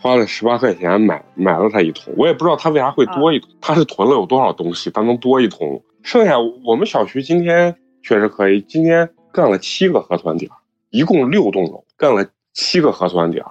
[0.00, 3.50] 花了十八块钱买买了他一桶，我也不知道他为啥会多一桶。
[3.60, 5.82] 他是囤了有多少东西，他能多一桶？
[6.04, 10.50] 剩下我们小区今天确实可以，今天干了七个核酸点，
[10.90, 13.42] 一共六栋楼干了七个核酸点，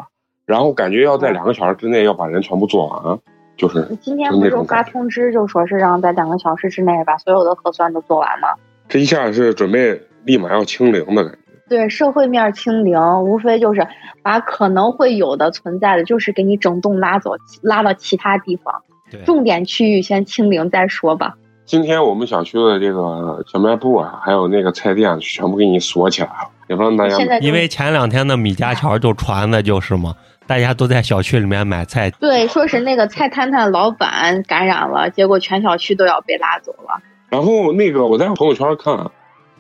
[0.46, 3.20] 然后感觉要在两个小时之内要把人全部做完，
[3.58, 8.50] 就是今天不是发通知就说是让在两个小时之内把所有的核酸都做完吗？
[8.88, 11.40] 这一下是准备立马要清零的感觉。
[11.68, 13.88] 对，社会面清零，无非就是
[14.22, 17.32] 把可能会有的存在的，就是给你整栋拉走，
[17.64, 18.84] 拉到其他地方，
[19.26, 21.36] 重点区域先清零再说吧。
[21.66, 27.18] 今天我们小区的这个小卖部啊，还有那个菜店，全部给你锁起来了，也不让大家。
[27.40, 30.14] 因为前两天的米家桥就传的就是嘛，
[30.46, 32.12] 大家都在小区里面买菜。
[32.12, 37.02] 对，说是那个菜摊摊老板感染了，结果全小区都要被拉走了。
[37.30, 39.10] 然后那个我在朋友圈看，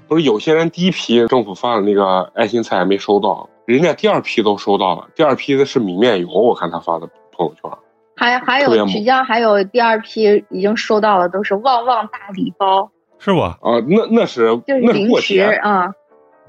[0.07, 7.71] 不是有些人第一批政府发的那个爱心菜没收到，人家第二批都收到了，第二批的是米面油，我看他发的朋友圈。
[8.15, 13.57] 还还有曲江，还有第二批已经收到了，都是旺旺大礼包，是吧？
[13.61, 15.93] 啊，那那是就是那零食啊。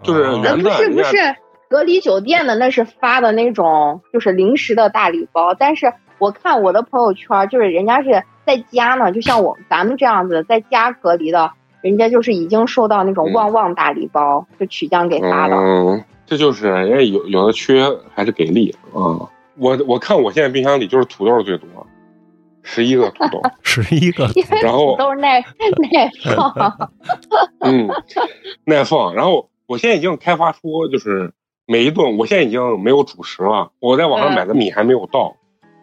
[0.03, 0.23] 就是
[0.57, 1.16] 不是不是，
[1.70, 15.57] 隔离酒店的那是发的那种就是零食的大礼包，但是我看我的朋友圈，就是人家是在家呢，就像我咱们这样子在家隔离的，人家就是已经收到那种嗯旺旺大礼包，就曲江给发的。
[15.57, 17.81] 嗯，这就是人家有有的区
[18.15, 19.31] 还是给力啊。
[19.56, 21.68] 我我看我现在冰箱里就是土豆最多，
[22.62, 23.43] 十一个土豆。
[23.62, 24.28] 十一个
[24.62, 25.40] 然后都是耐
[25.93, 26.90] 耐放，
[27.60, 27.89] 嗯，
[28.64, 29.14] 耐放。
[29.14, 31.32] 然后我现在已经开发出，就是
[31.66, 33.70] 每一顿，我现在已经没有主食了。
[33.81, 35.35] 我在网上嗯买的米还没有到，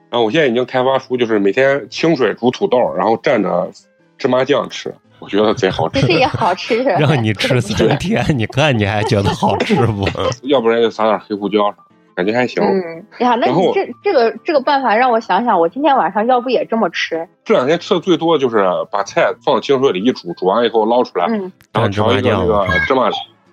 [0.10, 3.70] 然后我现在已经开发出，就是每天清水煮土豆，然后蘸着
[4.18, 6.14] 芝麻酱吃，我觉得贼好吃其实。
[6.14, 6.82] 也好吃。
[6.84, 10.08] 让你吃三天，你看你还觉得好吃不？
[10.44, 11.78] 要不然就撒点黑胡椒啥，
[12.16, 12.64] 感觉还行。
[12.64, 17.28] 嗯呀，那你这这个这个办法让我想想，我今天晚上要不也这么吃？
[17.44, 23.10] 这两天吃的最多就是把菜放清水里一煮，煮完以后捞出来，嗯，然后调一个那个芝麻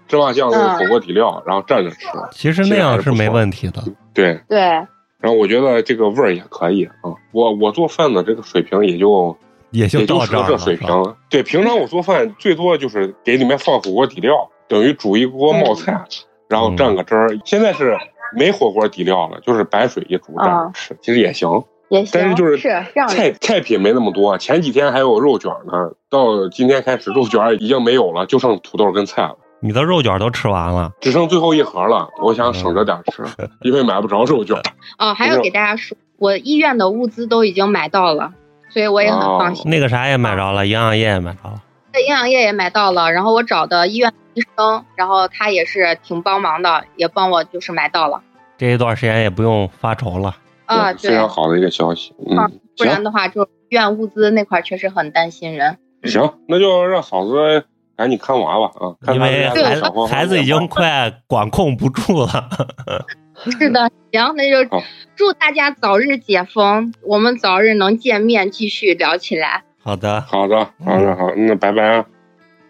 [0.06, 2.08] 芝麻酱那个火锅底料，然后蘸着吃。
[2.32, 3.82] 其实那样是没问题的。
[4.14, 7.12] 对，对，然后我觉得这个味儿也可以啊。
[7.32, 9.36] 我我做饭的这个水平也就
[9.70, 10.56] 也就也就这。
[10.56, 10.88] 水平。
[11.28, 16.04] 对，平常我做饭最多就是给里面放火锅底料，等于煮一锅冒菜，
[16.48, 17.28] 然后蘸个汁儿。
[17.44, 17.96] 现在是
[18.34, 21.48] 没火锅底料了，就是白水一煮蘸着吃，其实也行。
[21.88, 22.10] 也行。
[22.20, 22.68] 但是就是是
[23.08, 25.72] 菜菜品没那么多，前几天还有肉卷呢，
[26.10, 29.36] 到今天开始肉卷已经没有了，就剩土豆跟菜了。
[29.60, 33.24] 你的肉卷都吃完了，只剩最后一盒了，我想省着点吃，
[33.62, 34.56] 因为买不着肉卷。
[34.98, 38.34] 哦，还有给大家说，我医院的物资都已经买到了，
[38.68, 39.68] 所以我也很放心。
[39.70, 41.62] 那个啥也买着了，营养液也买着了。
[41.94, 48.22] 营养液也买到了，然后我找的医院医生，然后他也是挺帮忙的，也帮我就是买到了。
[48.56, 50.36] 这一段时间也不用发愁了。
[50.66, 52.10] 啊，非，常好的一个消息。
[52.36, 55.78] 啊嗯，不然的话，就医院物资那块确实很担心人。
[56.02, 57.64] 行行，那就让嫂子
[57.96, 62.48] 赶紧看娃吧啊，看因为孩子孩子已经快管控不住了。
[63.58, 64.68] 是的，行，那就
[65.16, 69.64] 祝大家早日解封，我们早日能见面，继续聊起来。
[69.88, 72.04] 好的，好的，好的，好，那拜拜啊。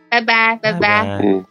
[0.08, 1.18] 拜拜，拜拜。
[1.20, 1.44] 嗯，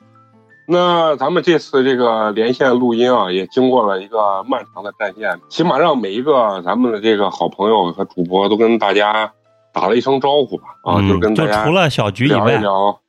[0.65, 9.29] 那咱们这次这个连线录音啊，也经过了一个漫长的战线，起码让每一个咱们的这个好朋友和主播都跟大家
[9.73, 10.63] 打了一声招呼吧。
[10.85, 12.61] 啊，嗯就是跟大家就除了小菊以外，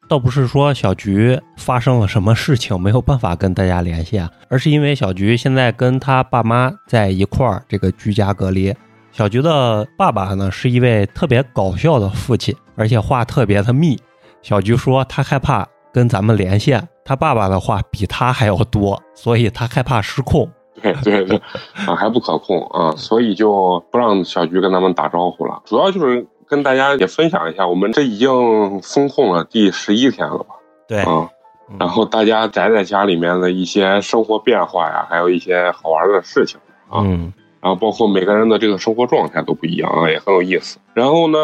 [0.08, 8.74] 倒不是说小菊发生了什么事情没有办法跟大家联系，啊，而是因为小菊现在跟他爸妈在一块儿，这个居家隔离。
[9.18, 13.98] 小菊的爸爸呢是一位特别搞笑的父亲，而且话特别的密。
[14.42, 20.48] 小菊说他害怕跟咱们连线，他爸爸的话比他还要多，所以他害怕失控。
[20.80, 21.36] 对对对，
[21.84, 25.60] 啊，还不可控啊，所以就不让小菊跟他们打招呼了。
[25.64, 30.54] 主要就是跟大家也分享一下，我们这已经封控了第十一天了吧？
[30.86, 31.28] 对，啊，
[31.68, 40.78] 嗯然后大家宅在家里面的一些生活变化呀，还有一些好玩的事情啊，嗯，然后包括每个人的这个生活状态都不一样啊，也很有意思。
[40.94, 41.38] 然后呢，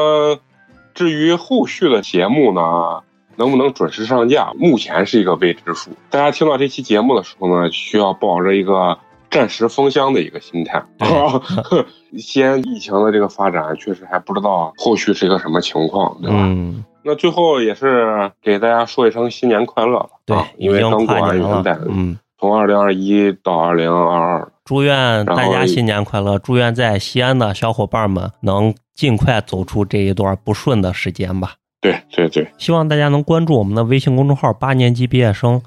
[0.94, 3.02] 至于后续的节目呢，
[3.36, 5.90] 能不能准时上架，目前是一个未知数。
[6.10, 8.96] 大家听到这期节目的时候呢，需要抱着一个
[9.30, 10.82] 暂时封箱的一个心态。
[12.16, 16.38] 西安疫情的这个发展，确实还不知道后续是一个什么情况，对吧？
[16.40, 20.10] 嗯，那最后也是给大家说一声新年快乐吧。
[20.24, 22.16] 对啊，因为刚过完元旦，，嗯。
[22.44, 26.38] 从二零二一到二零二二，祝愿大家新年快乐！
[26.40, 31.54] 祝愿在西安的小伙伴们能尽快走出这一段不顺的时间吧。
[31.80, 35.62] 对对对，希望大家能关注我们的微信公众号“八年级毕业生”，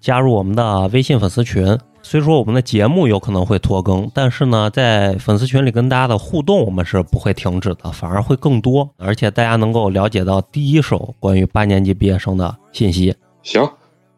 [0.00, 1.76] 加入我们的微信粉丝群。
[2.00, 13.12] 虽说我们的节目有可能会拖更，但是呢，在粉丝群里跟大家的互动，我们是不会停止的，反而会更多，而且大家能够了解到第一手关于八年级毕业生的信息。
[13.42, 13.68] 行，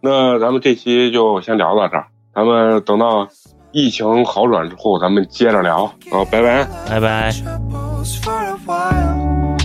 [0.05, 3.29] 那咱们这期就先聊到这儿，咱们等到
[3.71, 6.67] 疫情好转之后，咱们接着聊啊，拜拜。
[6.89, 7.31] 拜拜。
[7.31, 9.57] troubles for a while.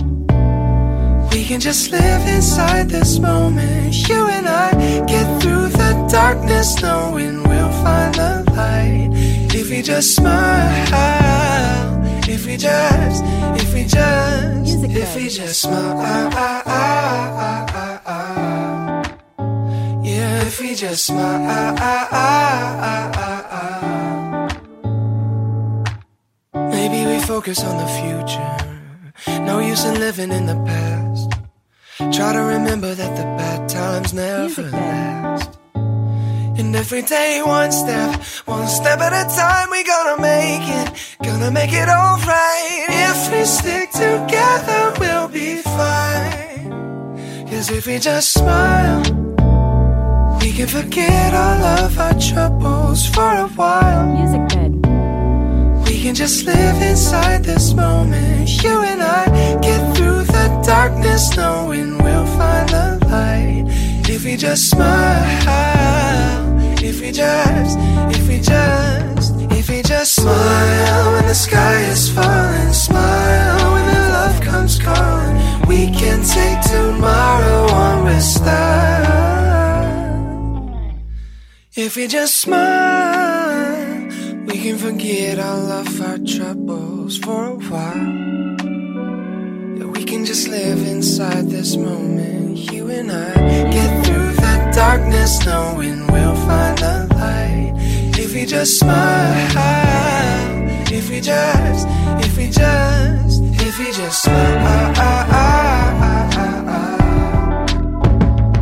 [1.32, 4.08] We can just live inside this moment.
[4.08, 4.70] You and I
[5.06, 9.10] get through the darkness, knowing we'll find the light.
[9.52, 13.24] If we just smile, if we just,
[13.56, 16.30] if we just, if we just smile.
[20.68, 21.46] We just smile.
[21.48, 22.08] Ah, ah,
[23.62, 24.48] ah,
[26.52, 28.56] Maybe we focus on the future.
[29.46, 31.30] No use in living in the past.
[32.14, 35.58] Try to remember that the bad times never last.
[35.74, 40.92] And every day, one step, one step at a time, we gonna make it,
[41.22, 42.88] gonna make it alright.
[43.08, 47.46] If we stick together, we'll be fine.
[47.48, 49.27] Cause if we just smile,
[50.48, 54.06] we can forget all of our troubles for a while.
[54.16, 54.72] Music bed.
[55.86, 58.62] We can just live inside this moment.
[58.62, 59.26] You and I
[59.60, 63.64] get through the darkness, knowing we'll find the light.
[64.08, 64.98] If we just smile,
[66.82, 67.76] if we just,
[68.16, 74.00] if we just, if we just smile when the sky is falling, smile when the
[74.16, 75.36] love comes calling.
[75.68, 79.28] We can take tomorrow on with style.
[81.80, 84.08] If we just smile,
[84.46, 88.08] we can forget all of our troubles for a while.
[89.78, 92.58] Yeah, we can just live inside this moment.
[92.72, 93.32] You and I
[93.70, 97.74] get through the darkness, knowing we'll find the light.
[98.18, 99.46] If we just smile,
[100.90, 101.86] if we just,
[102.26, 104.94] if we just, if we just smile.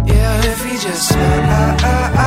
[0.04, 2.25] Yeah, if we just smile.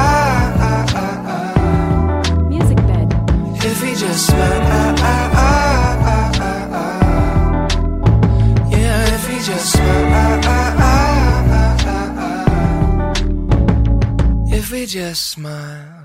[14.90, 15.99] Just smile.